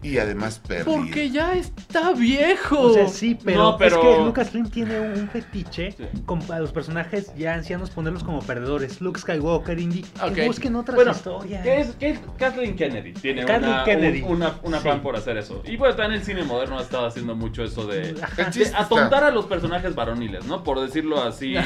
Y 0.02 0.18
además 0.18 0.60
perdido. 0.66 0.96
Porque 0.96 1.30
ya 1.30 1.54
está 1.54 2.12
viejo. 2.12 2.80
O 2.80 2.92
sea, 2.94 3.08
sí, 3.08 3.38
pero, 3.44 3.58
No, 3.62 3.76
pero- 3.78 3.96
es 4.02 4.16
que 4.18 4.24
Lucasfilm 4.24 4.68
tiene 4.70 4.98
un, 5.00 5.12
un 5.20 5.28
fetiche 5.28 5.92
Sí. 5.92 6.04
con 6.26 6.40
a 6.52 6.58
los 6.58 6.72
personajes 6.72 7.32
ya 7.36 7.54
ancianos 7.54 7.90
ponerlos 7.90 8.24
como 8.24 8.40
perdedores. 8.40 9.00
Luke 9.00 9.20
Skywalker, 9.20 9.78
Indy, 9.78 10.04
que 10.34 10.46
busquen 10.46 10.74
otras 10.76 10.96
Bueno, 10.96 11.12
historias. 11.12 11.62
¿qué 11.62 11.80
es, 11.80 11.88
qué 11.98 12.10
es 12.10 12.20
Kathleen 12.38 12.74
Kennedy? 12.76 13.12
Tiene 13.12 13.44
Kathleen 13.44 13.72
una, 13.74 13.84
Kennedy. 13.84 14.22
un- 14.22 14.32
una, 14.36 14.54
una 14.64 14.78
Sí. 14.80 14.88
fan 14.88 15.02
por 15.02 15.16
hacer 15.16 15.36
eso. 15.36 15.62
Y 15.64 15.76
bueno, 15.76 15.94
también 15.94 16.20
el 16.20 16.26
cine 16.26 16.42
moderno 16.42 16.78
ha 16.78 16.82
estado 16.82 17.06
haciendo 17.06 17.34
mucho 17.36 17.62
eso 17.62 17.86
de, 17.86 18.14
de 18.14 18.72
atontar 18.76 19.24
a 19.24 19.30
los 19.30 19.46
personajes 19.46 19.94
varoniles, 19.94 20.44
¿no? 20.46 20.64
Por 20.64 20.80
decirlo 20.80 21.22
así. 21.22 21.54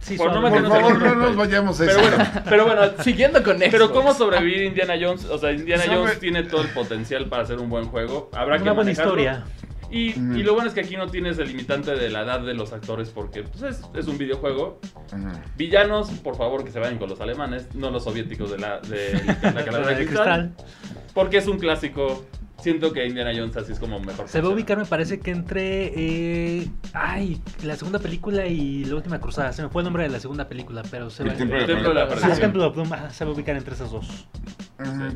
Sí, 0.00 0.16
por 0.16 0.32
no. 0.32 0.40
Por 0.40 0.68
favor, 0.68 1.02
no 1.02 1.14
nos 1.16 1.36
vayamos 1.36 1.80
a 1.80 1.84
Pero 1.84 1.98
eso. 2.00 2.08
bueno, 2.08 2.24
pero 2.48 2.64
bueno, 2.66 2.82
Siguiendo 3.02 3.42
con 3.42 3.60
eso. 3.60 3.70
Pero 3.72 3.92
cómo 3.92 4.14
sobrevivir 4.14 4.62
Indiana 4.62 4.94
Jones, 4.98 5.24
o 5.26 5.36
sea, 5.36 5.50
Indiana 5.52 5.82
Sobre- 5.84 5.96
Jones 5.98 6.20
tiene 6.20 6.42
todo 6.44 6.62
el 6.62 6.68
potencial 6.68 7.26
para 7.28 7.42
hacer 7.42 7.57
un 7.60 7.70
buen 7.70 7.86
juego. 7.86 8.30
Habrá 8.32 8.56
que 8.56 8.62
Una 8.62 8.72
buena 8.72 8.90
manejarlo. 8.90 9.12
historia. 9.20 9.44
Y, 9.90 10.12
lo 10.42 10.52
bueno 10.52 10.68
es 10.68 10.74
que 10.74 10.80
aquí 10.80 10.96
no 10.96 11.06
tienes 11.08 11.38
el 11.38 11.48
limitante 11.48 11.94
de 11.94 12.10
la 12.10 12.20
edad 12.22 12.40
de 12.40 12.52
los 12.52 12.72
actores 12.74 13.08
porque 13.08 13.42
pues, 13.42 13.62
es, 13.62 13.80
es 13.94 14.06
un 14.06 14.18
videojuego. 14.18 14.80
Villanos, 15.56 16.10
por 16.10 16.36
favor, 16.36 16.64
que 16.64 16.70
se 16.70 16.78
vayan 16.78 16.98
con 16.98 17.08
los 17.08 17.20
alemanes, 17.20 17.74
no 17.74 17.90
los 17.90 18.04
soviéticos 18.04 18.50
de 18.50 18.58
la, 18.58 18.80
de, 18.80 19.14
la 19.42 19.64
calavera 19.64 19.98
de 19.98 20.06
cristal, 20.06 20.52
cristal. 20.52 20.54
Porque 21.14 21.38
es 21.38 21.46
un 21.46 21.58
clásico. 21.58 22.24
Siento 22.60 22.92
que 22.92 23.06
Indiana 23.06 23.30
Jones 23.34 23.56
así 23.56 23.70
es 23.70 23.78
como 23.78 24.00
mejor. 24.00 24.28
Se 24.28 24.40
va 24.40 24.48
a 24.48 24.50
ubicar, 24.50 24.76
me 24.78 24.84
parece 24.84 25.20
que 25.20 25.30
entre. 25.30 25.92
eh, 25.94 26.68
ay, 26.92 27.40
la 27.62 27.76
segunda 27.76 28.00
película 28.00 28.46
y 28.46 28.84
la 28.84 28.96
última 28.96 29.20
cruzada. 29.20 29.52
Se 29.52 29.62
me 29.62 29.68
fue 29.68 29.82
el 29.82 29.84
nombre 29.84 30.02
de 30.02 30.08
la 30.08 30.18
segunda 30.18 30.48
película, 30.48 30.82
pero 30.90 31.08
se 31.08 31.22
El 31.22 31.28
va 31.28 31.34
la 31.34 31.46
de 31.46 31.94
la 31.94 32.02
Ah, 32.02 32.94
ajá, 32.94 33.10
se 33.10 33.24
va 33.24 33.30
a 33.30 33.34
ubicar 33.34 33.56
entre 33.56 33.74
esas 33.74 33.92
dos. 33.92 34.28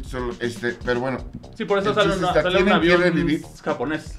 Solo, 0.09 0.35
este, 0.41 0.77
pero 0.85 0.99
bueno, 1.01 1.19
Sí, 1.57 1.65
por 1.65 1.79
eso 1.79 1.95
sale, 1.95 2.17
una- 2.17 2.29
está, 2.29 2.43
sale 2.43 2.63
un 2.65 2.73
avión 2.73 3.01
revivir. 3.01 3.43
japonés 3.65 4.17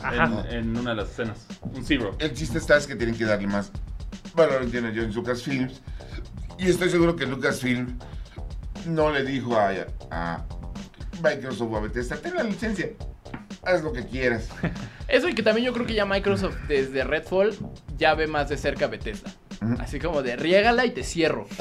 en, 0.49 0.56
en 0.56 0.77
una 0.77 0.91
de 0.91 0.95
las 0.95 1.10
escenas. 1.12 1.45
Un 1.62 1.84
Zero. 1.86 2.15
el 2.19 2.34
chiste 2.34 2.58
está 2.60 2.77
es 2.77 2.88
que 2.88 2.95
tienen 2.95 3.15
que 3.15 3.25
darle 3.25 3.47
más 3.47 3.69
valor 4.36 4.62
a 4.62 4.63
Indiana 4.63 4.91
Jones 4.95 5.13
Lucasfilms. 5.15 5.82
Y 6.58 6.69
estoy 6.69 6.89
seguro 6.89 7.15
que 7.17 7.25
Lucasfilm 7.25 7.97
no 8.86 9.12
le 9.12 9.23
dijo 9.25 9.58
a, 9.58 9.71
a 10.12 10.45
Microsoft 11.21 11.71
o 11.73 11.77
a 11.77 11.82
Bethesda, 11.82 12.15
ten 12.17 12.36
la 12.36 12.43
licencia, 12.43 12.89
haz 13.63 13.84
lo 13.84 13.91
que 13.91 14.06
quieras. 14.06 14.47
Eso 15.10 15.27
y 15.27 15.34
que 15.36 15.43
también 15.43 15.67
yo 15.67 15.73
creo 15.73 15.86
que 15.86 15.93
ya 15.93 16.06
Microsoft 16.06 16.56
desde 16.69 17.03
Redfall 17.03 17.53
ya 17.97 18.15
ve 18.15 18.27
más 18.27 18.47
de 18.47 18.56
cerca 18.58 18.86
a 18.86 18.88
Bethesda. 18.88 19.29
Así 19.79 19.99
como 19.99 20.21
de 20.23 20.36
riégala 20.38 20.86
y 20.86 20.91
te 20.91 21.03
cierro. 21.03 21.47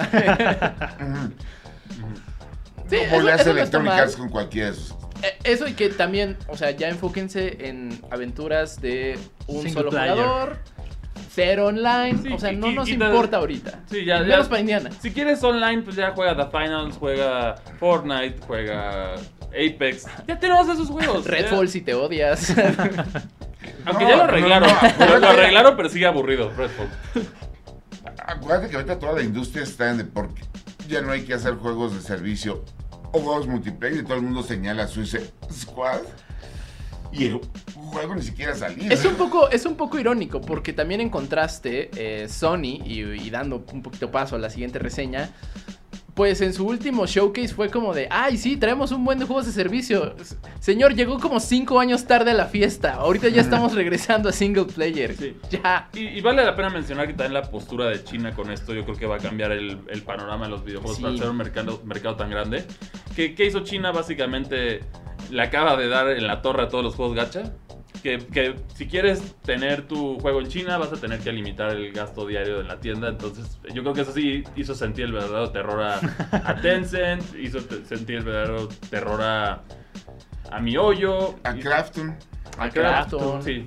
Sí, 2.99 3.05
eso- 3.05 3.21
le 3.23 3.33
hace 3.33 3.51
Electronic. 3.51 3.93
Arts 3.93 4.17
con 4.17 4.29
cualquiera 4.29 4.71
de 4.71 4.77
sus... 4.77 4.91
Eh, 5.23 5.39
Eso 5.45 5.69
y 5.69 5.75
que 5.75 5.89
también, 5.91 6.37
o 6.49 6.57
sea, 6.57 6.71
ya 6.73 6.89
enfóquense 6.89 7.69
en 7.69 8.01
aventuras 8.11 8.81
de 8.81 9.19
un 9.47 9.57
Single 9.63 9.73
solo 9.73 9.91
player. 9.91 10.15
jugador, 10.15 10.59
cero 11.33 11.67
online, 11.67 12.19
Sí, 12.23 12.33
o 12.33 12.39
sea, 12.39 12.53
y- 12.53 12.57
no 12.57 12.71
y- 12.71 12.75
nos 12.75 12.89
y 12.89 12.97
te- 12.99 13.05
importa 13.05 13.37
ahorita. 13.37 13.81
Sí, 13.91 14.05
ya- 14.05 14.17
Y 14.17 14.21
ya- 14.21 14.27
menos 14.27 14.49
para 14.49 14.61
Indiana. 14.61 14.91
Si 15.01 15.13
quieres 15.13 15.43
online, 15.45 15.83
pues 15.83 15.95
ya 15.97 16.11
juega 16.11 16.37
The 16.37 16.51
Finals, 16.51 16.97
juega 16.99 17.55
Fortnite, 17.79 18.37
juega 18.47 19.15
Apex. 19.51 20.07
Ya 20.27 20.39
tenemos 20.41 20.69
esos 20.69 20.89
juegos. 20.89 21.25
Redfall 21.27 21.69
si 21.69 21.83
te 21.83 21.95
odias. 21.95 22.51
Aunque 23.85 24.05
No, 24.05 24.11
ya 24.11 24.17
lo 24.17 24.17
no, 24.17 24.23
arreglaron. 24.25 24.71
no, 24.99 25.19
Lo- 25.19 25.29
arreglaron, 25.29 25.77
pero 25.77 25.89
sigue 25.89 26.07
aburrido, 26.07 26.51
Redfall. 26.57 26.89
Acuérdate 28.27 28.69
que 28.71 28.77
ahorita 28.77 28.99
toda 28.99 29.13
la 29.15 29.23
industria 29.23 29.63
está 29.63 29.91
en 29.91 29.99
de 29.99 30.05
porque 30.05 30.43
ya 30.89 31.01
no 31.01 31.13
hay 31.13 31.23
que 31.25 31.35
hacer 31.35 31.55
juegos 31.55 31.95
de 31.95 32.01
servicio 32.01 32.65
o 33.13 33.21
juegos 33.21 33.47
multiplayer 33.47 34.01
y 34.01 34.03
todo 34.03 34.15
el 34.15 34.23
mundo 34.23 34.43
señala 34.43 34.87
Suicide 34.87 35.31
Squad 35.53 36.01
y 37.13 37.27
el 37.27 37.41
juego 37.75 38.15
ni 38.15 38.23
siquiera 38.23 38.53
ha 38.53 38.57
salido. 38.57 38.93
Es 38.93 39.05
un 39.05 39.15
poco, 39.17 39.51
es 39.51 39.67
un 39.67 39.77
poco 39.77 39.99
irónico 39.99 40.41
porque 40.41 40.73
también 40.73 41.01
en 41.01 41.11
contraste 41.11 41.91
eh, 41.95 42.29
Sony 42.29 42.81
y, 42.85 43.03
y 43.03 43.31
dando 43.31 43.65
un 43.73 43.83
poquito 43.83 44.11
paso 44.11 44.37
a 44.37 44.39
la 44.39 44.49
siguiente 44.49 44.79
reseña, 44.79 45.31
pues 46.15 46.43
en 46.43 46.53
su 46.53 46.67
último 46.67 47.07
showcase 47.07 47.55
fue 47.55 47.71
como 47.71 47.95
de, 47.95 48.07
ay 48.11 48.37
sí, 48.37 48.57
traemos 48.59 48.93
un 48.93 49.05
buen 49.05 49.19
de 49.19 49.25
juegos 49.25 49.47
de 49.47 49.53
servicio. 49.53 50.15
Señor, 50.61 50.95
llegó 50.95 51.19
como 51.19 51.41
cinco 51.41 51.81
años 51.81 52.05
tarde 52.05 52.33
a 52.33 52.35
la 52.35 52.47
fiesta. 52.47 52.95
Ahorita 52.97 53.29
ya 53.29 53.41
estamos 53.41 53.75
regresando 53.77 54.29
a 54.29 54.33
single 54.33 54.67
player. 54.67 55.17
Sí. 55.17 55.35
Ya. 55.51 55.89
Y, 55.95 56.01
y 56.09 56.21
vale 56.21 56.45
la 56.45 56.55
pena 56.55 56.69
mencionar 56.69 57.07
que 57.07 57.15
también 57.15 57.33
la 57.35 57.51
postura 57.51 57.87
de 57.87 58.05
China 58.05 58.35
con 58.35 58.51
esto, 58.51 58.75
yo 58.75 58.85
creo 58.85 58.97
que 58.97 59.07
va 59.07 59.17
a 59.17 59.21
cambiar 59.21 59.53
el, 59.53 59.79
el 59.89 60.03
panorama 60.03 60.45
de 60.45 60.51
los 60.51 60.65
videojuegos 60.65 60.97
Sí. 60.99 61.03
para 61.03 61.17
ser 61.17 61.29
un 61.31 61.37
mercado, 61.39 61.81
mercado 61.85 62.17
tan 62.17 62.29
grande. 62.31 62.65
¿Qué, 63.17 63.35
qué 63.35 63.47
hizo 63.47 63.61
China? 63.61 63.91
Básicamente 63.93 64.81
le 65.31 65.43
acaba 65.43 65.77
de 65.77 65.89
dar 65.89 66.11
en 66.11 66.27
la 66.27 66.43
torre 66.43 66.65
a 66.65 66.69
todos 66.69 66.85
los 66.85 66.95
juegos 66.95 67.17
gacha. 67.17 67.53
Que, 68.03 68.19
que 68.19 68.57
si 68.75 68.87
quieres 68.89 69.37
tener 69.43 69.83
tu 69.87 70.19
juego 70.19 70.41
en 70.41 70.49
China 70.49 70.77
vas 70.77 70.93
a 70.93 70.97
tener 70.97 71.21
que 71.21 71.31
limitar 71.33 71.71
el 71.71 71.93
gasto 71.93 72.27
diario 72.27 72.59
de 72.59 72.65
la 72.65 72.81
tienda. 72.81 73.09
Entonces 73.09 73.59
yo 73.73 73.83
creo 73.83 73.95
que 73.95 74.01
eso 74.01 74.13
sí 74.13 74.43
hizo 74.57 74.75
sentir 74.75 75.05
el 75.05 75.13
verdadero 75.13 75.51
terror 75.51 75.81
a, 75.83 76.01
a 76.33 76.57
Tencent, 76.63 77.23
hizo 77.39 77.61
sentir 77.85 78.17
el 78.17 78.25
verdadero 78.25 78.67
terror 78.91 79.21
a, 79.23 79.63
a 80.51 80.61
Miollo. 80.61 81.37
A 81.45 81.57
y- 81.57 81.61
Crafton. 81.61 82.17
A 82.59 82.69
Crafton, 82.71 83.43
sí. 83.43 83.67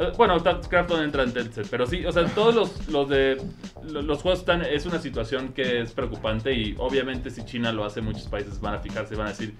Eh, 0.00 0.12
Bueno, 0.16 0.36
Crafton 0.68 1.04
entra 1.04 1.22
en 1.22 1.32
Tencent, 1.32 1.68
pero 1.70 1.86
sí, 1.86 2.04
o 2.04 2.10
sea, 2.10 2.24
todos 2.26 2.54
los, 2.54 2.88
los 2.88 3.08
de 3.08 3.40
lo- 3.84 4.02
los 4.02 4.20
juegos 4.22 4.40
están, 4.40 4.62
es 4.62 4.84
una 4.86 4.98
situación 4.98 5.52
que 5.52 5.80
es 5.82 5.92
preocupante 5.92 6.52
y 6.52 6.74
obviamente 6.78 7.30
si 7.30 7.44
China 7.44 7.70
lo 7.72 7.84
hace, 7.84 8.00
muchos 8.00 8.24
países 8.24 8.60
van 8.60 8.74
a 8.74 8.78
fijarse 8.80 9.14
y 9.14 9.16
van 9.16 9.28
a 9.28 9.30
decir, 9.30 9.54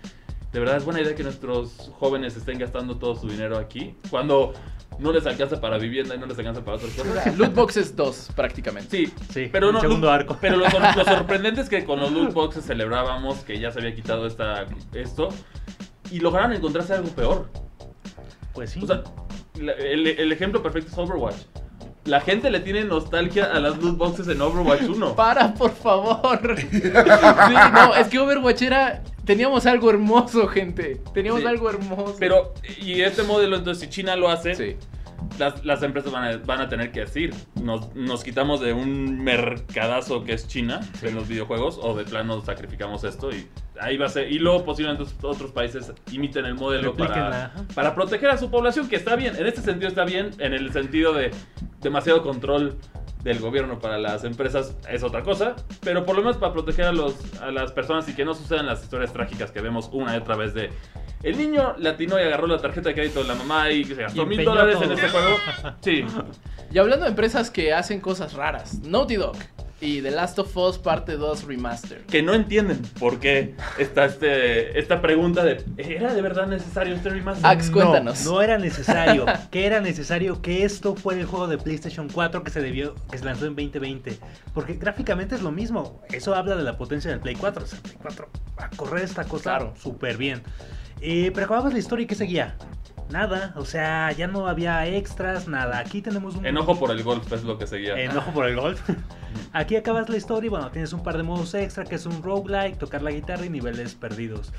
de 0.53 0.59
verdad 0.61 0.77
es 0.77 0.85
buena 0.85 1.01
idea 1.01 1.15
que 1.15 1.23
nuestros 1.23 1.91
jóvenes 1.99 2.37
estén 2.37 2.59
gastando 2.59 2.97
todo 2.99 3.15
su 3.15 3.29
dinero 3.29 3.57
aquí, 3.59 3.95
cuando 4.11 4.53
no 4.99 5.13
les 5.13 5.25
alcanza 5.27 5.61
para 5.61 5.79
vivienda 5.79 6.15
y 6.15 6.19
no 6.19 6.27
les 6.27 6.37
alcanza 6.39 6.65
para 6.65 6.77
otras 6.77 6.93
cosas. 6.93 7.37
Loot 7.39 7.55
Boxes 7.55 7.95
2, 7.97 8.31
prácticamente. 8.37 8.91
Sí, 8.97 9.13
Sí, 9.33 9.49
pero 9.51 9.69
el 9.69 9.75
no, 9.75 9.81
segundo 9.81 10.11
arco. 10.11 10.37
Pero 10.41 10.57
lo, 10.57 10.69
sor- 10.71 10.83
lo 10.97 11.05
sorprendente 11.05 11.61
es 11.61 11.69
que 11.69 11.85
con 11.85 12.01
los 12.01 12.11
loot 12.13 12.33
boxes 12.35 12.65
celebrábamos 12.67 13.39
que 13.45 13.59
ya 13.59 13.71
se 13.71 13.79
había 13.79 13.95
quitado 13.95 14.27
esta, 14.27 14.67
esto 14.93 15.29
y 16.11 16.19
lograron 16.21 16.53
encontrarse 16.53 16.93
algo 16.95 17.09
peor. 17.11 17.49
Pues 18.53 18.71
sí. 18.73 18.81
O 18.83 18.87
sea, 18.87 19.03
la- 19.59 19.73
el, 19.73 20.07
el 20.07 20.33
ejemplo 20.33 20.63
perfecto 20.63 20.91
es 20.91 20.99
Overwatch. 20.99 21.37
La 22.07 22.21
gente 22.21 22.51
le 22.51 22.61
tiene 22.61 22.83
nostalgia 22.85 23.45
a 23.45 23.61
las 23.61 23.77
loot 23.79 23.97
boxes 23.99 24.27
en 24.29 24.41
Overwatch 24.41 24.83
1. 24.83 25.15
Para, 25.15 25.55
por 25.55 25.71
favor. 25.73 26.57
Sí, 26.59 27.55
no, 27.73 27.95
es 27.95 28.09
que 28.09 28.19
Overwatch 28.19 28.63
era. 28.63 29.03
Teníamos 29.24 29.66
algo 29.66 29.90
hermoso, 29.90 30.46
gente. 30.48 31.00
Teníamos 31.14 31.42
Sí. 31.42 31.46
algo 31.46 31.70
hermoso. 31.70 32.16
Pero, 32.18 32.54
y 32.80 33.00
este 33.02 33.22
modelo, 33.22 33.56
entonces, 33.56 33.85
si 33.85 33.90
China 33.90 34.16
lo 34.16 34.28
hace, 34.28 34.54
Sí. 34.54 34.76
las, 35.38 35.64
las 35.64 35.83
empresas 35.83 36.11
van 36.11 36.24
a, 36.24 36.37
van 36.38 36.61
a 36.62 36.68
tener 36.68 36.90
que 36.92 37.00
decir, 37.00 37.35
nos, 37.62 37.94
nos 37.94 38.24
quitamos 38.24 38.61
de 38.61 38.72
un 38.72 39.22
mercadazo 39.22 40.24
que 40.24 40.33
es 40.33 40.48
China 40.48 40.80
en 41.02 41.14
los 41.14 41.28
videojuegos, 41.28 41.78
o 41.80 41.94
de 41.94 42.04
plano 42.04 42.40
sacrificamos 42.42 43.04
esto 43.04 43.30
y 43.30 43.46
ahí 43.80 43.96
va 43.98 44.06
a 44.06 44.09
ser. 44.09 44.33
Y 44.33 44.38
luego 44.38 44.64
posiblemente 44.64 45.04
otros 45.22 45.52
países 45.52 45.92
imiten 46.11 46.46
el 46.46 46.54
modelo 46.54 46.96
para, 46.96 47.52
para 47.74 47.94
proteger 47.94 48.30
a 48.30 48.38
su 48.38 48.50
población, 48.50 48.88
que 48.88 48.96
está 48.96 49.14
bien. 49.16 49.37
En 49.37 49.46
este 49.46 49.61
sentido 49.61 49.88
está 49.88 50.04
bien, 50.04 50.30
en 50.38 50.54
el 50.54 50.72
sentido 50.72 51.12
de 51.12 51.30
demasiado 51.80 52.22
control 52.22 52.78
del 53.22 53.38
gobierno 53.38 53.78
para 53.78 53.98
las 53.98 54.24
empresas 54.24 54.76
es 54.88 55.02
otra 55.02 55.22
cosa, 55.22 55.56
pero 55.80 56.04
por 56.04 56.16
lo 56.16 56.22
menos 56.22 56.37
para 56.37 56.52
proteger 56.52 56.87
a, 56.87 56.92
los, 56.92 57.14
a 57.40 57.50
las 57.50 57.72
personas 57.72 58.09
y 58.09 58.14
que 58.14 58.24
no 58.24 58.35
sucedan 58.35 58.66
las 58.66 58.83
historias 58.83 59.12
trágicas 59.12 59.50
que 59.50 59.61
vemos 59.61 59.90
una 59.92 60.14
y 60.14 60.18
otra 60.18 60.37
vez 60.37 60.54
de 60.54 60.70
el 61.22 61.37
niño 61.37 61.74
latino 61.78 62.18
y 62.18 62.22
agarró 62.22 62.46
la 62.46 62.59
tarjeta 62.59 62.88
de 62.88 62.94
crédito 62.94 63.20
de 63.22 63.28
la 63.28 63.35
mamá 63.35 63.70
y 63.70 63.85
se 63.85 63.94
gastó 63.94 64.22
Y 64.22 64.26
mil 64.26 64.44
dólares 64.44 64.78
en 64.80 64.92
este 64.92 65.09
juego. 65.09 65.37
Sí, 65.80 66.04
Y 66.72 66.78
hablando 66.78 67.04
de 67.04 67.11
empresas 67.11 67.50
que 67.50 67.74
hacen 67.74 68.00
cosas 68.00 68.33
raras, 68.33 68.80
Naughty 68.80 69.16
Dog. 69.16 69.37
Y 69.81 70.03
The 70.03 70.11
Last 70.11 70.38
of 70.38 70.55
Us 70.57 70.79
Parte 70.79 71.16
2 71.16 71.45
Remaster. 71.45 72.03
Que 72.03 72.23
no 72.23 72.35
entienden 72.35 72.83
por 72.99 73.19
qué 73.19 73.55
está 73.79 74.05
este, 74.05 74.79
esta 74.79 75.01
pregunta 75.01 75.43
de 75.45 75.64
¿era 75.79 76.12
de 76.14 76.23
verdad 76.23 76.47
necesario 76.47 76.95
este 76.95 77.11
remaster? 77.11 77.47
Ax, 77.47 77.71
cuéntanos. 77.71 78.25
No, 78.25 78.33
no 78.33 78.43
era 78.43 78.59
necesario. 78.59 79.27
que 79.51 79.66
era 79.66 79.81
necesario 79.81 80.43
que 80.43 80.64
esto 80.64 80.95
fuera 80.97 81.21
el 81.21 81.27
juego 81.27 81.49
de 81.49 81.59
PlayStation 81.59 82.09
4 82.09 82.45
que 82.45 82.51
se 82.51 82.61
debió, 82.61 82.95
que 83.11 83.19
se 83.19 83.25
lanzó 83.25 83.47
en 83.47 83.57
2020. 83.57 84.19
Porque 84.53 84.75
gráficamente 84.75 85.35
es 85.35 85.43
lo 85.43 85.51
mismo. 85.53 86.03
Eso 86.11 86.35
habla 86.35 86.57
de 86.57 86.62
la 86.62 86.77
potencia 86.77 87.11
del 87.11 87.21
Play 87.21 87.37
4. 87.37 87.64
O 87.64 87.66
sea, 87.66 87.79
el 87.79 87.83
Play 87.83 87.97
4 88.03 88.29
va 88.59 88.64
a 88.66 88.71
correr 88.71 89.05
esta 89.05 89.25
cosa 89.25 89.51
Claro. 89.51 89.75
súper 89.81 90.16
bien. 90.16 90.43
Eh, 91.01 91.31
pero 91.33 91.47
acababas 91.47 91.73
la 91.73 91.79
historia 91.79 92.05
y 92.05 92.07
¿qué 92.07 92.15
seguía? 92.15 92.57
Nada, 93.11 93.55
o 93.57 93.65
sea, 93.65 94.13
ya 94.13 94.29
no 94.29 94.47
había 94.47 94.87
extras, 94.87 95.48
nada. 95.48 95.79
Aquí 95.79 96.01
tenemos 96.01 96.37
un 96.37 96.46
Enojo 96.46 96.79
por 96.79 96.92
el 96.92 97.03
golf 97.03 97.33
es 97.33 97.42
lo 97.42 97.59
que 97.59 97.67
seguía. 97.67 98.01
Enojo 98.01 98.31
por 98.31 98.46
el 98.46 98.57
golf. 98.57 98.81
Aquí 99.53 99.77
acabas 99.77 100.09
la 100.09 100.17
historia 100.17 100.46
y 100.46 100.51
bueno, 100.51 100.71
tienes 100.71 100.92
un 100.92 101.03
par 101.03 101.17
de 101.17 101.23
modos 101.23 101.55
extra 101.55 101.85
que 101.85 101.96
es 101.96 102.07
un 102.07 102.23
roguelike, 102.23 102.79
tocar 102.79 103.03
la 103.03 103.11
guitarra 103.11 103.44
y 103.44 103.51
niveles 103.51 103.94
perdidos. 103.94 104.53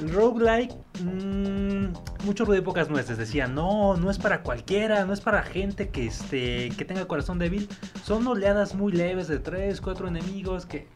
El 0.00 0.12
roguelike, 0.12 0.74
mmm, 1.00 1.92
mucho 2.24 2.44
ruido 2.44 2.60
de 2.60 2.62
pocas 2.62 2.90
nueces. 2.90 3.18
Decían, 3.18 3.54
no, 3.54 3.96
no 3.96 4.10
es 4.10 4.18
para 4.18 4.42
cualquiera, 4.42 5.04
no 5.04 5.12
es 5.12 5.20
para 5.20 5.42
gente 5.42 5.88
que, 5.88 6.06
este, 6.06 6.70
que 6.76 6.84
tenga 6.84 7.06
corazón 7.06 7.38
débil. 7.38 7.68
Son 8.02 8.26
oleadas 8.26 8.74
muy 8.74 8.92
leves 8.92 9.28
de 9.28 9.38
3, 9.38 9.80
4 9.80 10.08
enemigos 10.08 10.66
que 10.66 10.88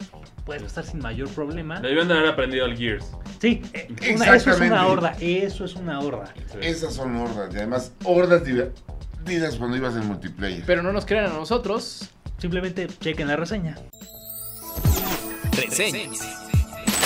puedes 0.49 0.63
estar 0.63 0.83
sin 0.83 0.99
mayor 0.99 1.29
problema. 1.29 1.79
Debían 1.79 2.07
de 2.07 2.15
haber 2.15 2.29
aprendido 2.29 2.65
el 2.65 2.75
Gears. 2.75 3.05
Sí, 3.39 3.61
eh, 3.71 3.87
una- 4.15 4.35
eso 4.35 4.49
es 4.49 4.59
una 4.59 4.87
horda, 4.87 5.15
eso 5.19 5.63
es 5.63 5.75
una 5.75 5.99
horda. 5.99 6.33
Esas 6.59 6.95
son 6.95 7.15
hordas. 7.17 7.53
Y 7.53 7.57
además, 7.57 7.91
hordas 8.03 8.43
divertidas 8.43 9.57
cuando 9.57 9.77
ibas 9.77 9.95
en 9.95 10.07
multiplayer. 10.07 10.63
Pero 10.65 10.81
no 10.81 10.91
nos 10.91 11.05
crean 11.05 11.25
a 11.25 11.33
nosotros. 11.33 12.09
Simplemente 12.39 12.87
chequen 12.87 13.27
la 13.27 13.35
reseña. 13.35 13.75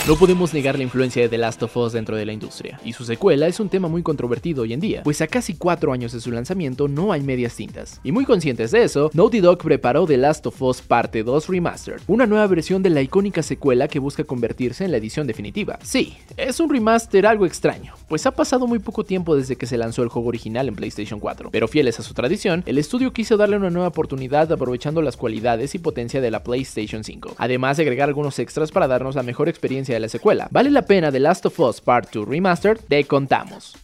No 0.05 0.17
podemos 0.17 0.53
negar 0.53 0.75
la 0.75 0.83
influencia 0.83 1.21
de 1.21 1.29
The 1.29 1.37
Last 1.37 1.63
of 1.63 1.77
Us 1.77 1.93
dentro 1.93 2.17
de 2.17 2.25
la 2.25 2.33
industria, 2.33 2.77
y 2.83 2.91
su 2.91 3.05
secuela 3.05 3.47
es 3.47 3.61
un 3.61 3.69
tema 3.69 3.87
muy 3.87 4.03
controvertido 4.03 4.63
hoy 4.63 4.73
en 4.73 4.81
día, 4.81 5.01
pues 5.01 5.21
a 5.21 5.27
casi 5.27 5.53
4 5.53 5.93
años 5.93 6.11
de 6.11 6.19
su 6.19 6.29
lanzamiento 6.29 6.89
no 6.89 7.13
hay 7.13 7.21
medias 7.21 7.55
tintas. 7.55 8.01
Y 8.03 8.11
muy 8.11 8.25
conscientes 8.25 8.71
de 8.71 8.83
eso, 8.83 9.11
Naughty 9.13 9.39
Dog 9.39 9.59
preparó 9.59 10.05
The 10.05 10.17
Last 10.17 10.45
of 10.45 10.61
Us 10.61 10.81
Parte 10.81 11.23
2 11.23 11.47
Remastered, 11.47 12.01
una 12.07 12.25
nueva 12.25 12.45
versión 12.47 12.83
de 12.83 12.89
la 12.89 13.01
icónica 13.01 13.41
secuela 13.43 13.87
que 13.87 13.99
busca 13.99 14.25
convertirse 14.25 14.83
en 14.83 14.91
la 14.91 14.97
edición 14.97 15.25
definitiva. 15.25 15.79
Sí, 15.81 16.17
es 16.35 16.59
un 16.59 16.69
remaster 16.69 17.25
algo 17.25 17.45
extraño, 17.45 17.93
pues 18.13 18.27
ha 18.27 18.31
pasado 18.31 18.67
muy 18.67 18.77
poco 18.77 19.03
tiempo 19.03 19.35
desde 19.35 19.55
que 19.55 19.65
se 19.65 19.75
lanzó 19.75 20.03
el 20.03 20.09
juego 20.09 20.27
original 20.27 20.67
en 20.67 20.75
PlayStation 20.75 21.19
4, 21.19 21.49
pero 21.49 21.67
fieles 21.67 21.99
a 21.99 22.03
su 22.03 22.13
tradición, 22.13 22.61
el 22.67 22.77
estudio 22.77 23.11
quiso 23.11 23.37
darle 23.37 23.57
una 23.57 23.71
nueva 23.71 23.87
oportunidad 23.87 24.51
aprovechando 24.51 25.01
las 25.01 25.17
cualidades 25.17 25.73
y 25.73 25.79
potencia 25.79 26.21
de 26.21 26.29
la 26.29 26.43
PlayStation 26.43 27.03
5, 27.03 27.33
además 27.39 27.77
de 27.77 27.81
agregar 27.81 28.09
algunos 28.09 28.37
extras 28.37 28.71
para 28.71 28.87
darnos 28.87 29.15
la 29.15 29.23
mejor 29.23 29.49
experiencia 29.49 29.95
de 29.95 29.99
la 29.99 30.09
secuela. 30.09 30.47
¿Vale 30.51 30.69
la 30.69 30.83
pena 30.83 31.11
The 31.11 31.21
Last 31.21 31.47
of 31.47 31.59
Us 31.59 31.81
Part 31.81 32.13
2 32.13 32.27
Remastered? 32.27 32.81
Te 32.87 33.03
contamos. 33.05 33.75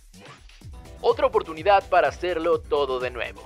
Otra 1.02 1.26
oportunidad 1.26 1.84
para 1.90 2.10
hacerlo 2.10 2.60
todo 2.60 3.00
de 3.00 3.10
nuevo. 3.10 3.42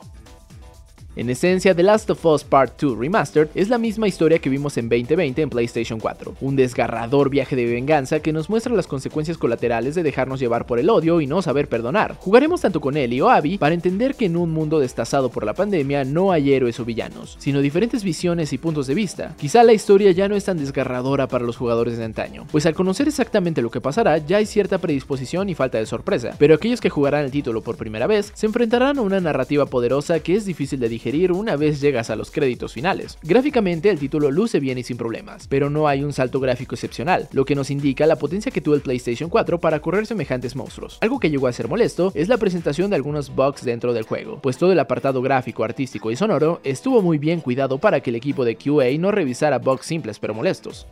En 1.16 1.30
esencia, 1.30 1.76
The 1.76 1.84
Last 1.84 2.09
of 2.09 2.26
Us 2.26 2.43
Part 2.43 2.82
2 2.82 2.97
Remastered 2.97 3.49
es 3.53 3.70
la 3.70 3.78
misma 3.78 4.07
historia 4.07 4.39
que 4.39 4.49
vimos 4.49 4.78
en 4.78 4.89
2020 4.89 5.43
en 5.43 5.49
PlayStation 5.51 5.99
4, 5.99 6.38
un 6.41 6.55
desgarrador 6.55 7.30
viaje 7.30 7.55
de 7.55 7.68
venganza 7.68 8.20
que 8.20 8.34
nos 8.34 8.49
muestra 8.49 8.74
las 8.74 8.88
consecuencias 8.88 9.38
colaterales 9.38 9.93
de 9.93 10.01
dejarnos 10.01 10.39
llevar 10.39 10.66
por 10.66 10.80
el 10.80 10.89
odio 10.89 11.22
y 11.22 11.28
no 11.28 11.43
saber 11.43 11.70
perdonar. 11.70 12.16
Jugaremos 12.18 12.61
tanto 12.61 12.82
con 12.82 12.97
Ellie 12.97 13.22
o 13.22 13.30
Abby 13.30 13.59
para 13.59 13.76
entender 13.76 14.16
que 14.16 14.26
en 14.26 14.36
un 14.36 14.49
mundo 14.49 14.80
destazado 14.80 15.30
por 15.30 15.45
la 15.45 15.53
pandemia 15.53 16.03
no 16.03 16.32
hay 16.32 16.51
héroes 16.51 16.80
o 16.80 16.86
villanos, 16.86 17.36
sino 17.38 17.61
diferentes 17.61 18.03
visiones 18.03 18.51
y 18.51 18.57
puntos 18.57 18.88
de 18.88 18.95
vista. 18.95 19.36
Quizá 19.38 19.61
la 19.64 19.74
historia 19.74 20.09
ya 20.14 20.28
no 20.28 20.36
es 20.36 20.45
tan 20.45 20.57
desgarradora 20.57 21.28
para 21.28 21.45
los 21.45 21.57
jugadores 21.57 21.99
de 21.99 22.05
antaño, 22.05 22.47
pues 22.51 22.66
al 22.66 22.74
conocer 22.74 23.07
exactamente 23.07 23.61
lo 23.61 23.70
que 23.70 23.82
pasará 23.82 24.18
ya 24.18 24.38
hay 24.38 24.47
cierta 24.47 24.80
predisposición 24.80 25.47
y 25.47 25.53
falta 25.53 25.78
de 25.78 25.86
sorpresa, 25.86 26.36
pero 26.39 26.55
aquellos 26.55 26.82
que 26.82 26.89
jugarán 26.89 27.24
el 27.24 27.30
título 27.30 27.61
por 27.61 27.78
primera 27.78 28.07
vez 28.07 28.32
se 28.34 28.47
enfrentarán 28.47 28.97
a 28.97 29.03
una 29.03 29.20
narrativa 29.20 29.68
poderosa 29.68 30.20
que 30.20 30.36
es 30.36 30.45
difícil 30.47 30.80
de 30.80 30.89
digerir 30.89 31.03
una 31.32 31.56
vez 31.56 31.82
llegas 31.82 32.10
a 32.10 32.16
los 32.16 32.32
créditos 32.32 32.74
finales. 32.74 33.18
Gráficamente 33.22 33.89
el 33.89 33.99
título 33.99 34.32
luce 34.32 34.60
bien 34.60 34.78
y 34.78 34.84
sin 34.84 34.95
problemas, 34.95 35.47
pero 35.47 35.70
no 35.70 35.88
hay 35.88 36.04
un 36.04 36.14
salto 36.14 36.39
gráfico 36.39 36.76
excepcional, 36.76 37.28
lo 37.34 37.43
que 37.43 37.56
nos 37.56 37.70
indica 37.70 38.08
la 38.08 38.16
potencia 38.16 38.51
que 38.51 38.62
tuvo 38.62 38.76
el 38.76 38.82
PlayStation 38.82 39.30
4 39.30 39.60
para 39.60 39.82
correr 39.82 40.06
semejantes 40.06 40.56
monstruos. 40.56 40.97
Algo 41.01 41.20
que 41.20 41.30
llegó 41.30 41.47
a 41.47 41.54
ser 41.54 41.68
molesto 41.68 42.12
es 42.16 42.30
la 42.30 42.38
presentación 42.38 42.89
de 42.89 42.95
algunos 42.95 43.36
bugs 43.36 43.66
dentro 43.66 43.93
del 43.93 44.04
juego, 44.04 44.39
pues 44.41 44.58
todo 44.58 44.72
el 44.72 44.80
apartado 44.80 45.22
gráfico, 45.22 45.64
artístico 45.64 46.10
y 46.10 46.16
sonoro 46.16 46.62
estuvo 46.64 47.01
muy 47.01 47.18
bien 47.18 47.41
cuidado 47.41 47.78
para 47.78 47.99
que 47.99 48.10
el 48.10 48.16
equipo 48.16 48.45
de 48.45 48.56
QA 48.56 48.97
no 48.97 49.12
revisara 49.12 49.60
bugs 49.60 49.86
simples 49.86 50.20
pero 50.20 50.34
molestos. 50.34 50.88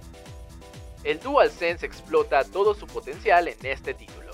El 1.03 1.20
DualSense 1.20 1.86
explota 1.86 2.43
todo 2.43 2.76
su 2.76 2.86
potencial 2.86 3.47
en 3.47 3.55
este 3.64 3.93
título. 3.93 4.30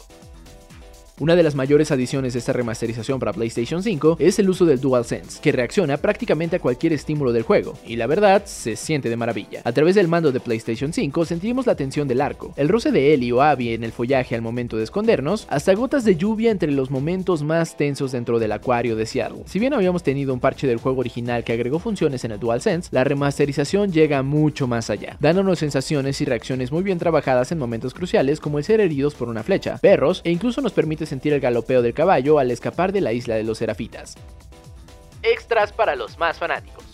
Una 1.20 1.36
de 1.36 1.42
las 1.42 1.56
mayores 1.56 1.90
adiciones 1.90 2.34
de 2.34 2.40
esta 2.40 2.54
remasterización 2.54 3.18
para 3.18 3.34
PlayStation 3.34 3.82
5 3.82 4.18
es 4.20 4.38
el 4.38 4.52
uso 4.52 4.66
del 4.66 4.80
DualSense, 4.80 5.42
que 5.42 5.52
reacciona 5.52 5.98
prácticamente 5.98 6.58
a 6.58 6.60
cualquier 6.60 6.94
estímulo 6.94 7.34
del 7.34 7.42
juego, 7.42 7.74
y 7.88 7.96
la 7.96 8.06
verdad, 8.06 8.46
se 8.46 8.76
siente 8.76 9.10
de 9.10 9.18
maravilla. 9.18 9.62
A 9.64 9.72
través 9.72 9.96
del 9.96 10.08
mando 10.08 10.32
de 10.32 10.40
PlayStation 10.40 10.94
5 10.94 11.26
sentimos 11.26 11.66
la 11.66 11.74
tensión 11.74 12.08
del 12.08 12.22
arco, 12.22 12.54
el 12.56 12.70
roce 12.70 12.92
de 12.92 13.16
Ellie 13.16 13.34
o 13.34 13.42
Abby 13.42 13.74
en 13.74 13.84
el 13.84 13.94
follaje 13.94 14.36
al 14.36 14.44
momento 14.44 14.78
de 14.78 14.84
escondernos, 14.84 15.48
hasta 15.50 15.74
gotas 15.74 16.06
de 16.06 16.18
lluvia 16.18 16.52
entre 16.52 16.72
los 16.72 16.92
momentos 16.92 17.42
más 17.42 17.76
tensos 17.78 18.12
dentro 18.12 18.38
del 18.38 18.52
acuario 18.52 18.96
de 18.96 19.08
Seattle. 19.08 19.42
Si 19.48 19.58
bien 19.58 19.74
habíamos 19.74 20.04
tenido 20.04 20.36
un 20.36 20.40
parche 20.40 20.68
del 20.68 20.78
juego 20.78 21.00
original 21.00 21.44
que 21.44 21.54
agregó 21.54 21.80
funciones 21.80 22.26
en 22.26 22.34
el 22.34 22.40
DualSense, 22.40 22.90
la 22.92 23.04
remasterización 23.04 23.92
llega 23.92 24.22
mucho 24.22 24.68
más 24.68 24.92
allá, 24.92 25.18
dándonos 25.20 25.58
sensaciones 25.58 26.22
y 26.22 26.26
reacciones 26.26 26.72
muy 26.72 26.84
bien 26.84 27.00
trabajadas 27.00 27.52
en 27.52 27.58
momentos 27.58 27.96
cruciales 27.96 28.40
como 28.40 28.60
el 28.60 28.64
ser 28.64 28.82
heridos 28.82 29.16
por 29.16 29.30
una 29.30 29.42
flecha, 29.42 29.80
perros 29.80 30.22
e 30.24 30.30
incluso 30.30 30.62
nos 30.62 30.74
permite 30.74 31.07
sentir 31.08 31.34
el 31.34 31.40
galopeo 31.40 31.82
del 31.82 31.94
caballo 31.94 32.38
al 32.38 32.52
escapar 32.52 32.92
de 32.92 33.02
la 33.02 33.14
isla 33.14 33.36
de 33.36 33.44
los 33.44 33.58
serafitas. 33.58 34.16
Extras 35.24 35.74
para 35.74 35.96
los 35.96 36.18
más 36.18 36.38
fanáticos. 36.38 36.87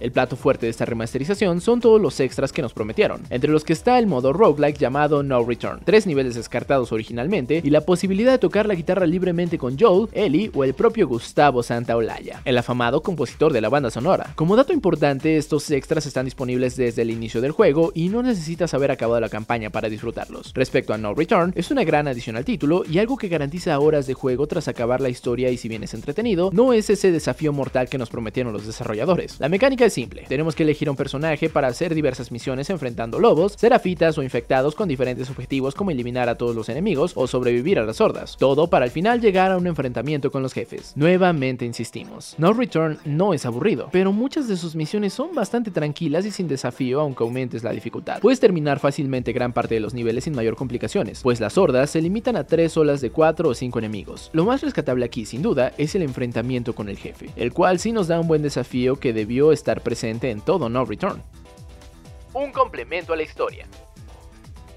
El 0.00 0.12
plato 0.12 0.36
fuerte 0.36 0.66
de 0.66 0.70
esta 0.70 0.84
remasterización 0.84 1.60
son 1.60 1.80
todos 1.80 2.00
los 2.00 2.20
extras 2.20 2.52
que 2.52 2.62
nos 2.62 2.72
prometieron, 2.72 3.22
entre 3.30 3.50
los 3.50 3.64
que 3.64 3.72
está 3.72 3.98
el 3.98 4.06
modo 4.06 4.32
roguelike 4.32 4.78
llamado 4.78 5.22
No 5.22 5.44
Return, 5.44 5.80
tres 5.84 6.06
niveles 6.06 6.36
descartados 6.36 6.92
originalmente 6.92 7.60
y 7.64 7.70
la 7.70 7.80
posibilidad 7.80 8.32
de 8.32 8.38
tocar 8.38 8.66
la 8.66 8.74
guitarra 8.74 9.06
libremente 9.06 9.58
con 9.58 9.78
Joel, 9.78 10.08
Ellie 10.12 10.50
o 10.54 10.64
el 10.64 10.74
propio 10.74 11.08
Gustavo 11.08 11.62
Santaolalla, 11.62 12.42
el 12.44 12.58
afamado 12.58 13.02
compositor 13.02 13.52
de 13.52 13.60
la 13.60 13.68
banda 13.68 13.90
sonora. 13.90 14.32
Como 14.36 14.56
dato 14.56 14.72
importante, 14.72 15.36
estos 15.36 15.70
extras 15.70 16.06
están 16.06 16.26
disponibles 16.26 16.76
desde 16.76 17.02
el 17.02 17.10
inicio 17.10 17.40
del 17.40 17.52
juego 17.52 17.90
y 17.94 18.08
no 18.08 18.22
necesitas 18.22 18.74
haber 18.74 18.90
acabado 18.92 19.20
la 19.20 19.28
campaña 19.28 19.70
para 19.70 19.88
disfrutarlos. 19.88 20.52
Respecto 20.54 20.94
a 20.94 20.98
No 20.98 21.14
Return, 21.14 21.52
es 21.56 21.70
una 21.70 21.84
gran 21.84 22.06
adición 22.06 22.36
al 22.36 22.44
título 22.44 22.84
y 22.88 22.98
algo 22.98 23.16
que 23.16 23.28
garantiza 23.28 23.78
horas 23.78 24.06
de 24.06 24.14
juego 24.14 24.46
tras 24.46 24.68
acabar 24.68 25.00
la 25.00 25.08
historia 25.08 25.50
y 25.50 25.56
si 25.56 25.68
bien 25.68 25.82
es 25.82 25.94
entretenido, 25.94 26.50
no 26.52 26.72
es 26.72 26.88
ese 26.88 27.10
desafío 27.10 27.52
mortal 27.52 27.88
que 27.88 27.98
nos 27.98 28.10
prometieron 28.10 28.52
los 28.52 28.66
desarrolladores. 28.66 29.40
La 29.40 29.48
mecánica 29.48 29.87
simple. 29.90 30.24
Tenemos 30.28 30.54
que 30.54 30.62
elegir 30.62 30.88
a 30.88 30.90
un 30.90 30.96
personaje 30.96 31.48
para 31.48 31.68
hacer 31.68 31.94
diversas 31.94 32.32
misiones 32.32 32.70
enfrentando 32.70 33.18
lobos, 33.18 33.54
serafitas 33.56 34.18
o 34.18 34.22
infectados 34.22 34.74
con 34.74 34.88
diferentes 34.88 35.30
objetivos 35.30 35.74
como 35.74 35.90
eliminar 35.90 36.28
a 36.28 36.36
todos 36.36 36.54
los 36.54 36.68
enemigos 36.68 37.12
o 37.14 37.26
sobrevivir 37.26 37.78
a 37.78 37.84
las 37.84 38.00
hordas. 38.00 38.36
Todo 38.38 38.68
para 38.68 38.84
al 38.84 38.90
final 38.90 39.20
llegar 39.20 39.52
a 39.52 39.56
un 39.56 39.66
enfrentamiento 39.66 40.30
con 40.30 40.42
los 40.42 40.52
jefes. 40.52 40.92
Nuevamente 40.96 41.64
insistimos, 41.64 42.34
No 42.38 42.52
Return 42.52 42.98
no 43.04 43.34
es 43.34 43.46
aburrido, 43.46 43.88
pero 43.92 44.12
muchas 44.12 44.48
de 44.48 44.56
sus 44.56 44.74
misiones 44.74 45.12
son 45.12 45.34
bastante 45.34 45.70
tranquilas 45.70 46.24
y 46.26 46.30
sin 46.30 46.48
desafío 46.48 47.00
aunque 47.00 47.24
aumentes 47.24 47.62
la 47.62 47.72
dificultad. 47.72 48.20
Puedes 48.20 48.40
terminar 48.40 48.78
fácilmente 48.78 49.32
gran 49.32 49.52
parte 49.52 49.74
de 49.74 49.80
los 49.80 49.94
niveles 49.94 50.24
sin 50.24 50.34
mayor 50.34 50.56
complicaciones, 50.56 51.22
pues 51.22 51.40
las 51.40 51.58
hordas 51.58 51.90
se 51.90 52.02
limitan 52.02 52.36
a 52.36 52.44
3 52.44 52.76
olas 52.76 53.00
de 53.00 53.10
4 53.10 53.48
o 53.48 53.54
5 53.54 53.78
enemigos. 53.78 54.30
Lo 54.32 54.44
más 54.44 54.62
rescatable 54.62 55.04
aquí 55.04 55.24
sin 55.24 55.42
duda 55.42 55.72
es 55.78 55.94
el 55.94 56.02
enfrentamiento 56.02 56.74
con 56.74 56.88
el 56.88 56.98
jefe, 56.98 57.30
el 57.36 57.52
cual 57.52 57.78
sí 57.78 57.92
nos 57.92 58.08
da 58.08 58.20
un 58.20 58.28
buen 58.28 58.42
desafío 58.42 58.96
que 58.96 59.12
debió 59.12 59.52
estar 59.52 59.77
presente 59.80 60.30
en 60.30 60.40
todo 60.40 60.68
No 60.68 60.84
Return. 60.84 61.22
Un 62.34 62.52
complemento 62.52 63.12
a 63.12 63.16
la 63.16 63.22
historia. 63.22 63.66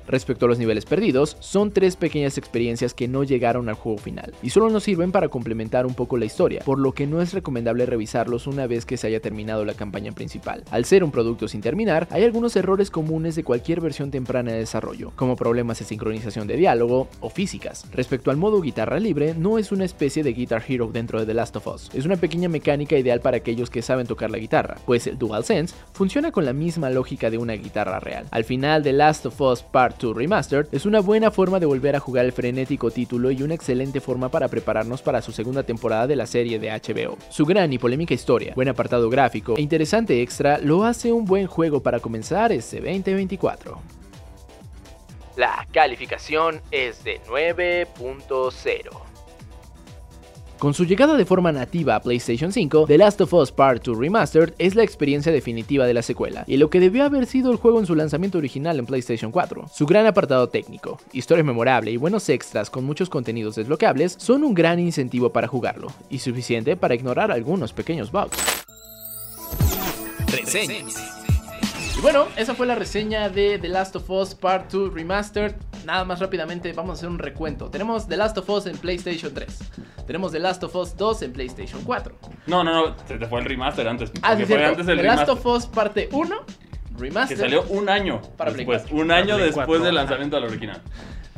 Respecto 0.07 0.45
a 0.45 0.49
los 0.49 0.59
niveles 0.59 0.85
perdidos, 0.85 1.37
son 1.39 1.71
tres 1.71 1.95
pequeñas 1.95 2.37
experiencias 2.37 2.93
que 2.93 3.07
no 3.07 3.23
llegaron 3.23 3.69
al 3.69 3.75
juego 3.75 3.97
final, 3.97 4.33
y 4.41 4.49
solo 4.49 4.69
nos 4.69 4.83
sirven 4.83 5.11
para 5.11 5.29
complementar 5.29 5.85
un 5.85 5.93
poco 5.93 6.17
la 6.17 6.25
historia, 6.25 6.61
por 6.65 6.79
lo 6.79 6.93
que 6.93 7.07
no 7.07 7.21
es 7.21 7.33
recomendable 7.33 7.85
revisarlos 7.85 8.47
una 8.47 8.67
vez 8.67 8.85
que 8.85 8.97
se 8.97 9.07
haya 9.07 9.19
terminado 9.19 9.65
la 9.65 9.73
campaña 9.73 10.11
principal. 10.11 10.63
Al 10.71 10.85
ser 10.85 11.03
un 11.03 11.11
producto 11.11 11.47
sin 11.47 11.61
terminar, 11.61 12.07
hay 12.11 12.23
algunos 12.23 12.55
errores 12.55 12.89
comunes 12.89 13.35
de 13.35 13.43
cualquier 13.43 13.81
versión 13.81 14.11
temprana 14.11 14.51
de 14.51 14.59
desarrollo, 14.59 15.11
como 15.15 15.35
problemas 15.35 15.79
de 15.79 15.85
sincronización 15.85 16.47
de 16.47 16.57
diálogo 16.57 17.07
o 17.19 17.29
físicas. 17.29 17.85
Respecto 17.91 18.31
al 18.31 18.37
modo 18.37 18.61
guitarra 18.61 18.99
libre, 18.99 19.33
no 19.35 19.57
es 19.57 19.71
una 19.71 19.85
especie 19.85 20.23
de 20.23 20.33
Guitar 20.33 20.63
Hero 20.67 20.89
dentro 20.91 21.19
de 21.19 21.25
The 21.25 21.33
Last 21.33 21.55
of 21.55 21.67
Us, 21.67 21.89
es 21.93 22.05
una 22.05 22.17
pequeña 22.17 22.49
mecánica 22.49 22.97
ideal 22.97 23.21
para 23.21 23.37
aquellos 23.37 23.69
que 23.69 23.81
saben 23.81 24.07
tocar 24.07 24.31
la 24.31 24.37
guitarra, 24.37 24.77
pues 24.85 25.07
el 25.07 25.17
DualSense 25.17 25.75
funciona 25.93 26.31
con 26.31 26.45
la 26.45 26.53
misma 26.53 26.89
lógica 26.89 27.29
de 27.29 27.37
una 27.37 27.53
guitarra 27.53 27.99
real. 27.99 28.25
Al 28.31 28.43
final 28.43 28.83
de 28.83 28.93
Last 28.93 29.25
of 29.25 29.39
Us 29.41 29.61
Part 29.61 29.90
Part 29.91 29.99
2 29.99 30.15
Remastered 30.15 30.67
es 30.71 30.85
una 30.85 31.01
buena 31.01 31.31
forma 31.31 31.59
de 31.59 31.65
volver 31.65 31.95
a 31.95 31.99
jugar 31.99 32.25
el 32.25 32.31
frenético 32.31 32.91
título 32.91 33.31
y 33.31 33.43
una 33.43 33.55
excelente 33.55 33.99
forma 33.99 34.29
para 34.29 34.47
prepararnos 34.47 35.01
para 35.01 35.21
su 35.21 35.31
segunda 35.31 35.63
temporada 35.63 36.07
de 36.07 36.15
la 36.15 36.27
serie 36.27 36.59
de 36.59 36.69
HBO. 36.69 37.17
Su 37.29 37.45
gran 37.45 37.73
y 37.73 37.77
polémica 37.77 38.13
historia, 38.13 38.53
buen 38.55 38.69
apartado 38.69 39.09
gráfico 39.09 39.55
e 39.57 39.61
interesante 39.61 40.21
extra 40.21 40.59
lo 40.59 40.85
hace 40.85 41.11
un 41.11 41.25
buen 41.25 41.47
juego 41.47 41.81
para 41.81 41.99
comenzar 41.99 42.51
este 42.51 42.77
2024. 42.77 43.81
La 45.35 45.67
calificación 45.71 46.61
es 46.71 47.03
de 47.03 47.19
9.0. 47.27 49.10
Con 50.61 50.75
su 50.75 50.85
llegada 50.85 51.17
de 51.17 51.25
forma 51.25 51.51
nativa 51.51 51.95
a 51.95 52.01
PlayStation 52.01 52.51
5, 52.51 52.85
The 52.85 52.99
Last 52.99 53.19
of 53.19 53.33
Us 53.33 53.51
Part 53.51 53.83
2 53.83 53.97
Remastered 53.97 54.53
es 54.59 54.75
la 54.75 54.83
experiencia 54.83 55.31
definitiva 55.31 55.87
de 55.87 55.95
la 55.95 56.03
secuela, 56.03 56.43
y 56.45 56.57
lo 56.57 56.69
que 56.69 56.79
debió 56.79 57.03
haber 57.03 57.25
sido 57.25 57.51
el 57.51 57.57
juego 57.57 57.79
en 57.79 57.87
su 57.87 57.95
lanzamiento 57.95 58.37
original 58.37 58.77
en 58.77 58.85
PlayStation 58.85 59.31
4. 59.31 59.69
Su 59.73 59.87
gran 59.87 60.05
apartado 60.05 60.49
técnico, 60.49 60.99
historia 61.13 61.43
memorable 61.43 61.89
y 61.89 61.97
buenos 61.97 62.29
extras 62.29 62.69
con 62.69 62.85
muchos 62.85 63.09
contenidos 63.09 63.55
desbloqueables 63.55 64.17
son 64.19 64.43
un 64.43 64.53
gran 64.53 64.77
incentivo 64.79 65.31
para 65.31 65.47
jugarlo, 65.47 65.87
y 66.11 66.19
suficiente 66.19 66.77
para 66.77 66.93
ignorar 66.93 67.31
algunos 67.31 67.73
pequeños 67.73 68.11
bugs. 68.11 68.37
Reseñas. 70.27 70.93
Y 71.97 72.01
bueno, 72.01 72.27
esa 72.37 72.53
fue 72.53 72.67
la 72.67 72.75
reseña 72.75 73.29
de 73.29 73.57
The 73.57 73.67
Last 73.67 73.95
of 73.95 74.07
Us 74.11 74.35
Part 74.35 74.71
2 74.71 74.93
Remastered. 74.93 75.55
Nada 75.85 76.05
más 76.05 76.19
rápidamente, 76.19 76.73
vamos 76.73 76.91
a 76.91 76.93
hacer 76.93 77.09
un 77.09 77.17
recuento. 77.19 77.69
Tenemos 77.69 78.07
The 78.07 78.17
Last 78.17 78.37
of 78.37 78.49
Us 78.49 78.65
en 78.67 78.77
PlayStation 78.77 79.33
3. 79.33 79.59
Tenemos 80.05 80.31
The 80.31 80.39
Last 80.39 80.63
of 80.63 80.75
Us 80.75 80.95
2 80.95 81.21
en 81.23 81.33
PlayStation 81.33 81.81
4. 81.83 82.15
No, 82.47 82.63
no, 82.63 82.89
no, 82.89 82.95
se 83.07 83.17
te 83.17 83.25
fue 83.27 83.39
el 83.39 83.45
remaster 83.45 83.87
antes. 83.87 84.11
Ah, 84.21 84.35
sí, 84.35 84.45
fue 84.45 84.57
cierto. 84.57 84.67
antes 84.69 84.87
el 84.87 84.97
The 84.97 85.03
Last 85.03 85.27
remaster. 85.27 85.51
of 85.51 85.57
Us 85.57 85.65
parte 85.67 86.09
1, 86.11 86.35
Que 86.45 86.97
Remastered. 86.99 87.39
salió 87.39 87.63
un 87.69 87.89
año 87.89 88.21
Para 88.37 88.51
Play 88.51 88.65
después. 88.65 88.81
4. 88.83 88.97
Un 88.97 89.11
año 89.11 89.25
Para 89.25 89.35
Play 89.37 89.45
después 89.47 89.65
4, 89.67 89.85
del 89.85 89.95
lanzamiento 89.95 90.35
del 90.35 90.45
original. 90.45 90.81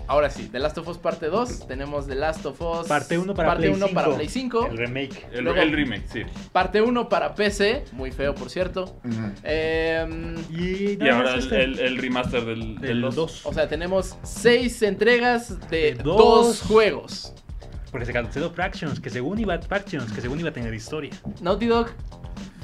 Ahora 0.07 0.29
sí, 0.29 0.49
The 0.51 0.59
Last 0.59 0.77
of 0.77 0.87
Us 0.87 0.97
parte 0.97 1.27
2. 1.27 1.67
Tenemos 1.67 2.07
The 2.07 2.15
Last 2.15 2.45
of 2.45 2.61
Us. 2.61 2.87
Parte 2.87 3.17
1 3.17 3.33
para 3.33 3.49
parte 3.49 3.61
Play 3.69 3.73
1 3.73 3.87
para 3.93 4.05
5. 4.07 4.15
Play 4.17 4.27
5. 4.29 4.67
El 4.71 4.77
remake. 4.77 5.25
El, 5.31 5.43
Luego- 5.45 5.61
el 5.61 5.71
remake, 5.71 6.03
sí. 6.11 6.21
Parte 6.51 6.81
1 6.81 7.07
para 7.09 7.33
PC. 7.33 7.85
Muy 7.93 8.11
feo, 8.11 8.35
por 8.35 8.49
cierto. 8.49 8.95
Ujú. 9.05 9.31
Em, 9.43 10.35
Y, 10.49 11.01
Y 11.03 11.09
ahora 11.09 11.33
el, 11.33 11.39
este. 11.39 11.63
el- 11.63 11.79
el 11.79 11.97
remaster 11.97 12.43
del, 12.45 12.75
del 12.79 13.01
2. 13.01 13.15
2. 13.15 13.45
o 13.45 13.53
sea, 13.53 13.67
tenemos 13.69 14.17
6 14.23 14.81
entregas 14.83 15.59
de 15.69 15.93
De 15.93 16.03
2 16.03 16.17
dos. 16.17 16.61
juegos. 16.63 17.33
Porque 17.89 18.05
se 18.05 18.11
canceló 18.13 18.49
Fractions, 18.51 18.99
que 18.99 19.09
según 19.09 19.39
iba 19.39 19.57
Fractions, 19.59 20.11
que 20.11 20.19
según 20.19 20.39
iba 20.39 20.49
a 20.49 20.53
tener 20.53 20.73
historia. 20.73 21.11
Naughty 21.41 21.67
Dog, 21.67 21.87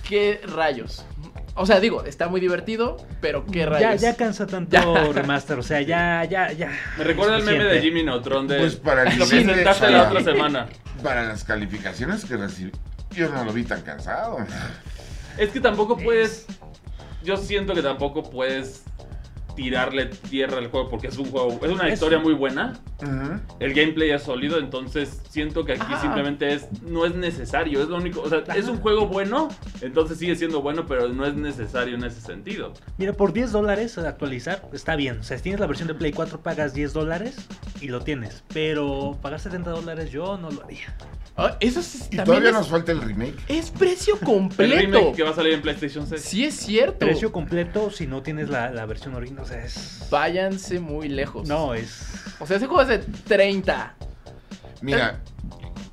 ¿qué 0.08 0.42
rayos? 0.56 1.06
O 1.62 1.66
sea, 1.66 1.82
digo, 1.82 2.05
está 2.05 2.30
muy 2.30 2.39
divertido, 2.39 2.95
pero 3.20 3.45
¿qué 3.45 3.60
Ya, 3.60 3.66
rayos? 3.66 4.01
ya 4.01 4.16
cansa 4.16 4.47
tanto 4.47 4.72
Ya. 4.72 5.12
remaster, 5.12 5.60
o 5.60 5.62
sea, 5.64 5.82
ya, 5.82 6.24
ya, 6.24 6.53
ya. 6.53 6.72
Me 6.97 7.03
recuerda 7.03 7.36
el 7.36 7.43
meme 7.43 7.66
de. 7.66 7.82
Jimmy 7.82 8.01
Neutron 8.03 8.47
de. 8.47 8.60
Pues 8.60 8.78
para 8.78 9.03
el 9.03 9.20
lo 9.20 9.26
de- 9.26 9.41
presentaste 9.43 9.89
la 9.89 10.03
otra 10.10 10.24
semana. 10.24 10.68
Para 11.03 11.24
las 11.24 11.43
calificaciones 11.43 12.24
que 12.26 12.38
recibí, 12.38 12.72
yo 13.12 13.30
no 13.30 13.43
lo 13.43 13.51
vi 13.53 13.64
tan 13.64 13.82
cansado. 13.82 14.38
Es 15.38 15.49
que 15.49 15.60
tampoco 15.60 15.97
puedes. 15.97 16.45
Yo 17.24 17.36
siento 17.38 17.74
que 17.74 17.82
tampoco 17.82 18.30
puedes 18.30 18.84
tirarle 19.64 20.05
tierra 20.05 20.57
al 20.57 20.68
juego 20.70 20.88
porque 20.89 21.07
es 21.07 21.18
un 21.18 21.26
juego. 21.30 21.60
Es 21.62 21.70
una 21.70 21.88
Es- 21.88 21.95
historia 21.95 22.18
muy 22.20 22.34
buena. 22.34 22.80
El 23.60 23.74
gameplay 23.74 24.12
es 24.12 24.24
sólido, 24.24 24.57
entonces 24.57 25.22
siento 25.30 25.66
que 25.66 25.74
aquí 25.74 25.82
Ajá. 25.82 26.01
simplemente 26.01 26.53
es. 26.53 26.68
No 26.82 27.05
es 27.05 27.14
necesario, 27.14 27.82
es 27.82 27.89
lo 27.89 27.97
único. 27.97 28.22
O 28.22 28.30
sea, 28.30 28.39
es 28.55 28.68
un 28.70 28.78
juego 28.78 29.07
bueno, 29.07 29.49
entonces 29.82 30.18
sigue 30.18 30.36
siendo 30.38 30.62
bueno, 30.62 30.86
pero 30.86 31.10
no 31.10 31.26
es 31.26 31.34
necesario 31.36 31.95
en 31.95 32.05
ese 32.05 32.22
sentido. 32.22 32.72
Mira, 32.97 33.12
por 33.14 33.34
10 33.34 33.51
dólares 33.51 33.97
actualizar 33.97 34.64
está 34.72 34.95
bien. 34.95 35.20
O 35.20 35.24
sea, 35.24 35.36
si 35.38 35.43
tienes 35.43 35.60
la 35.60 35.68
versión 35.68 35.88
de 35.89 35.93
Play 35.93 36.14
4, 36.14 36.39
pagas 36.41 36.74
10 36.74 36.93
dólares 36.93 37.36
y 37.82 37.89
lo 37.89 37.99
tienes. 38.01 38.43
Pero 38.53 39.18
pagar 39.22 39.41
70 39.41 39.72
dólares 39.72 40.10
yo 40.10 40.38
no 40.38 40.49
lo 40.51 40.64
haría. 40.64 40.95
Ah, 41.41 41.55
eso 41.62 41.82
sí, 41.82 41.99
Y 42.12 42.18
también 42.18 42.26
todavía 42.26 42.49
es, 42.49 42.55
nos 42.55 42.68
falta 42.68 42.91
el 42.91 43.01
remake. 43.01 43.36
es 43.47 43.72
precio 43.72 44.16
El 44.22 44.26
completo. 44.26 44.76
remake 44.76 45.16
que 45.16 45.24
va 45.24 45.30
a 45.30 45.34
salir 45.34 45.53
en 45.53 45.62
PlayStation 45.62 46.05
6. 46.05 46.22
Sí 46.22 46.43
es 46.43 46.53
cierto. 46.55 46.97
Precio 46.99 47.32
completo 47.32 47.91
si 47.91 48.07
no 48.07 48.22
tienes 48.22 48.49
la, 48.49 48.72
la 48.72 48.86
versión 48.86 49.16
original. 49.16 49.45
O 49.50 49.52
sea, 49.52 49.66
es. 49.66 50.08
Váyanse 50.12 50.80
muy 50.80 51.10
lejos. 51.10 51.47
No, 51.47 51.74
es. 51.74 52.04
O 52.39 52.45
sea, 52.45 52.58
ese 52.58 52.68
juego 52.68 52.84
es 52.84 52.88
de 52.88 53.00
30. 53.00 53.95
Mira, 54.82 55.22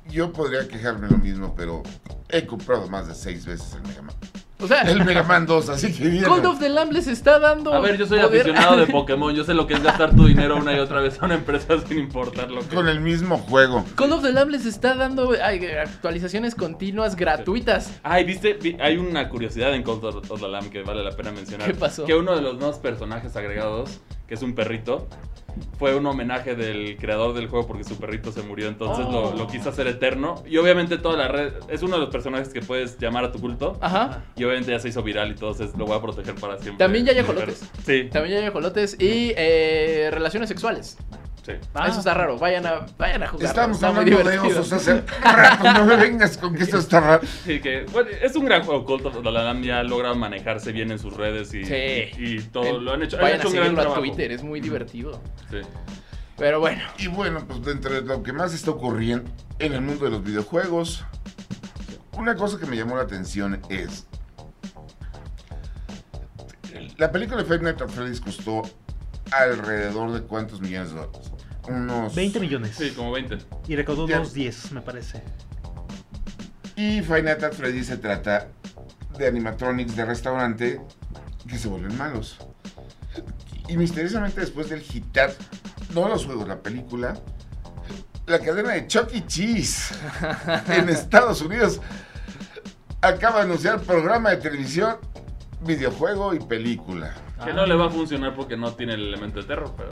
yo 0.09 0.31
podría 0.31 0.67
quejarme 0.67 1.09
lo 1.09 1.17
mismo, 1.17 1.55
pero 1.55 1.81
he 2.29 2.45
comprado 2.45 2.87
más 2.87 3.07
de 3.07 3.15
seis 3.15 3.47
veces 3.47 3.73
el 3.73 3.81
Mega 3.81 4.03
Man. 4.03 4.15
O 4.59 4.67
sea, 4.67 4.81
El 4.81 5.05
Mega 5.05 5.21
Man 5.21 5.45
2, 5.45 5.69
así 5.69 5.93
que 5.93 6.07
bien. 6.07 6.23
Call 6.23 6.43
of 6.47 6.59
the 6.59 6.67
Lamb 6.69 6.91
les 6.91 7.05
está 7.05 7.37
dando. 7.37 7.71
A 7.73 7.79
ver, 7.79 7.95
yo 7.97 8.07
soy 8.07 8.19
poder- 8.19 8.41
aficionado 8.41 8.77
de 8.77 8.87
Pokémon, 8.91 9.35
yo 9.35 9.43
sé 9.43 9.53
lo 9.53 9.67
que 9.67 9.75
es 9.75 9.83
gastar 9.83 10.15
tu 10.15 10.25
dinero 10.25 10.57
una 10.57 10.73
y 10.75 10.79
otra 10.79 10.99
vez 10.99 11.21
a 11.21 11.25
una 11.25 11.35
empresa 11.35 11.75
sin 11.87 11.99
importar 11.99 12.49
lo 12.49 12.61
que... 12.67 12.75
Con 12.75 12.87
el 12.89 12.99
mismo 12.99 13.37
juego. 13.37 13.85
Call 13.95 14.13
of 14.13 14.23
the 14.23 14.31
Lamb 14.31 14.49
les 14.49 14.65
está 14.65 14.95
dando 14.95 15.31
ay, 15.43 15.63
actualizaciones 15.67 16.55
continuas 16.55 17.15
gratuitas. 17.15 17.91
Ay, 18.01 18.23
viste, 18.23 18.53
Vi- 18.55 18.77
hay 18.79 18.97
una 18.97 19.29
curiosidad 19.29 19.75
en 19.75 19.83
Call 19.83 19.99
of 20.03 20.41
the 20.41 20.47
Lamb 20.47 20.69
que 20.71 20.81
vale 20.81 21.03
la 21.03 21.11
pena 21.15 21.31
mencionar. 21.31 21.67
¿Qué 21.67 21.75
pasó? 21.77 22.05
Que 22.05 22.15
uno 22.15 22.35
de 22.35 22.41
los 22.41 22.55
nuevos 22.57 22.77
personajes 22.79 23.35
agregados, 23.35 23.99
que 24.27 24.33
es 24.35 24.41
un 24.41 24.53
perrito, 24.55 25.07
fue 25.79 25.95
un 25.95 26.05
homenaje 26.05 26.53
del 26.55 26.97
creador 26.97 27.33
del 27.33 27.47
juego 27.47 27.65
porque 27.65 27.83
su 27.83 27.97
perrito 27.97 28.31
se 28.31 28.43
murió, 28.43 28.67
entonces 28.67 29.05
Oh. 29.07 29.31
lo, 29.31 29.33
lo 29.35 29.47
quiso 29.47 29.69
hacer 29.69 29.87
eterno. 29.87 30.43
Y 30.47 30.57
obviamente 30.57 30.97
toda 30.99 31.17
la 31.17 31.27
red, 31.29 31.53
es 31.69 31.81
uno 31.81 31.95
de 31.95 32.01
los 32.01 32.09
personajes 32.09 32.49
que 32.49 32.61
puedes 32.61 32.97
llamar 32.99 33.25
a 33.25 33.31
tu 33.31 33.39
culto. 33.39 33.77
Ajá. 33.81 34.23
Y 34.35 34.43
obviamente 34.43 34.71
ya 34.71 34.79
se 34.79 34.89
hizo 34.89 35.01
viral 35.01 35.29
y 35.29 35.31
entonces 35.31 35.71
lo 35.77 35.85
voy 35.85 35.97
a 35.97 36.01
proteger 36.01 36.35
para 36.35 36.57
siempre. 36.59 36.77
También 36.85 37.05
ya 37.05 37.13
hay 37.13 37.23
perro. 37.23 37.51
Sí, 37.85 38.07
También 38.11 38.35
ya 38.35 38.41
hay 38.41 38.47
ajolotes 38.49 38.97
y 38.99 39.33
eh, 39.35 40.09
relaciones 40.11 40.49
sexuales. 40.49 40.97
Sí. 41.47 41.53
Ah. 41.73 41.87
Eso 41.87 41.97
está 41.99 42.13
raro. 42.13 42.37
Vayan 42.37 42.65
a, 42.67 42.85
vayan 42.97 43.23
a 43.23 43.27
jugar. 43.27 43.47
Estamos 43.47 43.77
está 43.77 43.87
hablando 43.87 44.23
de 44.29 44.37
osos 44.39 44.71
hace 44.73 45.01
rato. 45.23 45.73
No 45.73 45.85
me 45.85 45.95
vengas 45.97 46.37
con 46.37 46.53
que 46.53 46.63
esto 46.63 46.77
está 46.77 46.99
raro. 46.99 47.27
Sí, 47.45 47.59
que 47.59 47.85
bueno, 47.91 48.09
es 48.21 48.35
un 48.35 48.45
gran 48.45 48.63
juego. 48.63 48.85
Cult 48.85 49.05
of 49.07 49.23
the 49.23 49.31
Lamb 49.31 49.63
ya 49.63 49.81
logra 49.83 50.13
manejarse 50.13 50.71
bien 50.71 50.91
en 50.91 50.99
sus 50.99 51.13
redes 51.15 51.53
y, 51.53 51.63
Sí. 51.65 51.73
y, 52.17 52.37
y 52.37 52.41
todo 52.43 52.77
El- 52.77 52.85
lo 52.85 52.93
han 52.93 53.01
hecho. 53.03 53.15
Han 53.17 53.23
Vayan 53.23 53.39
hecho 53.39 53.47
a 53.47 53.49
un 53.49 53.55
gran 53.55 53.65
seguirlo 53.65 53.81
a 53.81 53.83
trabajo. 53.85 54.01
Twitter, 54.01 54.31
es 54.31 54.43
muy 54.43 54.59
divertido. 54.61 55.21
Sí. 55.49 55.57
Pero 56.37 56.59
bueno, 56.59 56.83
Y 56.99 57.07
bueno, 57.07 57.43
pues 57.47 57.63
dentro 57.63 57.91
de 57.95 58.01
lo 58.01 58.21
que 58.21 58.31
más 58.31 58.53
está 58.53 58.69
ocurriendo 58.69 59.27
en 59.57 59.73
el 59.73 59.81
mundo 59.81 60.05
de 60.05 60.11
los 60.11 60.23
videojuegos, 60.23 61.03
una 62.11 62.35
cosa 62.35 62.59
que 62.59 62.67
me 62.67 62.75
llamó 62.77 62.95
la 62.95 63.03
atención 63.03 63.59
es. 63.69 64.05
La 66.97 67.11
película 67.11 67.37
de 67.41 67.45
Five 67.45 67.59
Nights 67.63 67.81
at 67.81 67.89
Freddy's 67.89 68.21
costó 68.21 68.61
alrededor 69.31 70.11
de 70.11 70.21
cuántos 70.21 70.61
millones 70.61 70.89
de 70.91 70.95
dólares. 71.01 71.31
Unos 71.67 72.15
20 72.15 72.39
millones. 72.39 72.75
Sí, 72.77 72.91
como 72.91 73.11
20. 73.11 73.37
Y 73.67 73.75
recaudó 73.75 74.07
Ya. 74.07 74.17
unos 74.17 74.33
10, 74.33 74.71
me 74.71 74.81
parece. 74.81 75.21
Y 76.75 77.01
Five 77.01 77.23
Nights 77.23 77.43
at 77.43 77.53
Freddy's 77.53 77.87
se 77.87 77.97
trata 77.97 78.47
de 79.17 79.27
animatronics 79.27 79.95
de 79.95 80.05
restaurante 80.05 80.81
que 81.47 81.57
se 81.57 81.67
vuelven 81.67 81.97
malos. 81.97 82.37
Y 83.67 83.75
misteriosamente 83.77 84.41
después 84.41 84.69
del 84.69 84.81
hitar, 84.93 85.33
no 85.93 86.07
los 86.07 86.25
juegos, 86.25 86.47
la 86.47 86.61
película, 86.61 87.15
la 88.27 88.39
cadena 88.39 88.71
de 88.73 88.87
Chuck 88.87 89.09
E. 89.13 89.25
Cheese 89.25 89.93
en 90.69 90.87
Estados 90.89 91.41
Unidos 91.41 91.81
acaba 93.01 93.37
de 93.39 93.45
anunciar 93.45 93.81
programa 93.81 94.29
de 94.29 94.37
televisión, 94.37 94.97
videojuego 95.61 96.33
y 96.33 96.39
película. 96.39 97.13
Que 97.43 97.53
no 97.53 97.65
le 97.65 97.75
va 97.75 97.87
a 97.87 97.89
funcionar 97.89 98.35
porque 98.35 98.55
no 98.55 98.73
tiene 98.73 98.93
el 98.93 99.07
elemento 99.07 99.39
de 99.41 99.47
terror, 99.47 99.73
pero. 99.75 99.89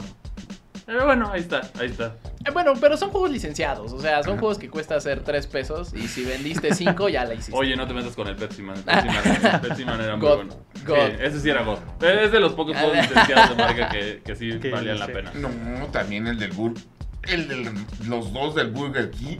Pero 0.86 1.04
bueno, 1.04 1.28
ahí 1.32 1.40
está, 1.40 1.62
ahí 1.80 1.88
está. 1.88 2.16
Eh, 2.46 2.50
bueno, 2.52 2.72
pero 2.80 2.96
son 2.96 3.10
juegos 3.10 3.30
licenciados. 3.30 3.92
O 3.92 3.98
sea, 3.98 4.22
son 4.22 4.38
juegos 4.38 4.56
que 4.56 4.70
cuesta 4.70 4.94
hacer 4.94 5.24
3 5.24 5.46
pesos. 5.48 5.92
Y 5.94 6.06
si 6.06 6.24
vendiste 6.24 6.72
5, 6.74 7.08
ya 7.08 7.24
la 7.24 7.34
hiciste. 7.34 7.52
Oye, 7.58 7.74
no 7.76 7.88
te 7.88 7.92
metas 7.94 8.14
con 8.14 8.28
el 8.28 8.36
Pepsi 8.36 8.62
Man. 8.62 8.76
Pepsi 8.84 9.08
Man, 9.08 9.60
Pepsi 9.62 9.84
Man 9.84 10.00
era 10.00 10.16
muy 10.16 10.28
God, 10.28 10.36
bueno. 10.36 10.54
God. 10.86 10.94
Sí, 10.94 11.16
ese 11.20 11.40
sí 11.40 11.50
era 11.50 11.62
God. 11.64 11.78
Es 12.00 12.30
de 12.30 12.38
los 12.38 12.52
pocos 12.52 12.76
juegos 12.76 12.96
licenciados 12.98 13.48
de 13.50 13.54
marca 13.64 13.88
que, 13.88 14.22
que 14.24 14.36
sí 14.36 14.52
valían 14.70 15.00
la 15.00 15.06
pena. 15.08 15.32
No, 15.34 15.86
también 15.90 16.28
el 16.28 16.38
del 16.38 16.52
Burger. 16.52 16.84
El 17.24 17.48
de 17.48 17.72
los 18.06 18.32
dos 18.32 18.54
del 18.54 18.70
Burger 18.70 19.10
King. 19.10 19.38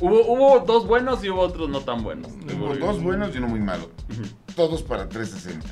Hubo, 0.00 0.26
hubo 0.26 0.60
dos 0.60 0.86
buenos 0.88 1.22
y 1.24 1.30
hubo 1.30 1.40
otros 1.42 1.68
no 1.68 1.80
tan 1.82 2.02
buenos. 2.02 2.32
Hubo 2.56 2.74
dos 2.74 3.00
buenos 3.00 3.32
y 3.34 3.38
uno 3.38 3.46
muy 3.46 3.60
malo. 3.60 3.90
Todos 4.56 4.82
para 4.82 5.08
360. 5.08 5.66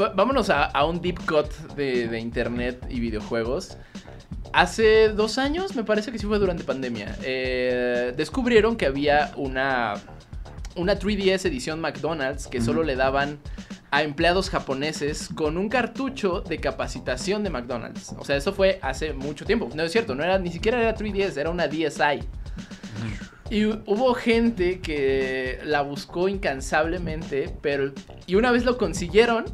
Va- 0.00 0.10
Vámonos 0.14 0.48
a, 0.50 0.64
a 0.64 0.84
un 0.86 1.00
deep 1.00 1.24
cut 1.26 1.50
de, 1.76 2.08
de 2.08 2.18
internet 2.20 2.86
y 2.90 3.00
videojuegos. 3.00 3.76
Hace 4.52 5.08
dos 5.08 5.38
años, 5.38 5.74
me 5.74 5.82
parece 5.84 6.12
que 6.12 6.18
sí 6.18 6.26
fue 6.26 6.38
durante 6.38 6.62
pandemia, 6.64 7.16
eh, 7.22 8.12
descubrieron 8.16 8.76
que 8.76 8.86
había 8.86 9.32
una, 9.36 9.94
una 10.76 10.96
3DS 10.98 11.46
edición 11.46 11.80
McDonald's 11.80 12.46
que 12.46 12.60
solo 12.60 12.84
le 12.84 12.94
daban 12.94 13.38
a 13.90 14.02
empleados 14.02 14.50
japoneses 14.50 15.28
con 15.34 15.56
un 15.56 15.68
cartucho 15.68 16.40
de 16.40 16.58
capacitación 16.58 17.42
de 17.44 17.50
McDonald's. 17.50 18.14
O 18.18 18.24
sea, 18.24 18.36
eso 18.36 18.52
fue 18.52 18.78
hace 18.82 19.12
mucho 19.12 19.44
tiempo. 19.44 19.68
No 19.74 19.82
es 19.82 19.90
cierto, 19.92 20.14
no 20.14 20.22
era, 20.24 20.38
ni 20.38 20.50
siquiera 20.52 20.80
era 20.80 20.96
3DS, 20.96 21.36
era 21.36 21.50
una 21.50 21.66
DSi. 21.68 22.20
Y 23.50 23.62
hu- 23.64 23.82
hubo 23.86 24.14
gente 24.14 24.80
que 24.80 25.58
la 25.64 25.82
buscó 25.82 26.28
incansablemente, 26.28 27.54
pero 27.60 27.92
y 28.26 28.36
una 28.36 28.50
vez 28.52 28.64
lo 28.64 28.78
consiguieron, 28.78 29.44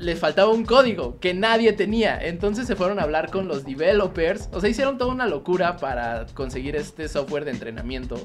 les 0.00 0.18
faltaba 0.18 0.50
un 0.50 0.64
código 0.64 1.20
que 1.20 1.34
nadie 1.34 1.72
tenía. 1.72 2.18
Entonces 2.20 2.66
se 2.66 2.74
fueron 2.74 2.98
a 2.98 3.02
hablar 3.02 3.30
con 3.30 3.46
los 3.46 3.64
developers. 3.64 4.48
O 4.52 4.60
sea, 4.60 4.68
hicieron 4.68 4.98
toda 4.98 5.12
una 5.12 5.26
locura 5.26 5.76
para 5.76 6.26
conseguir 6.34 6.74
este 6.74 7.08
software 7.08 7.44
de 7.44 7.52
entrenamiento. 7.52 8.16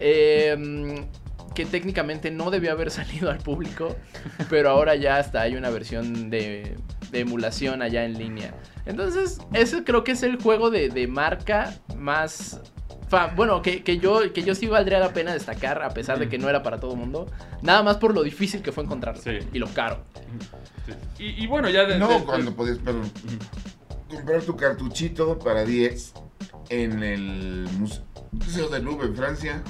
Eh, 0.00 1.04
que 1.56 1.64
técnicamente 1.64 2.30
no 2.30 2.50
debió 2.50 2.70
haber 2.70 2.90
salido 2.92 3.30
al 3.30 3.38
público, 3.38 3.96
pero 4.48 4.70
ahora 4.70 4.94
ya 4.94 5.16
hasta 5.16 5.40
hay 5.40 5.56
una 5.56 5.70
versión 5.70 6.30
de, 6.30 6.76
de 7.10 7.20
emulación 7.20 7.82
allá 7.82 8.04
en 8.04 8.16
línea. 8.16 8.54
Entonces, 8.84 9.40
ese 9.54 9.82
creo 9.82 10.04
que 10.04 10.12
es 10.12 10.22
el 10.22 10.40
juego 10.40 10.70
de, 10.70 10.88
de 10.90 11.08
marca 11.08 11.74
más... 11.96 12.60
bueno, 13.34 13.62
que, 13.62 13.82
que 13.82 13.98
yo, 13.98 14.32
que 14.32 14.42
yo 14.44 14.54
sí 14.54 14.66
valdría 14.66 15.00
la 15.00 15.12
pena 15.12 15.32
destacar, 15.32 15.82
a 15.82 15.90
pesar 15.90 16.18
de 16.20 16.28
que 16.28 16.38
no 16.38 16.48
era 16.48 16.62
para 16.62 16.78
todo 16.78 16.92
el 16.92 16.98
mundo. 16.98 17.26
Nada 17.62 17.82
más 17.82 17.96
por 17.96 18.14
lo 18.14 18.22
difícil 18.22 18.62
que 18.62 18.70
fue 18.70 18.84
encontrarlo. 18.84 19.22
Sí. 19.22 19.38
Y 19.52 19.58
lo 19.58 19.66
caro. 19.68 20.04
Sí. 20.86 20.92
Y, 21.18 21.44
y 21.44 21.46
bueno, 21.46 21.68
ya 21.68 21.84
de, 21.84 21.98
No, 21.98 22.08
de- 22.08 22.24
cuando 22.24 22.54
podías, 22.54 22.78
perdón, 22.78 23.10
comprar 24.08 24.42
tu 24.42 24.56
cartuchito 24.56 25.38
para 25.38 25.64
10 25.64 26.14
en 26.68 27.02
el 27.02 27.68
Muse- 27.78 28.02
Museo 28.32 28.68
de 28.68 28.80
Louvre 28.80 29.06
en 29.08 29.16
Francia 29.16 29.62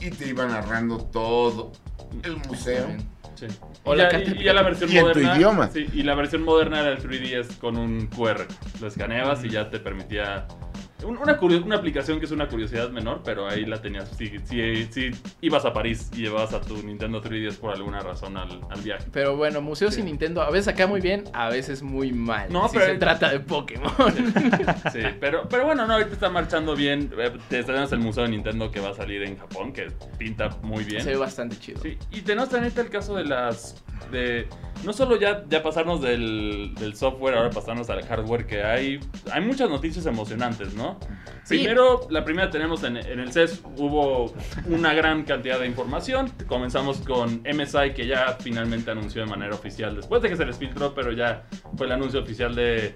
y 0.00 0.10
te 0.10 0.28
iba 0.28 0.46
narrando 0.46 0.98
todo 0.98 1.72
el 2.22 2.36
museo. 2.48 2.88
Sí. 3.36 3.46
O 3.84 3.94
Y 3.94 3.98
la 3.98 4.18
y- 4.20 4.30
y 4.40 4.44
la 4.44 4.62
versión 4.62 4.90
Y 4.90 4.96
en 4.96 5.00
tu 5.02 5.08
moderna. 5.08 5.36
idioma. 5.36 5.70
Sí, 5.72 5.86
y 5.92 6.02
la 6.04 6.14
versión 6.14 6.42
moderna 6.44 6.80
era 6.80 6.90
el 6.92 6.98
3DS 6.98 7.56
con 7.58 7.76
un 7.76 8.06
QR. 8.06 8.46
Lo 8.80 8.86
escaneabas 8.86 9.44
y 9.44 9.50
ya 9.50 9.70
te 9.70 9.78
permitía. 9.80 10.46
Un- 11.04 11.18
Una, 11.18 11.38
una 11.64 11.76
aplicación 11.76 12.18
que 12.18 12.26
es 12.26 12.30
una 12.32 12.48
curiosidad 12.48 12.90
menor, 12.90 13.22
pero 13.24 13.48
ahí 13.48 13.64
la 13.64 13.80
tenías. 13.80 14.08
Si, 14.16 14.38
si, 14.40 14.84
si 14.86 15.10
ibas 15.40 15.64
a 15.64 15.72
París 15.72 16.10
y 16.14 16.22
llevabas 16.22 16.52
a 16.54 16.60
tu 16.60 16.82
Nintendo 16.82 17.22
3DS 17.22 17.56
por 17.58 17.72
alguna 17.74 18.00
razón 18.00 18.36
al, 18.36 18.60
al 18.70 18.80
viaje. 18.82 19.04
Pero 19.12 19.36
bueno, 19.36 19.60
museos 19.60 19.94
Sí. 19.94 20.00
y 20.00 20.04
Nintendo 20.04 20.42
a 20.42 20.50
veces 20.50 20.68
acá 20.68 20.86
muy 20.86 21.00
bien, 21.00 21.24
a 21.32 21.48
veces 21.48 21.82
muy 21.82 22.12
mal. 22.12 22.52
No, 22.52 22.68
si 22.68 22.78
pero- 22.78 22.92
se 22.92 22.98
trata 22.98 23.30
de 23.30 23.40
Pokémon. 23.40 23.92
Sí, 24.92 25.00
pero, 25.20 25.48
pero 25.48 25.64
bueno, 25.66 25.86
no, 25.86 25.94
ahorita 25.94 26.12
está 26.12 26.30
marchando 26.30 26.74
bien. 26.74 27.10
Eh, 27.18 27.32
Te 27.48 27.62
tenemos 27.64 27.92
el 27.92 28.00
Museo 28.00 28.24
de 28.24 28.30
Nintendo 28.30 28.70
que 28.70 28.80
va 28.80 28.90
a 28.90 28.94
salir 28.94 29.22
en 29.22 29.36
Japón, 29.36 29.72
que 29.72 29.90
pinta 30.18 30.50
muy 30.62 30.84
bien. 30.84 31.02
Se 31.02 31.10
ve 31.10 31.16
bastante 31.16 31.58
chido. 31.58 31.80
Sí, 31.82 31.96
y 32.10 32.20
tenemos 32.22 32.48
también 32.50 32.72
el 32.76 32.90
caso 32.90 33.14
de 33.16 33.24
las. 33.24 33.82
De 34.10 34.48
No 34.84 34.92
solo 34.92 35.16
ya, 35.16 35.44
ya 35.48 35.62
pasarnos 35.62 36.00
del, 36.00 36.74
del 36.78 36.94
software, 36.96 37.36
ahora 37.36 37.50
pasarnos 37.50 37.88
al 37.90 38.04
hardware 38.06 38.46
que 38.46 38.62
hay. 38.62 39.00
Hay 39.32 39.40
muchas 39.40 39.70
noticias 39.70 40.06
emocionantes, 40.06 40.74
¿no? 40.74 40.98
Sí. 41.44 41.58
Primero, 41.58 42.06
la 42.10 42.24
primera 42.24 42.50
tenemos 42.50 42.82
en, 42.84 42.96
en 42.96 43.20
el 43.20 43.32
CES, 43.32 43.62
hubo 43.76 44.32
una 44.66 44.94
gran 44.94 45.24
cantidad 45.24 45.58
de 45.58 45.66
información. 45.66 46.32
Comenzamos 46.46 46.98
con 46.98 47.42
MSI, 47.42 47.92
que 47.94 48.06
ya 48.06 48.36
finalmente 48.40 48.90
anunció 48.90 49.22
de 49.22 49.28
manera 49.28 49.54
oficial, 49.54 49.94
después 49.96 50.22
de 50.22 50.30
que 50.30 50.36
se 50.36 50.46
les 50.46 50.56
filtró, 50.56 50.94
pero 50.94 51.12
ya 51.12 51.44
fue 51.76 51.86
el 51.86 51.92
anuncio 51.92 52.20
oficial 52.20 52.54
de, 52.54 52.94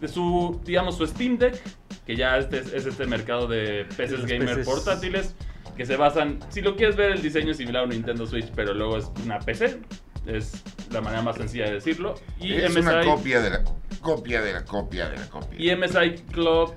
de 0.00 0.08
su, 0.08 0.60
digamos, 0.64 0.96
su 0.96 1.06
Steam 1.06 1.38
Deck, 1.38 1.60
que 2.06 2.16
ya 2.16 2.36
este 2.38 2.58
es, 2.58 2.72
es 2.72 2.86
este 2.86 3.06
mercado 3.06 3.46
de 3.46 3.86
PCs 3.96 4.10
los 4.10 4.26
gamer 4.26 4.64
portátiles, 4.64 5.34
que 5.76 5.86
se 5.86 5.96
basan, 5.96 6.40
si 6.50 6.60
lo 6.60 6.76
quieres 6.76 6.96
ver, 6.96 7.12
el 7.12 7.22
diseño 7.22 7.52
es 7.52 7.56
similar 7.56 7.82
a 7.82 7.84
un 7.84 7.90
Nintendo 7.90 8.26
Switch, 8.26 8.50
pero 8.54 8.74
luego 8.74 8.98
es 8.98 9.10
una 9.24 9.38
PC. 9.38 9.80
Es 10.26 10.62
la 10.90 11.00
manera 11.00 11.22
más 11.22 11.36
sencilla 11.36 11.64
de 11.66 11.72
decirlo. 11.74 12.14
Y 12.38 12.54
es 12.54 12.70
MSI, 12.70 12.80
una 12.80 13.04
copia 13.04 13.40
de 13.40 13.50
la 13.50 13.64
copia 14.00 14.40
de 14.42 14.52
la 14.52 14.64
copia 14.64 15.08
de 15.08 15.16
la 15.18 15.28
copia. 15.28 15.58
y 15.58 15.74
MSI 15.76 16.22
Club 16.32 16.74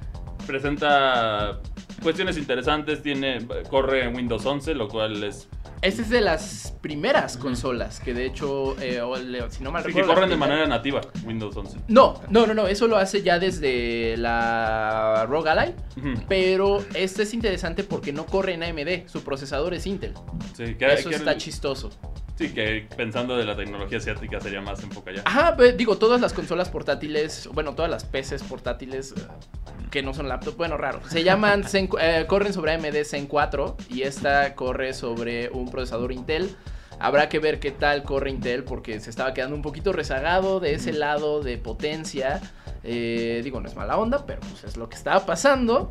presenta 0.47 1.59
cuestiones 2.01 2.37
interesantes. 2.37 3.01
Tiene, 3.01 3.45
corre 3.69 4.05
en 4.05 4.15
Windows 4.15 4.45
11, 4.45 4.73
lo 4.75 4.87
cual 4.87 5.23
es. 5.23 5.47
Esta 5.81 6.01
es 6.01 6.09
de 6.09 6.21
las 6.21 6.73
primeras 6.81 7.37
consolas 7.37 7.99
que 7.99 8.13
de 8.13 8.25
hecho, 8.25 8.75
eh, 8.81 9.01
o 9.01 9.17
le- 9.17 9.49
si 9.51 9.63
no 9.63 9.71
mal 9.71 9.83
Sí, 9.83 9.87
que 9.89 9.99
recuerdo... 9.99 10.13
corren 10.15 10.29
de 10.29 10.37
manera 10.37 10.65
nativa, 10.67 11.01
Windows 11.25 11.55
11. 11.55 11.79
No, 11.89 12.21
no, 12.29 12.47
no, 12.47 12.53
no, 12.53 12.67
eso 12.67 12.87
lo 12.87 12.97
hace 12.97 13.21
ya 13.21 13.37
desde 13.39 14.15
la 14.17 15.25
Rogue 15.27 15.49
Ally. 15.49 15.73
Ujú. 15.97 16.23
Pero 16.27 16.83
este 16.95 17.23
es 17.23 17.33
interesante 17.33 17.83
porque 17.83 18.11
no 18.13 18.25
corre 18.25 18.53
en 18.53 18.63
AMD, 18.63 19.07
su 19.07 19.23
procesador 19.23 19.73
es 19.73 19.85
Intel. 19.85 20.13
Sí, 20.55 20.75
que, 20.75 20.85
Eso 20.93 21.09
que- 21.09 21.15
está 21.15 21.37
chistoso. 21.37 21.91
Sí, 22.37 22.49
que 22.53 22.85
pensando 22.97 23.37
de 23.37 23.45
la 23.45 23.55
tecnología 23.55 23.97
asiática 23.97 24.41
sería 24.41 24.59
más 24.59 24.83
enfoque 24.83 25.11
allá. 25.11 25.21
Ajá, 25.23 25.55
pe- 25.55 25.71
digo, 25.71 25.97
todas 25.97 26.19
las 26.19 26.33
consolas 26.33 26.67
portátiles, 26.67 27.47
bueno, 27.53 27.75
todas 27.75 27.89
las 27.89 28.03
PCs 28.03 28.43
portátiles 28.43 29.13
eh, 29.15 29.21
que 29.89 30.03
no 30.03 30.13
son 30.13 30.27
laptops, 30.27 30.57
bueno, 30.57 30.75
raro, 30.75 30.99
se 31.07 31.23
llaman, 31.23 31.63
Zen- 31.63 31.84
eh, 31.99 32.25
corren 32.27 32.53
sobre 32.53 32.73
AMD 32.73 33.03
Zen 33.05 33.27
4 33.27 33.77
y 33.89 34.03
esta 34.03 34.55
corre 34.55 34.93
sobre 34.93 35.49
un 35.49 35.69
procesador 35.69 36.11
Intel. 36.11 36.55
Habrá 36.99 37.29
que 37.29 37.39
ver 37.39 37.59
qué 37.59 37.71
tal 37.71 38.03
corre 38.03 38.29
Intel 38.29 38.63
porque 38.63 38.99
se 38.99 39.09
estaba 39.09 39.33
quedando 39.33 39.55
un 39.55 39.61
poquito 39.61 39.91
rezagado 39.93 40.59
de 40.59 40.73
ese 40.73 40.93
lado 40.93 41.41
de 41.41 41.57
potencia. 41.57 42.41
Eh, 42.87 43.41
digo, 43.43 43.59
no 43.61 43.67
es 43.67 43.75
mala 43.75 43.97
onda, 43.97 44.27
pero 44.27 44.41
pues 44.41 44.63
es 44.63 44.77
lo 44.77 44.87
que 44.89 44.95
estaba 44.95 45.25
pasando. 45.25 45.89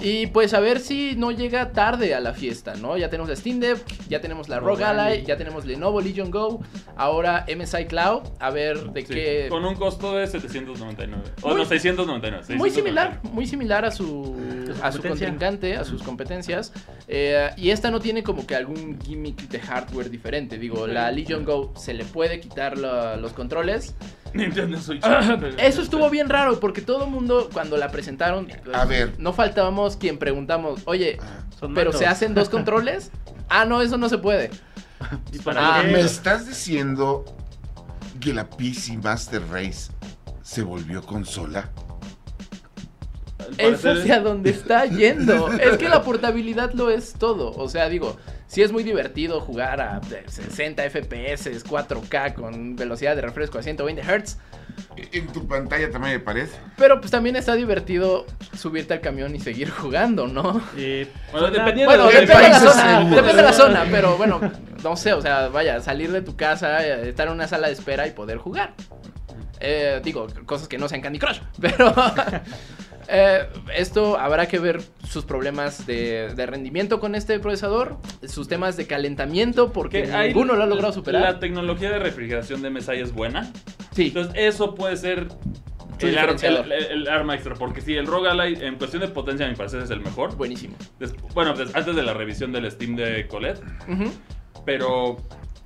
Y 0.00 0.26
pues 0.26 0.54
a 0.54 0.60
ver 0.60 0.80
si 0.80 1.14
no 1.16 1.30
llega 1.30 1.70
tarde 1.70 2.16
a 2.16 2.20
la 2.20 2.34
fiesta, 2.34 2.74
¿no? 2.74 2.96
Ya 2.98 3.08
tenemos 3.10 3.28
la 3.30 3.36
Steam 3.36 3.60
Deck, 3.60 3.78
ya 4.08 4.20
tenemos 4.20 4.48
la 4.48 4.58
Rogue 4.58 4.82
Rogue 4.82 4.84
Ally, 4.84 5.24
ya 5.24 5.36
tenemos 5.36 5.64
Lenovo 5.66 6.00
Legion 6.00 6.32
Go, 6.32 6.60
ahora 6.96 7.46
MSI 7.46 7.84
Cloud, 7.84 8.22
a 8.40 8.50
ver 8.50 8.90
de 8.90 9.02
Sí, 9.02 9.14
qué... 9.14 9.46
Con 9.50 9.64
un 9.64 9.76
costo 9.76 10.16
de 10.16 10.26
799. 10.26 11.22
O 11.42 11.48
Muy- 11.50 11.58
no, 11.58 11.64
699. 11.64 12.36
Muy 12.56 12.70
699. 12.70 12.72
similar, 12.74 13.20
muy 13.32 13.46
similar 13.46 13.84
a 13.84 13.90
su, 13.92 14.36
A 14.82 14.90
su 14.90 15.00
contrincante, 15.00 15.76
a 15.76 15.84
sus 15.84 16.02
competencias. 16.02 16.72
Eh, 17.06 17.50
y 17.56 17.70
esta 17.70 17.88
no 17.92 18.00
tiene 18.00 18.24
como 18.24 18.44
que 18.44 18.56
algún 18.56 18.98
gimmick 19.00 19.48
de 19.48 19.60
hardware 19.60 20.10
diferente. 20.10 20.41
Digo, 20.58 20.86
la 20.86 21.10
Legion 21.10 21.44
Go 21.44 21.72
se 21.76 21.94
le 21.94 22.04
puede 22.04 22.40
quitar 22.40 22.78
la- 22.78 23.16
los 23.16 23.32
controles. 23.32 23.94
Nintendo 24.34 24.80
Switch. 24.80 25.04
Eso 25.58 25.82
estuvo 25.82 26.08
bien 26.10 26.28
raro 26.28 26.58
porque 26.60 26.80
todo 26.80 27.04
el 27.04 27.10
mundo 27.10 27.50
cuando 27.52 27.76
la 27.76 27.90
presentaron, 27.90 28.46
pues, 28.46 28.74
A 28.76 28.84
ver. 28.86 29.12
no 29.18 29.32
faltábamos 29.32 29.96
quien 29.96 30.18
preguntamos, 30.18 30.80
oye, 30.86 31.18
Son 31.60 31.74
pero 31.74 31.92
se 31.92 32.06
hacen 32.06 32.34
dos 32.34 32.48
controles. 32.48 33.10
Ah, 33.54 33.66
no, 33.66 33.82
eso 33.82 33.98
no 33.98 34.08
se 34.08 34.16
puede. 34.16 34.50
¿Y 35.32 35.38
para 35.40 35.80
Ah, 35.80 35.82
qué? 35.82 35.88
¿Me 35.88 36.00
estás 36.00 36.46
diciendo 36.46 37.24
que 38.18 38.32
la 38.32 38.48
PC 38.48 38.96
Master 38.96 39.42
Race 39.50 39.90
se 40.42 40.62
volvió 40.62 41.02
consola? 41.02 41.68
Es 43.58 43.84
hacia 43.84 44.20
donde 44.20 44.50
está 44.50 44.84
yendo. 44.86 45.48
es 45.52 45.76
que 45.76 45.88
la 45.88 46.02
portabilidad 46.02 46.72
lo 46.74 46.90
es 46.90 47.14
todo. 47.14 47.50
O 47.52 47.68
sea, 47.68 47.88
digo, 47.88 48.16
sí 48.46 48.62
es 48.62 48.72
muy 48.72 48.82
divertido 48.82 49.40
jugar 49.40 49.80
a 49.80 50.00
eh, 50.10 50.24
60 50.26 50.82
FPS, 50.90 51.64
4K 51.64 52.34
con 52.34 52.76
velocidad 52.76 53.14
de 53.16 53.22
refresco 53.22 53.58
a 53.58 53.62
120 53.62 54.02
Hz. 54.02 54.38
En 55.12 55.26
tu 55.28 55.46
pantalla 55.46 55.90
también 55.90 56.14
me 56.14 56.20
parece. 56.20 56.56
Pero 56.78 56.98
pues 56.98 57.10
también 57.10 57.36
está 57.36 57.54
divertido 57.54 58.24
subirte 58.56 58.94
al 58.94 59.00
camión 59.00 59.34
y 59.36 59.40
seguir 59.40 59.68
jugando, 59.70 60.26
¿no? 60.28 60.42
Bueno, 60.52 61.06
zona- 61.30 61.50
dependiendo 61.50 61.84
Bueno, 61.84 62.04
de 62.06 62.10
¿qué 62.12 62.20
depende 62.20 62.42
de 62.44 62.50
la 62.50 62.58
zona, 62.60 63.00
depende 63.10 63.34
de 63.34 63.42
la 63.42 63.52
zona, 63.52 63.86
pero 63.90 64.16
bueno, 64.16 64.40
no 64.82 64.96
sé, 64.96 65.12
o 65.12 65.20
sea, 65.20 65.48
vaya, 65.48 65.80
salir 65.82 66.10
de 66.10 66.22
tu 66.22 66.36
casa, 66.36 66.86
eh, 66.86 67.10
estar 67.10 67.26
en 67.26 67.34
una 67.34 67.46
sala 67.48 67.66
de 67.66 67.74
espera 67.74 68.06
y 68.06 68.12
poder 68.12 68.38
jugar. 68.38 68.72
Eh, 69.60 70.00
digo, 70.02 70.26
cosas 70.46 70.68
que 70.68 70.78
no 70.78 70.88
sean 70.88 71.02
Candy 71.02 71.18
Crush, 71.18 71.40
pero 71.60 71.94
eh, 73.08 73.46
esto 73.76 74.18
habrá 74.18 74.46
que 74.46 74.58
ver 74.58 74.80
sus 75.08 75.24
problemas 75.24 75.86
de, 75.86 76.32
de 76.34 76.46
rendimiento 76.46 77.00
con 77.00 77.14
este 77.14 77.38
procesador, 77.40 77.96
sus 78.26 78.48
temas 78.48 78.76
de 78.76 78.86
calentamiento, 78.86 79.72
porque 79.72 80.06
ninguno 80.06 80.54
lo 80.54 80.62
ha 80.62 80.66
logrado 80.66 80.88
La 80.88 80.94
superar. 80.94 81.38
tecnología 81.40 81.90
de 81.90 81.98
refrigeración 81.98 82.62
de 82.62 82.70
MSI 82.70 83.00
es 83.00 83.12
buena. 83.12 83.50
Sí, 83.92 84.08
Entonces, 84.08 84.32
eso 84.36 84.74
puede 84.74 84.96
ser 84.96 85.28
el, 86.00 86.18
ar- 86.18 86.36
el- 86.42 86.72
el 86.72 87.08
arma 87.08 87.34
extra. 87.34 87.54
Porque 87.54 87.80
si 87.80 87.94
el 87.94 88.06
Rogue 88.06 88.28
Ally, 88.30 88.58
en 88.64 88.76
cuestión 88.76 89.02
de 89.02 89.08
potencia, 89.08 89.46
a 89.46 89.48
mi 89.48 89.54
parecer 89.54 89.82
es 89.82 89.90
el 89.90 90.00
mejor. 90.00 90.34
buenísimo. 90.36 90.74
Des- 90.98 91.14
bueno, 91.34 91.54
pues, 91.54 91.74
antes 91.74 91.94
de 91.94 92.02
la 92.02 92.14
revisión 92.14 92.50
del 92.52 92.70
Steam 92.70 92.96
de 92.96 93.26
Colette. 93.28 93.60
Pero 94.64 95.16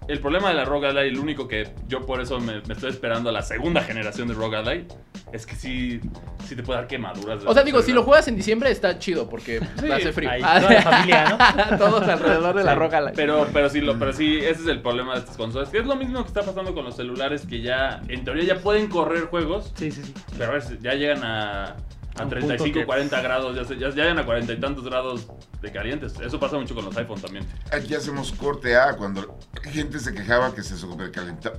el 0.08 0.20
problema 0.20 0.48
de 0.48 0.54
la 0.54 0.64
Rogue 0.64 0.88
Ally, 0.88 1.08
el 1.08 1.18
único 1.18 1.48
que 1.48 1.68
yo 1.88 2.04
por 2.06 2.20
eso 2.20 2.38
me, 2.40 2.60
me 2.62 2.74
estoy 2.74 2.90
esperando 2.90 3.30
a 3.30 3.32
la 3.32 3.42
segunda 3.42 3.82
generación 3.82 4.28
de 4.28 4.34
Rogue 4.34 4.56
Ally, 4.56 4.86
es 5.32 5.46
que 5.46 5.56
sí, 5.56 6.00
sí 6.46 6.54
te 6.54 6.62
puede 6.62 6.78
dar 6.80 6.88
quemaduras. 6.88 7.42
de 7.42 7.48
O 7.48 7.54
sea, 7.54 7.62
digo, 7.64 7.82
si 7.82 7.92
lo 7.92 8.02
juegas 8.02 8.28
en 8.28 8.36
diciembre 8.36 8.70
está 8.70 8.98
chido 8.98 9.28
porque 9.28 9.60
hace 9.92 10.12
frío. 10.12 10.30
Ahí, 10.30 10.42
toda 10.60 10.70
la 10.70 10.82
familia, 10.82 11.38
¿no? 11.70 11.78
Todos 11.78 12.08
alrededor 12.08 12.56
de 12.56 12.64
la 12.64 12.74
roca. 12.74 13.12
Pero, 13.14 13.46
pero 13.52 13.68
sí, 13.68 13.80
lo, 13.80 13.98
pero 13.98 14.12
sí, 14.12 14.38
ese 14.38 14.62
es 14.62 14.66
el 14.68 14.80
problema 14.80 15.14
de 15.14 15.20
estas 15.20 15.36
consolas. 15.36 15.68
Que 15.68 15.78
es 15.78 15.86
lo 15.86 15.96
mismo 15.96 16.22
que 16.22 16.28
está 16.28 16.42
pasando 16.42 16.74
con 16.74 16.84
los 16.84 16.96
celulares 16.96 17.44
que 17.46 17.60
ya, 17.60 18.00
en 18.08 18.24
teoría, 18.24 18.44
ya 18.44 18.60
pueden 18.60 18.88
correr 18.88 19.24
juegos, 19.24 19.72
Sí, 19.76 19.90
sí, 19.90 20.02
sí. 20.02 20.14
pero 20.38 20.50
a 20.50 20.54
ver, 20.54 20.62
ya 20.80 20.94
llegan 20.94 21.24
a, 21.24 21.76
a 22.18 22.22
Un 22.24 22.30
35, 22.30 22.64
punto 22.64 22.78
que- 22.80 22.86
40 22.86 23.20
grados, 23.20 23.56
ya, 23.56 23.64
se- 23.64 23.76
ya, 23.78 23.88
ya 23.90 23.94
llegan 24.04 24.18
a 24.18 24.24
40 24.24 24.52
y 24.52 24.60
tantos 24.60 24.84
grados 24.84 25.26
de 25.60 25.72
calientes. 25.72 26.14
Eso 26.20 26.38
pasa 26.40 26.56
mucho 26.58 26.74
con 26.74 26.84
los 26.84 26.96
iPhone 26.96 27.20
también. 27.20 27.46
Aquí 27.72 27.94
hacemos 27.94 28.32
corte 28.32 28.76
A 28.76 28.96
cuando 28.96 29.38
la 29.64 29.70
gente 29.70 29.98
se 29.98 30.12
quejaba 30.14 30.54
que 30.54 30.62
se 30.62 30.76
supercalentaba 30.76 31.58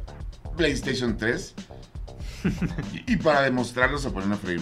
PlayStation 0.56 1.18
3. 1.18 1.54
y, 2.94 3.14
y 3.14 3.18
para 3.18 3.42
demostrarlo 3.42 3.98
se 3.98 4.10
ponen 4.12 4.32
a 4.34 4.38
freír. 4.38 4.62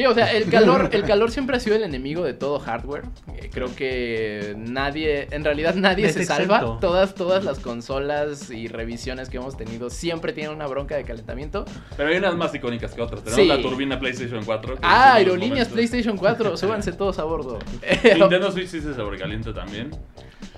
Sí, 0.00 0.06
o 0.06 0.14
sea, 0.14 0.32
el 0.32 0.48
calor, 0.48 0.88
el 0.92 1.02
calor 1.06 1.30
siempre 1.30 1.56
ha 1.56 1.60
sido 1.60 1.76
el 1.76 1.82
enemigo 1.82 2.24
de 2.24 2.32
todo 2.32 2.58
hardware. 2.58 3.02
Eh, 3.36 3.50
creo 3.52 3.74
que 3.76 4.54
nadie, 4.56 5.28
en 5.30 5.44
realidad 5.44 5.74
nadie 5.74 6.06
Es 6.06 6.14
se 6.14 6.24
salva. 6.24 6.78
Todas, 6.80 7.14
todas 7.14 7.44
las 7.44 7.58
consolas 7.58 8.50
y 8.50 8.68
revisiones 8.68 9.28
que 9.28 9.36
hemos 9.36 9.58
tenido 9.58 9.90
siempre 9.90 10.32
tienen 10.32 10.54
una 10.54 10.66
bronca 10.66 10.96
de 10.96 11.04
calentamiento. 11.04 11.66
Pero 11.98 12.08
hay 12.08 12.16
unas 12.16 12.34
más 12.34 12.54
icónicas 12.54 12.94
que 12.94 13.02
otras. 13.02 13.22
Tenemos 13.24 13.42
Sí. 13.42 13.46
la 13.48 13.60
turbina 13.60 13.98
PlayStation 14.00 14.42
4. 14.42 14.74
que 14.76 14.80
Ah, 14.82 15.14
aerolíneas 15.16 15.68
PlayStation 15.68 16.16
4, 16.16 16.56
súbanse 16.56 16.92
todos 16.92 17.18
a 17.18 17.24
bordo. 17.24 17.58
Nintendo 18.04 18.50
Switch 18.52 18.68
sí 18.68 18.80
se 18.80 18.94
sobrecalienta 18.94 19.52
también. 19.52 19.90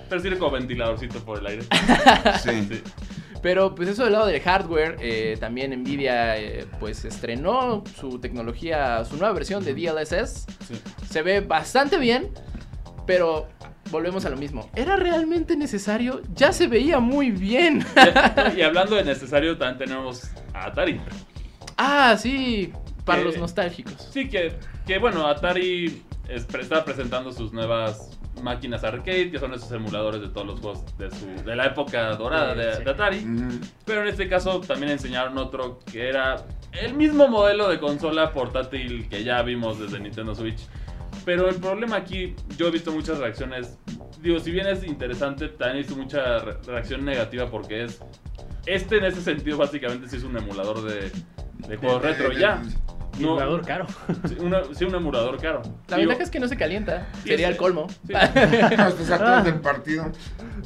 Pero 0.07 0.21
sirve 0.21 0.37
como 0.37 0.51
ventiladorcito 0.51 1.19
por 1.25 1.39
el 1.39 1.47
aire. 1.47 1.63
Sí. 2.43 2.49
Sí. 2.69 2.81
Pero 3.43 3.75
pues 3.75 3.89
eso 3.89 4.03
del 4.05 4.13
lado 4.13 4.25
del 4.25 4.41
hardware, 4.41 4.95
eh, 5.01 5.37
también 5.39 5.71
Nvidia 5.81 6.37
eh, 6.39 6.65
pues 6.79 7.03
estrenó 7.05 7.83
su 7.99 8.17
tecnología, 8.19 9.03
su 9.05 9.17
nueva 9.17 9.33
versión 9.33 9.63
de 9.65 9.73
DLSS. 9.75 10.45
Sí. 10.67 10.75
Se 11.11 11.21
ve 11.21 11.41
bastante 11.41 11.97
bien, 11.97 12.29
pero 13.05 13.49
volvemos 13.91 14.23
a 14.25 14.29
lo 14.29 14.37
mismo. 14.37 14.69
¿Era 14.75 14.95
realmente 14.95 15.57
necesario? 15.57 16.21
Ya 16.33 16.53
se 16.53 16.67
veía 16.67 16.99
muy 16.99 17.31
bien. 17.31 17.85
Y 18.57 18.61
hablando 18.61 18.95
de 18.95 19.03
necesario, 19.03 19.57
también 19.57 19.89
tenemos 19.89 20.23
a 20.53 20.67
Atari. 20.67 21.01
ah, 21.77 22.15
sí, 22.17 22.71
para 23.03 23.19
Que- 23.19 23.25
los 23.25 23.37
nostálgicos. 23.37 24.09
Sí, 24.11 24.29
que, 24.29 24.57
que 24.87 24.99
bueno, 24.99 25.27
Atari 25.27 26.01
está 26.29 26.85
presentando 26.85 27.33
sus 27.33 27.51
nuevas 27.51 28.17
máquinas 28.43 28.83
arcade, 28.83 29.31
que 29.31 29.39
son 29.39 29.53
esos 29.53 29.71
emuladores 29.71 30.21
de 30.21 30.27
todos 30.29 30.45
los 30.45 30.59
juegos 30.59 30.97
de, 30.97 31.09
su, 31.09 31.25
de 31.43 31.55
la 31.55 31.65
época 31.67 32.15
dorada 32.15 32.53
de, 32.53 32.75
Sí. 32.75 32.83
de 32.83 32.91
Atari. 32.91 33.17
Ujú. 33.19 33.59
Pero 33.85 34.01
en 34.03 34.07
este 34.09 34.27
caso 34.27 34.59
también 34.61 34.91
enseñaron 34.91 35.37
otro 35.37 35.79
que 35.91 36.07
era 36.09 36.45
el 36.73 36.93
mismo 36.93 37.27
modelo 37.27 37.69
de 37.69 37.79
consola 37.79 38.31
portátil 38.33 39.07
que 39.09 39.23
ya 39.23 39.41
vimos 39.41 39.79
desde 39.79 39.99
Nintendo 39.99 40.35
Switch. 40.35 40.67
Pero 41.25 41.47
el 41.47 41.55
problema 41.55 41.95
aquí, 41.97 42.35
yo 42.57 42.67
he 42.67 42.71
visto 42.71 42.91
muchas 42.91 43.17
reacciones. 43.19 43.77
Digo, 44.21 44.39
si 44.39 44.51
bien 44.51 44.67
es 44.67 44.83
interesante, 44.83 45.47
también 45.49 45.77
he 45.77 45.79
visto 45.79 45.95
mucha 45.95 46.39
re- 46.39 46.57
reacción 46.65 47.05
negativa 47.05 47.49
porque 47.49 47.83
es. 47.85 48.01
Este 48.65 48.97
en 48.97 49.05
ese 49.05 49.21
sentido, 49.21 49.57
básicamente, 49.57 50.07
sí 50.09 50.15
es 50.17 50.23
un 50.23 50.37
emulador 50.37 50.81
de, 50.83 51.11
de 51.67 51.77
juegos 51.77 52.01
retro 52.01 52.31
ya. 52.33 52.61
Y 53.17 53.21
No- 53.23 53.33
jugador 53.33 53.65
caro. 53.65 53.85
Sí, 54.27 54.37
una- 54.39 54.63
sí, 54.73 54.85
un 54.85 54.95
emulador 54.95 55.39
caro. 55.39 55.61
La 55.87 55.97
Digo, 55.97 56.09
ventaja 56.09 56.23
es 56.23 56.29
que 56.31 56.39
no 56.39 56.47
se 56.47 56.57
calienta. 56.57 57.07
Sería 57.23 57.47
el 57.47 57.57
colmo. 57.57 57.87
Sí. 58.07 58.13
Estás 58.35 59.11
atrás 59.11 59.43
del 59.45 59.59
partido. 59.61 60.11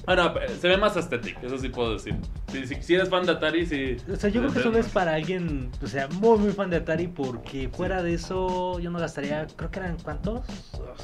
Ah, 0.05 0.15
no, 0.15 0.33
se 0.59 0.67
ve 0.69 0.77
más 0.77 0.95
estético, 0.95 1.45
eso 1.45 1.57
sí 1.57 1.67
puedo 1.69 1.93
decir. 1.93 2.15
Si, 2.51 2.65
si- 2.65 2.81
si 2.81 2.95
eres 2.95 3.09
fan 3.09 3.25
de 3.25 3.33
Atari, 3.33 3.65
sí. 3.65 3.97
O 4.11 4.15
sea, 4.15 4.29
yo 4.29 4.41
creo 4.41 4.53
que 4.53 4.61
solo 4.61 4.77
es 4.77 4.87
para 4.87 5.13
alguien, 5.15 5.69
o 5.83 5.87
sea, 5.87 6.07
muy, 6.07 6.37
muy 6.39 6.51
fan 6.53 6.69
de 6.69 6.77
Atari, 6.77 7.07
porque 7.07 7.69
fuera 7.69 8.01
de 8.01 8.13
eso 8.13 8.79
yo 8.79 8.89
no 8.91 8.99
gastaría, 8.99 9.45
creo 9.55 9.69
que 9.69 9.79
eran 9.79 9.97
cuántos, 10.01 10.41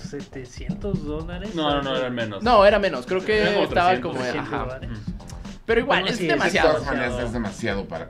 700 0.10 1.06
dólares. 1.06 1.54
No, 1.56 1.70
no, 1.70 1.82
no, 1.82 1.96
eran 1.98 2.16
menos. 2.16 2.44
No, 2.44 2.66
era 2.66 2.80
menos. 2.80 3.06
Creo 3.06 3.20
Era 3.22 3.26
que 3.26 3.64
estaba 3.64 3.90
300, 3.90 4.02
como... 4.12 4.24
300 4.24 4.54
ajá. 4.54 4.64
dólares. 4.64 4.90
Pero 5.66 5.80
igual, 5.82 6.00
Bueno, 6.02 6.12
es 6.14 6.18
sí, 6.18 6.24
es 6.24 6.28
De 6.30 6.34
demasiado. 6.36 6.72
todas 6.74 6.86
maneras 6.88 7.20
es 7.24 7.34
demasiado 7.34 7.86
para, 7.86 8.10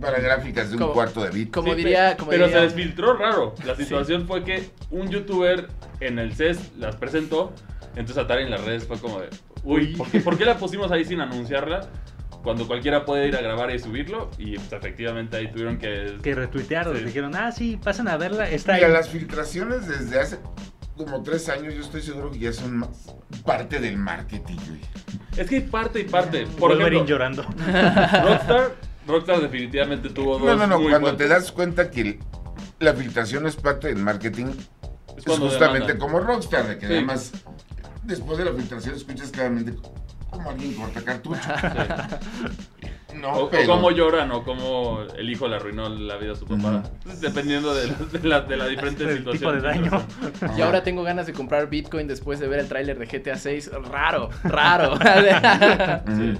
para 0.00 0.18
gráficas 0.20 0.68
de 0.70 0.74
un 0.76 0.82
Como- 0.82 0.92
cuarto 0.94 1.22
de 1.22 1.30
bit. 1.30 1.50
como 1.52 1.70
Sí, 1.70 1.76
diría- 1.76 2.16
como 2.16 2.30
pero 2.30 2.46
diría- 2.46 2.60
se 2.60 2.64
desfiltró 2.66 3.16
raro. 3.16 3.54
La 3.64 3.74
situación 3.76 4.26
fue 4.26 4.44
que 4.44 4.70
un 4.90 5.08
youtuber 5.08 5.68
en 6.00 6.18
el 6.18 6.34
CES 6.34 6.72
las 6.78 6.96
presentó. 6.96 7.52
Entonces 7.96 8.18
Atari 8.18 8.42
en 8.44 8.50
las 8.50 8.64
redes 8.64 8.86
fue 8.86 8.98
como 8.98 9.20
de, 9.20 9.28
uy, 9.62 9.94
¿por 9.96 10.08
qué, 10.10 10.20
por 10.20 10.36
qué 10.36 10.44
la 10.44 10.56
pusimos 10.58 10.90
ahí 10.90 11.04
sin 11.04 11.20
anunciarla? 11.20 11.88
Cuando 12.42 12.66
cualquiera 12.66 13.04
puede 13.06 13.28
ir 13.28 13.36
a 13.36 13.40
grabar 13.40 13.70
y 13.74 13.78
subirlo. 13.78 14.30
Y 14.36 14.56
pues, 14.56 14.72
efectivamente 14.72 15.36
ahí 15.36 15.50
tuvieron 15.50 15.78
que... 15.78 16.18
Que 16.22 16.34
retuitearon, 16.34 16.96
Sí. 16.98 17.04
dijeron, 17.04 17.34
ah, 17.36 17.50
sí, 17.52 17.78
pasen 17.82 18.06
a 18.08 18.16
verla, 18.18 18.50
está 18.50 18.74
Mira, 18.74 18.88
ahí. 18.88 18.92
las 18.92 19.08
filtraciones 19.08 19.86
desde 19.88 20.20
hace 20.20 20.38
como 20.96 21.22
tres 21.22 21.48
años, 21.48 21.72
yo 21.74 21.80
estoy 21.80 22.02
seguro 22.02 22.30
que 22.30 22.38
ya 22.40 22.52
son 22.52 22.76
más 22.78 23.14
parte 23.44 23.78
del 23.80 23.96
marketing, 23.96 24.56
güey. 24.68 24.80
Es 25.36 25.48
que 25.48 25.56
hay 25.56 25.60
parte 25.62 26.00
y 26.00 26.04
parte. 26.04 26.46
Por 26.58 26.70
Wolverine 26.72 26.96
ejemplo, 26.96 27.06
llorando. 27.16 27.42
Rockstar, 27.44 28.72
Rockstar 29.06 29.40
definitivamente 29.40 30.08
tuvo 30.10 30.38
dos 30.38 30.42
No, 30.46 30.56
no, 30.56 30.66
no, 30.66 30.78
muy 30.78 30.90
cuando 30.90 31.08
fuertes. 31.08 31.28
te 31.28 31.32
das 31.34 31.52
cuenta 31.52 31.90
que 31.90 32.00
el- 32.00 32.18
la 32.80 32.94
filtración 32.94 33.46
es 33.46 33.56
parte 33.56 33.88
del 33.88 33.98
marketing, 33.98 34.46
Es 35.16 35.24
justamente 35.26 35.86
demandan. 35.92 35.98
como 35.98 36.18
Rockstar, 36.20 36.66
de 36.68 36.78
que 36.78 36.86
Sí. 36.86 36.92
además 36.92 37.32
después 38.02 38.38
de 38.38 38.44
la 38.46 38.52
filtración 38.52 38.94
escuchas 38.94 39.30
claramente 39.30 39.74
como 40.30 40.50
alguien 40.50 40.74
corta 40.74 41.00
cartucho. 41.02 41.40
No, 43.14 43.32
O, 43.34 43.50
cómo 43.66 43.92
lloran 43.92 44.32
o 44.32 44.42
cómo 44.42 45.02
el 45.16 45.30
hijo 45.30 45.46
le 45.46 45.54
arruinó 45.54 45.88
la 45.88 46.16
vida 46.16 46.32
a 46.32 46.34
su 46.34 46.46
papá. 46.46 46.82
Entonces, 46.96 47.20
Dependiendo 47.20 47.72
de 47.72 47.86
la, 47.86 47.94
de 48.18 48.28
la, 48.28 48.40
de 48.40 48.56
la 48.56 48.66
diferente 48.66 49.04
El 49.04 49.18
situación. 49.18 49.32
tipo 49.38 49.52
de 49.52 49.60
daño. 49.60 50.04
Y 50.58 50.60
ahora 50.62 50.82
tengo 50.82 51.04
ganas 51.04 51.26
de 51.28 51.32
comprar 51.32 51.70
Bitcoin 51.70 52.08
después 52.08 52.40
de 52.40 52.48
ver 52.48 52.58
el 52.58 52.68
tráiler 52.68 52.98
de 52.98 53.06
GTA 53.06 53.36
6. 53.38 53.70
Raro, 53.88 54.30
raro. 54.42 54.94
Ujú. 56.08 56.38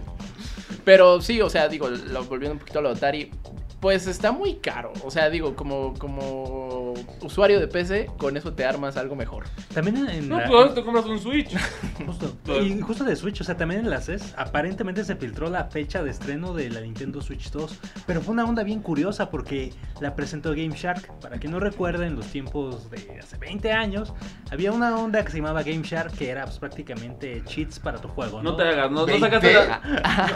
Pero 0.85 1.21
sí, 1.21 1.41
o 1.41 1.49
sea, 1.51 1.69
digo, 1.69 1.89
lo- 1.89 2.25
volviendo 2.25 2.53
un 2.55 2.59
poquito 2.59 2.79
a 2.79 2.83
lo 2.83 2.91
de 2.91 2.97
Atari, 2.97 3.31
pues 3.81 4.07
está 4.07 4.33
muy 4.33 4.57
caro. 4.57 4.93
O 5.05 5.11
sea, 5.11 5.31
digo, 5.31 5.55
como, 5.57 5.95
como 5.99 6.84
usuario 7.21 7.61
de 7.61 7.69
PC, 7.69 8.07
con 8.17 8.37
eso 8.37 8.53
te 8.53 8.65
armas 8.65 8.97
algo 8.97 9.15
mejor. 9.17 9.45
También 9.73 10.09
en, 10.09 10.29
No, 10.29 10.41
la- 10.41 10.47
pues 10.49 10.75
te 10.75 10.83
compras 10.85 11.05
un 11.07 11.19
Switch. 11.19 11.55
Justo. 12.07 12.35
Todo. 12.45 12.63
Y 12.63 12.81
justo 12.81 13.05
de 13.05 13.17
Switch, 13.17 13.41
o 13.41 13.45
sea, 13.45 13.57
también 13.57 13.81
en 13.83 13.91
la 13.91 14.01
CES, 14.01 14.35
aparentemente 14.37 15.05
se 15.05 15.17
filtró 15.17 15.49
la 15.51 15.65
fecha 15.65 16.03
de 16.03 16.11
estreno 16.11 16.53
de 16.55 16.71
la 16.71 16.81
Nintendo 16.81 17.21
Switch 17.23 17.51
2, 17.51 17.79
pero 18.07 18.21
fue 18.21 18.33
una 18.33 18.45
onda 18.45 18.63
bien 18.63 18.81
curiosa 18.81 19.31
porque 19.31 19.73
la 20.01 20.15
presentó 20.15 20.51
Game 20.51 20.75
Shark. 20.77 21.13
Para 21.21 21.39
quien 21.39 21.53
no 21.53 21.61
recuerde, 21.61 22.07
en 22.07 22.17
los 22.17 22.27
tiempos 22.27 22.91
de 22.91 23.19
hace 23.21 23.37
20 23.39 23.73
años, 23.73 24.13
había 24.51 24.73
una 24.73 24.97
onda 24.97 25.25
que 25.25 25.31
se 25.31 25.39
llamaba 25.39 25.63
Game 25.63 25.83
Shark 25.83 26.13
que 26.13 26.31
era 26.31 26.45
pues, 26.45 26.59
prácticamente 26.59 27.43
cheats 27.47 27.79
para 27.79 27.99
tu 27.99 28.09
juego. 28.09 28.43
No, 28.43 28.51
No 28.51 28.57
te 28.57 28.63
hagas, 28.65 28.91
no, 28.91 29.01
no 29.01 29.07
20. 29.07 29.21
sacaste 29.27 29.53
la, 29.55 29.81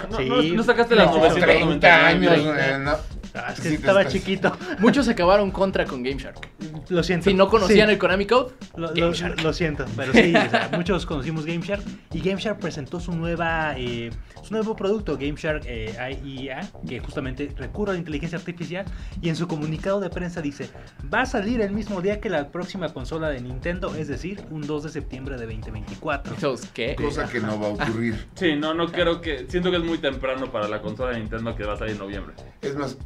no, 0.11 0.19
no- 0.21 0.43
Sí. 0.43 0.51
no 0.53 0.63
sacaste 0.63 0.95
las 0.97 1.07
No, 1.07 1.13
Como 1.13 1.25
999. 1.29 1.79
30 1.81 2.07
años, 2.07 2.33
30. 2.33 2.69
eh, 2.69 2.79
no. 2.79 2.93
Ah, 3.35 3.53
es 3.53 3.57
que 3.57 3.63
Sí, 3.63 3.69
te 3.71 3.75
estaba 3.77 4.01
estás- 4.01 4.13
chiquito. 4.15 4.53
Muchos 4.79 5.09
acabaron 5.09 5.51
contra 5.51 5.85
con 5.85 6.03
Game 6.03 6.17
Shark. 6.21 6.48
Lo 6.89 7.03
siento. 7.03 7.31
Si 7.31 7.35
no 7.35 7.49
conocían 7.49 7.89
Sí. 7.89 7.93
el 7.95 7.99
Konami 7.99 8.27
Code, 8.27 8.55
Lo, 8.77 8.89
Game 8.89 9.01
lo- 9.01 9.13
Shark. 9.15 9.43
lo 9.43 9.53
siento, 9.53 9.85
pero 9.97 10.13
sí, 10.13 10.35
o 10.35 10.51
sea, 10.51 10.71
muchos 10.77 11.07
conocimos 11.07 11.45
Game 11.47 11.65
Shark 11.65 11.83
y 12.13 12.21
Game 12.21 12.41
Shark 12.41 12.59
presentó 12.59 13.01
su 13.01 13.13
nueva 13.13 13.75
eh, 13.77 14.11
su 14.43 14.55
nuevo 14.55 14.75
producto, 14.77 15.15
Game 15.17 15.35
Shark 15.37 15.63
eh, 15.67 15.95
IEA, 16.25 16.69
que 16.87 17.01
justamente 17.01 17.53
recurre 17.57 17.91
a 17.91 17.93
la 17.95 17.99
inteligencia 17.99 18.39
artificial 18.39 18.85
y 19.21 19.29
en 19.29 19.37
su 19.37 19.47
comunicado 19.49 20.01
de 20.01 20.11
prensa 20.11 20.41
dice, 20.41 20.71
va 21.13 21.23
a 21.23 21.27
salir 21.27 21.61
el 21.61 21.73
mismo 21.73 22.01
día 22.01 22.21
que 22.21 22.29
la 22.31 22.49
próxima 22.51 22.93
consola 22.93 23.29
de 23.31 23.41
Nintendo, 23.41 23.95
es 23.95 24.09
decir, 24.09 24.43
un 24.51 24.67
2 24.67 24.85
de 24.85 24.89
septiembre 24.91 25.37
de 25.37 25.47
2024. 25.47 26.35
entonces, 26.35 26.71
¿qué? 26.73 26.95
Cosa 26.97 27.29
que 27.29 27.41
no 27.41 27.59
va 27.61 27.67
a 27.67 27.71
ocurrir. 27.71 28.27
Sí, 28.35 28.55
no, 28.57 28.75
no 28.75 28.87
creo 28.91 29.21
que. 29.21 29.47
Siento 29.49 29.71
que 29.71 29.77
es 29.79 29.85
muy 29.85 29.99
temprano 29.99 30.51
para 30.51 30.69
la 30.69 30.81
consola 30.81 31.13
de 31.13 31.21
Nintendo 31.21 31.55
que 31.55 31.65
va 31.65 31.75
a 31.75 31.77
salir 31.77 31.93
en 31.93 31.99
noviembre. 31.99 32.35
Es 32.63 32.75
más, 32.77 32.97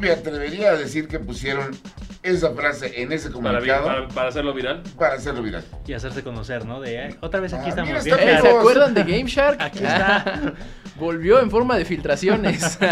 me 0.00 0.10
atrevería 0.10 0.70
a 0.70 0.76
decir 0.76 1.06
que 1.08 1.18
pusieron 1.18 1.70
esa 2.22 2.50
frase 2.54 3.02
en 3.02 3.12
ese 3.12 3.30
Para, 3.30 3.34
comunicado 3.58 3.84
para, 3.86 4.00
para, 4.02 4.08
para 4.14 4.28
hacerlo 4.28 4.52
viral. 4.54 4.82
hacerlo 5.12 5.42
viral. 5.42 5.64
Y 5.86 5.92
hacerse 5.92 6.22
conocer, 6.22 6.64
¿no? 6.66 6.80
De 6.80 6.98
"Ay, 6.98 7.16
otra 7.20 7.40
vez 7.40 7.52
aquí 7.52 7.66
Ah, 7.66 7.68
estamos 7.70 7.88
mira, 7.90 8.02
bien. 8.02 8.14
está 8.14 8.22
Eh, 8.24 8.26
bien. 8.26 8.40
¿Se 8.42 8.46
Shark". 8.48 8.58
acuerdan 8.58 8.94
de 8.94 9.04
Game 9.04 9.24
Shark? 9.26 9.60
Aquí 9.62 9.78
está. 9.78 10.16
Ah, 10.26 10.52
Volvió 10.98 11.40
en 11.40 11.50
forma 11.50 11.76
de 11.78 11.84
filtraciones. 11.84 12.78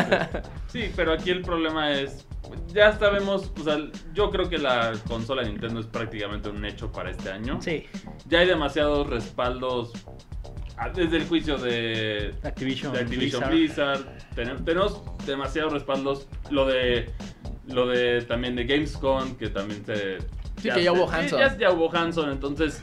Sí, 0.68 0.92
pero 0.94 1.12
aquí 1.14 1.30
el 1.30 1.40
problema 1.42 1.92
es. 1.92 2.26
Ya 2.74 2.96
sabemos, 2.98 3.50
o 3.58 3.64
sea, 3.64 3.78
yo 4.14 4.30
creo 4.30 4.48
que 4.50 4.58
la 4.58 4.92
consola 5.06 5.42
de 5.42 5.48
Nintendo 5.48 5.80
es 5.80 5.86
prácticamente 5.86 6.48
un 6.50 6.62
hecho 6.64 6.90
para 6.92 7.10
este 7.10 7.30
año. 7.30 7.58
Sí, 7.62 7.86
Ya 8.26 8.40
hay 8.40 8.46
demasiados 8.46 9.06
respaldos 9.08 9.92
desde 10.94 11.16
el 11.16 11.26
juicio 11.26 11.58
de, 11.58 12.34
Activision, 12.42 12.92
de 12.92 13.00
Activision 13.00 13.48
Blizzard. 13.50 13.98
Blizzard. 14.04 14.18
Tenem- 14.36 14.64
tenemos 14.64 15.02
demasiados 15.26 15.72
respaldos. 15.72 16.28
Lo 16.50 16.66
de 16.66 17.10
lo 17.66 17.86
de 17.86 18.22
también 18.22 18.56
de 18.56 18.64
Gamescom, 18.64 19.36
que 19.36 19.48
también 19.48 19.84
se. 19.84 20.18
Sí, 20.62 20.70
que 20.70 20.82
ya 20.82 20.92
hubo 20.92 21.10
Hanson. 21.10 21.38
Ya, 21.38 21.56
ya 21.56 21.70
hubo 21.70 21.94
Hanson, 21.94 22.30
entonces. 22.30 22.80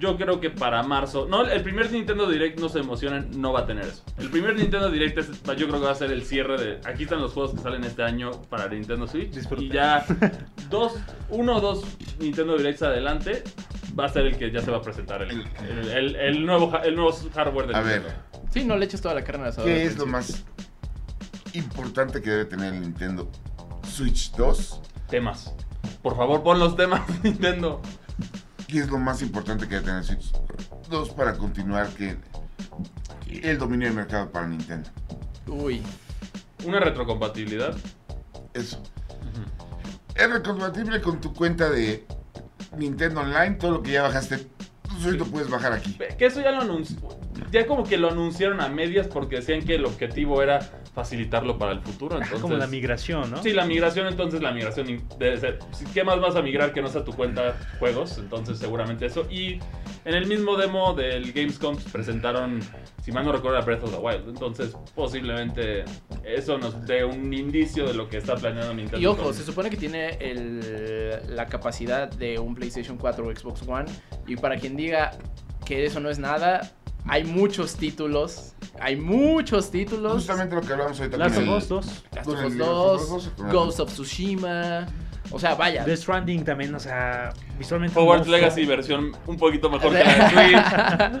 Yo 0.00 0.16
creo 0.16 0.40
que 0.40 0.50
para 0.50 0.82
marzo. 0.82 1.26
No, 1.28 1.42
el 1.46 1.62
primer 1.62 1.92
Nintendo 1.92 2.26
Direct, 2.28 2.58
no 2.58 2.68
se 2.68 2.78
emocionen, 2.80 3.30
no 3.40 3.52
va 3.52 3.60
a 3.60 3.66
tener 3.66 3.84
eso. 3.84 4.02
El 4.18 4.30
primer 4.30 4.56
Nintendo 4.56 4.90
Direct 4.90 5.18
es- 5.18 5.28
yo 5.42 5.68
creo 5.68 5.72
que 5.78 5.86
va 5.86 5.92
a 5.92 5.94
ser 5.94 6.10
el 6.10 6.22
cierre 6.24 6.56
de. 6.58 6.80
Aquí 6.88 7.02
están 7.04 7.20
los 7.20 7.32
juegos 7.32 7.52
que 7.54 7.60
salen 7.60 7.84
este 7.84 8.02
año 8.02 8.30
para 8.48 8.66
Nintendo 8.68 9.06
Switch. 9.06 9.30
Disfruten. 9.30 9.66
Y 9.66 9.70
ya 9.70 10.04
dos, 10.70 10.94
uno 11.28 11.56
o 11.56 11.60
dos 11.60 11.84
Nintendo 12.18 12.56
Directs 12.56 12.82
adelante 12.82 13.44
va 13.98 14.06
a 14.06 14.08
ser 14.08 14.26
el 14.26 14.36
que 14.38 14.50
ya 14.50 14.60
se 14.62 14.70
va 14.70 14.78
a 14.78 14.82
presentar 14.82 15.20
el, 15.22 15.30
el- 15.68 15.88
el- 15.90 16.16
el 16.16 16.46
nuevo, 16.46 16.72
el 16.82 16.96
nuevo 16.96 17.12
hardware 17.34 17.66
de 17.68 17.76
A 17.76 17.80
ver, 17.82 18.02
Nintendo. 18.02 18.24
Sí, 18.50 18.64
no 18.64 18.76
le 18.76 18.86
eches 18.86 19.00
toda 19.02 19.14
la 19.14 19.22
carne 19.22 19.42
al 19.44 19.48
asador. 19.50 19.68
¿qué 19.68 19.84
es 19.84 19.96
lo 19.98 20.06
más 20.06 20.44
importante 21.52 22.22
que 22.22 22.30
debe 22.30 22.44
tener 22.46 22.74
el 22.74 22.80
Nintendo 22.80 23.30
Switch 23.82 24.32
2? 24.32 24.80
Temas. 25.08 25.54
Por 26.02 26.16
favor, 26.16 26.42
pon 26.42 26.58
los 26.58 26.76
temas, 26.76 27.02
Nintendo. 27.22 27.82
¿Qué 28.70 28.78
es 28.78 28.88
lo 28.88 28.98
más 28.98 29.20
importante 29.20 29.66
que 29.66 29.74
debe 29.74 29.86
tener 29.86 30.04
Switch 30.04 30.32
2 30.88 31.10
para 31.10 31.36
continuar 31.36 31.88
que 31.88 32.16
el 33.28 33.58
dominio 33.58 33.88
del 33.88 33.96
mercado 33.96 34.30
para 34.30 34.46
Nintendo? 34.46 34.88
Uy. 35.48 35.82
Una 36.64 36.78
retrocompatibilidad. 36.78 37.76
Eso. 38.54 38.80
es 40.14 40.30
recompatible 40.30 41.00
con 41.00 41.20
tu 41.20 41.34
cuenta 41.34 41.68
de 41.68 42.06
Nintendo 42.76 43.22
Online, 43.22 43.56
todo 43.56 43.72
lo 43.72 43.82
que 43.82 43.90
ya 43.90 44.02
bajaste, 44.02 44.38
tú 44.88 45.00
solito 45.00 45.26
puedes 45.26 45.50
bajar 45.50 45.72
aquí. 45.72 45.98
Que 46.16 46.26
eso 46.26 46.40
ya 46.40 46.52
lo 46.52 46.60
anunció. 46.60 46.96
Ya 47.50 47.66
como 47.66 47.84
que 47.84 47.96
lo 47.96 48.10
anunciaron 48.10 48.60
a 48.60 48.68
medias 48.68 49.06
porque 49.08 49.36
decían 49.36 49.62
que 49.62 49.74
el 49.76 49.84
objetivo 49.84 50.42
era 50.42 50.60
facilitarlo 50.94 51.58
para 51.58 51.72
el 51.72 51.80
futuro. 51.80 52.16
Ah, 52.16 52.20
Entonces, 52.22 52.40
Como 52.40 52.56
la 52.56 52.66
migración, 52.66 53.30
¿no? 53.30 53.42
Sí, 53.42 53.52
la 53.52 53.64
migración, 53.64 54.06
entonces 54.06 54.40
la 54.42 54.52
migración 54.52 55.02
debe 55.18 55.38
ser. 55.38 55.58
¿Qué 55.94 56.04
más 56.04 56.20
vas 56.20 56.36
a 56.36 56.42
migrar 56.42 56.72
que 56.72 56.82
no 56.82 56.88
sea 56.88 57.04
tu 57.04 57.12
cuenta 57.12 57.56
juegos? 57.78 58.18
Entonces, 58.18 58.58
seguramente 58.58 59.06
eso. 59.06 59.26
Y 59.30 59.58
en 60.04 60.14
el 60.14 60.26
mismo 60.26 60.56
demo 60.56 60.94
del 60.94 61.32
Gamescom 61.32 61.76
presentaron, 61.92 62.60
si 63.04 63.12
mal 63.12 63.24
no 63.24 63.32
recuerdo, 63.32 63.62
Breath 63.64 63.84
of 63.84 63.92
the 63.92 63.98
Wild. 63.98 64.28
Entonces, 64.28 64.76
posiblemente 64.94 65.84
eso 66.24 66.58
nos 66.58 66.84
dé 66.86 67.04
un 67.04 67.32
indicio 67.32 67.86
de 67.86 67.94
lo 67.94 68.08
que 68.08 68.18
está 68.18 68.34
planeando 68.36 68.72
Nintendo. 68.74 68.98
Y 69.00 69.06
ojo, 69.06 69.22
con- 69.24 69.34
se 69.34 69.42
supone 69.44 69.70
que 69.70 69.76
tiene 69.76 70.16
el- 70.20 71.34
la 71.34 71.46
capacidad 71.46 72.08
de 72.10 72.38
un 72.38 72.54
PlayStation 72.54 72.96
4 72.96 73.26
o 73.26 73.34
Xbox 73.34 73.62
One. 73.66 73.90
Y 74.26 74.36
para 74.36 74.56
quien 74.56 74.76
diga 74.76 75.12
que 75.64 75.84
eso 75.84 76.00
no 76.00 76.10
es 76.10 76.18
nada, 76.18 76.72
hay 77.06 77.24
muchos 77.24 77.74
títulos. 77.76 78.54
Hay 78.80 78.96
muchos 78.96 79.70
títulos. 79.70 80.14
Justamente 80.14 80.54
lo 80.54 80.60
que 80.62 80.72
hablamos 80.72 80.98
ahorita 80.98 81.16
Last 81.16 81.38
of 81.38 81.48
Us 81.48 81.68
2. 81.68 81.86
Last 82.14 82.28
of 82.28 82.34
Us 82.34 82.54
Last 82.54 82.60
of 82.60 83.00
2, 83.00 83.00
Us 83.02 83.08
2, 83.10 83.28
con 83.36 83.46
el- 83.46 83.52
Ghost 83.52 83.80
of 83.80 83.92
Tsushima. 83.92 84.86
O 85.32 85.38
sea, 85.38 85.54
vaya. 85.54 85.84
Death 85.84 85.98
Stranding 86.00 86.44
también, 86.44 86.74
o 86.74 86.80
sea, 86.80 87.32
visualmente. 87.58 87.96
Hogwarts. 87.98 88.26
Legacy 88.26 88.64
versión 88.64 89.12
un 89.26 89.36
poquito 89.36 89.70
mejor 89.70 89.92
que 89.92 90.02
la 90.02 90.14
de 90.14 90.30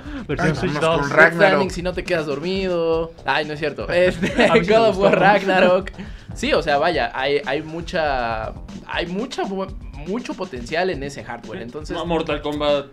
Switch. 0.00 0.26
Versión 0.26 0.56
Switch 0.56 0.72
vámonos 0.74 0.82
2. 0.82 1.00
con 1.00 1.08
Death 1.08 1.16
Ragnarok. 1.18 1.34
Stranding 1.46 1.70
si 1.70 1.82
no 1.82 1.92
te 1.92 2.04
quedas 2.04 2.26
dormido. 2.26 3.12
Ay, 3.24 3.44
no 3.44 3.52
es 3.52 3.58
cierto. 3.60 3.88
Este, 3.92 4.28
God 4.62 4.88
of 4.88 4.98
War. 4.98 5.18
Ragnarok. 5.18 5.90
Sí, 6.34 6.52
o 6.52 6.62
sea, 6.62 6.78
vaya, 6.78 7.12
hay, 7.14 7.40
hay 7.46 7.62
mucha. 7.62 8.52
Hay 8.86 9.06
mucha 9.06 9.42
mucho 9.44 10.34
potencial 10.34 10.90
en 10.90 11.02
ese 11.02 11.22
hardware. 11.22 11.62
Entonces, 11.62 11.96
Mortal 12.06 12.40
Kombat 12.42 12.86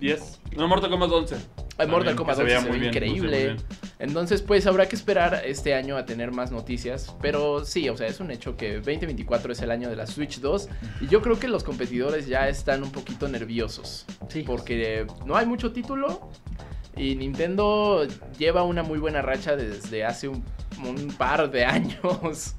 10. 0.00 0.40
No, 0.56 0.68
Mortal 0.68 0.90
Kombat 0.90 1.10
11. 1.10 1.36
el 1.78 1.88
Mortal 1.88 2.14
Kombat 2.16 2.36
que 2.36 2.42
11 2.42 2.44
veía 2.44 2.60
se 2.60 2.78
ve 2.78 2.86
increíble. 2.86 3.44
bien. 3.44 3.56
Entonces, 3.98 4.42
pues 4.42 4.66
habrá 4.66 4.86
que 4.88 4.96
esperar 4.96 5.42
este 5.44 5.74
año 5.74 5.96
a 5.96 6.04
tener 6.04 6.30
más 6.32 6.50
noticias. 6.52 7.14
Pero 7.22 7.64
sí, 7.64 7.88
o 7.88 7.96
sea, 7.96 8.06
es 8.06 8.20
un 8.20 8.30
hecho 8.30 8.56
que 8.56 8.74
2024 8.76 9.52
es 9.52 9.62
el 9.62 9.70
año 9.70 9.88
de 9.88 9.96
la 9.96 10.06
Switch 10.06 10.40
2. 10.40 10.68
Y 11.00 11.08
yo 11.08 11.22
creo 11.22 11.38
que 11.38 11.48
los 11.48 11.64
competidores 11.64 12.26
ya 12.26 12.48
están 12.48 12.82
un 12.82 12.90
poquito 12.92 13.28
nerviosos. 13.28 14.04
Sí. 14.28 14.42
Porque 14.46 15.06
no 15.24 15.36
hay 15.36 15.46
mucho 15.46 15.72
título. 15.72 16.30
Y 16.96 17.16
Nintendo 17.16 18.06
lleva 18.38 18.62
una 18.62 18.82
muy 18.82 18.98
buena 18.98 19.20
racha 19.22 19.56
desde 19.56 20.04
hace 20.04 20.28
un, 20.28 20.44
un 20.84 21.08
par 21.16 21.50
de 21.50 21.64
años. 21.64 22.54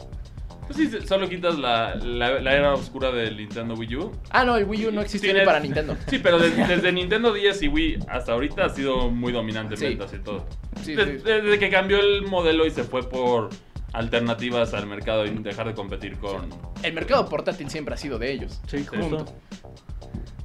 Pues 0.68 0.78
sí, 0.78 0.90
solo 1.08 1.30
quitas 1.30 1.58
la, 1.60 1.96
la, 1.96 2.40
la 2.40 2.54
era 2.54 2.74
oscura 2.74 3.12
del 3.12 3.38
Nintendo 3.38 3.76
Wii 3.76 3.96
U. 3.98 4.12
Ah, 4.32 4.44
no, 4.44 4.58
el 4.58 4.66
Wii 4.66 4.88
U 4.88 4.92
no 4.92 5.02
existió 5.02 5.28
Tiene- 5.28 5.42
ni 5.42 5.46
para 5.46 5.60
Nintendo. 5.60 5.96
Sí, 6.08 6.20
pero 6.20 6.40
des- 6.40 6.56
desde, 6.68 6.92
Nintendo 6.92 7.32
10 7.34 7.62
y 7.64 7.68
Wii 7.68 8.00
hasta 8.08 8.34
ahorita 8.34 8.66
ha 8.66 8.70
sido 8.70 9.10
muy 9.12 9.32
dominante 9.32 9.76
en 9.76 9.80
Sí. 9.80 9.86
ventas 9.88 10.14
y 10.14 10.20
todo. 10.20 10.46
Sí, 10.82 10.96
Des- 10.96 11.22
sí. 11.22 11.24
Desde 11.24 11.60
que 11.60 11.70
cambió 11.70 12.00
el 12.00 12.24
modelo 12.24 12.66
y 12.66 12.72
se 12.72 12.84
fue 12.84 13.08
por 13.08 13.50
alternativas 13.94 14.74
al 14.74 14.88
mercado 14.88 15.26
y 15.26 15.30
dejar 15.30 15.68
de 15.68 15.74
competir 15.74 16.18
con... 16.18 16.50
El 16.84 16.94
mercado 16.94 17.30
portátil 17.30 17.70
siempre 17.70 17.94
ha 17.94 17.98
sido 17.98 18.18
de 18.20 18.32
ellos. 18.32 18.60
Sí, 18.68 18.86
justo. 18.86 19.26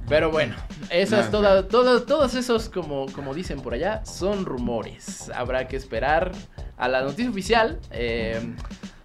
Pero 0.07 0.29
bueno, 0.29 0.55
esas 0.89 1.31
Nada. 1.31 1.31
todas, 1.31 1.67
todas, 1.69 2.05
todos 2.05 2.35
esos, 2.35 2.69
como, 2.69 3.05
como 3.13 3.33
dicen 3.33 3.61
por 3.61 3.73
allá, 3.73 4.05
son 4.05 4.45
rumores. 4.45 5.31
Habrá 5.33 5.67
que 5.67 5.77
esperar 5.77 6.31
a 6.77 6.87
la 6.89 7.01
noticia 7.01 7.29
oficial. 7.29 7.79
eh, 7.91 8.39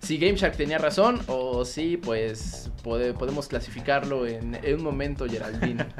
si 0.06 0.18
GameShark 0.18 0.56
tenía 0.56 0.78
razón 0.78 1.20
o 1.26 1.64
si 1.64 1.96
pues 1.96 2.70
pode- 2.84 3.12
podemos 3.14 3.48
clasificarlo 3.48 4.26
en, 4.26 4.54
en 4.62 4.76
un 4.76 4.84
momento 4.84 5.26
Geraldine. 5.28 5.84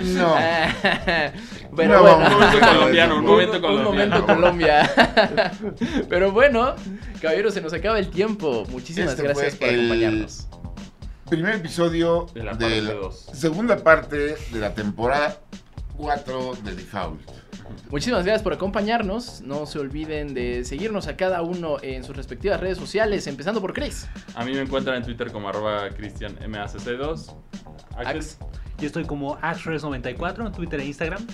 No. 0.00 0.34
Pero 1.76 1.92
No, 1.94 2.02
bueno. 2.02 2.16
Un 2.16 2.32
momento 2.32 2.60
colombiano, 2.74 3.14
un 3.16 3.20
Un- 3.20 3.26
momento 3.26 3.52
un 3.56 3.60
colombiano. 3.60 3.90
momento 3.90 4.26
Colombia. 4.26 4.90
Pero 6.08 6.32
bueno, 6.32 6.74
caballeros, 7.20 7.52
se 7.54 7.60
nos 7.60 7.72
acaba 7.74 7.98
el 7.98 8.08
tiempo. 8.08 8.64
Muchísimas 8.70 9.10
Este 9.10 9.22
gracias 9.24 9.56
por 9.56 9.68
el- 9.68 9.80
acompañarnos. 9.80 10.46
Primer 11.28 11.54
episodio 11.56 12.26
De 12.34 12.44
la 12.44 12.52
de 12.54 12.58
parte 12.66 12.82
la 12.82 12.92
dos. 12.94 13.26
segunda 13.32 13.76
parte 13.78 14.16
de 14.52 14.58
la 14.58 14.74
temporada 14.74 15.38
4 15.96 16.54
de 16.64 16.74
Default. 16.74 17.20
Muchísimas 17.90 18.24
gracias 18.24 18.42
por 18.42 18.52
acompañarnos. 18.52 19.40
No 19.40 19.66
se 19.66 19.78
olviden 19.78 20.34
de 20.34 20.64
seguirnos 20.64 21.06
a 21.06 21.16
cada 21.16 21.42
uno 21.42 21.76
en 21.82 22.04
sus 22.04 22.16
respectivas 22.16 22.60
redes 22.60 22.78
sociales, 22.78 23.26
empezando 23.26 23.60
por 23.60 23.72
Chris. 23.72 24.08
A 24.34 24.44
mí 24.44 24.52
me 24.52 24.60
encuentran 24.60 24.96
en 24.96 25.04
Twitter 25.04 25.30
como 25.32 25.48
arroba 25.48 25.88
cristianmacc2. 25.90 27.34
Axel. 27.96 28.16
Ax. 28.16 28.38
Yo 28.78 28.86
estoy 28.86 29.04
como 29.04 29.38
Axres94 29.38 30.46
en 30.46 30.52
Twitter 30.52 30.80
e 30.80 30.86
Instagram. 30.86 31.24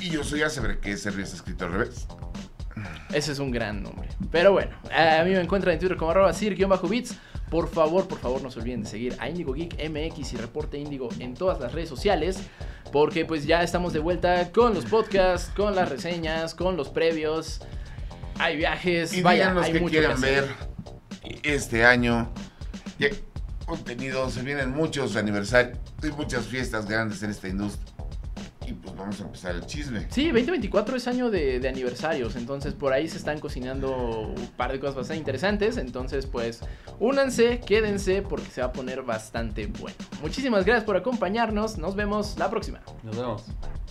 Y 0.00 0.10
yo 0.10 0.24
soy 0.24 0.42
Acebre, 0.42 0.78
que 0.78 0.92
ese 0.92 1.08
está 1.08 1.36
escrito 1.36 1.66
al 1.66 1.72
revés. 1.72 2.06
Ese 3.12 3.32
es 3.32 3.38
un 3.38 3.50
gran 3.50 3.82
nombre. 3.82 4.08
Pero 4.30 4.52
bueno, 4.52 4.70
a 4.90 5.22
mí 5.24 5.30
me 5.30 5.40
encuentran 5.40 5.74
en 5.74 5.80
Twitter 5.80 5.96
como 5.96 6.12
arroba 6.12 6.32
sir-bits. 6.32 7.18
Por 7.50 7.68
favor, 7.68 8.06
por 8.06 8.18
favor, 8.18 8.42
no 8.42 8.50
se 8.50 8.60
olviden 8.60 8.84
de 8.84 8.88
seguir 8.88 9.16
a 9.18 9.28
Indigo 9.28 9.52
Geek 9.52 9.74
MX 9.90 10.32
y 10.32 10.36
Reporte 10.36 10.78
Indigo 10.78 11.08
en 11.18 11.34
todas 11.34 11.60
las 11.60 11.72
redes 11.72 11.88
sociales. 11.88 12.38
Porque 12.92 13.24
pues 13.24 13.44
ya 13.46 13.62
estamos 13.62 13.92
de 13.92 13.98
vuelta 13.98 14.50
con 14.52 14.74
los 14.74 14.84
podcasts, 14.84 15.50
con 15.56 15.74
las 15.74 15.88
reseñas, 15.88 16.54
con 16.54 16.76
los 16.76 16.88
previos. 16.88 17.60
Hay 18.38 18.56
viajes, 18.56 19.12
Y 19.12 19.22
vaya, 19.22 19.54
hay 19.60 19.74
mucho 19.74 19.90
quieren 19.90 20.10
que 20.10 20.14
hacer. 20.14 20.44
ver 20.44 21.40
este 21.42 21.84
año. 21.84 22.30
Ya, 22.98 23.08
contenido, 23.66 24.30
se 24.30 24.42
vienen 24.42 24.70
muchos 24.70 25.16
aniversarios, 25.16 25.78
hay 26.02 26.10
muchas 26.12 26.46
fiestas 26.46 26.86
grandes 26.86 27.22
en 27.22 27.30
esta 27.30 27.48
industria. 27.48 27.92
Vamos 29.00 29.18
a 29.20 29.24
empezar 29.24 29.54
el 29.54 29.64
chisme. 29.64 30.06
Sí, 30.10 30.26
2024 30.26 30.94
es 30.94 31.08
año 31.08 31.30
de, 31.30 31.58
de 31.58 31.68
aniversarios, 31.68 32.36
entonces 32.36 32.74
por 32.74 32.92
ahí 32.92 33.08
se 33.08 33.16
están 33.16 33.40
cocinando 33.40 34.20
un 34.28 34.46
par 34.58 34.72
de 34.72 34.78
cosas 34.78 34.94
bastante 34.94 35.18
interesantes, 35.18 35.78
entonces 35.78 36.26
pues 36.26 36.60
únanse, 36.98 37.60
quédense 37.60 38.20
porque 38.20 38.50
se 38.50 38.60
va 38.60 38.66
a 38.66 38.72
poner 38.72 39.02
bastante 39.02 39.66
bueno. 39.66 39.96
Muchísimas 40.20 40.66
gracias 40.66 40.84
por 40.84 40.98
acompañarnos, 40.98 41.78
nos 41.78 41.96
vemos 41.96 42.36
la 42.38 42.50
próxima. 42.50 42.80
Nos 43.02 43.16
vemos. 43.16 43.44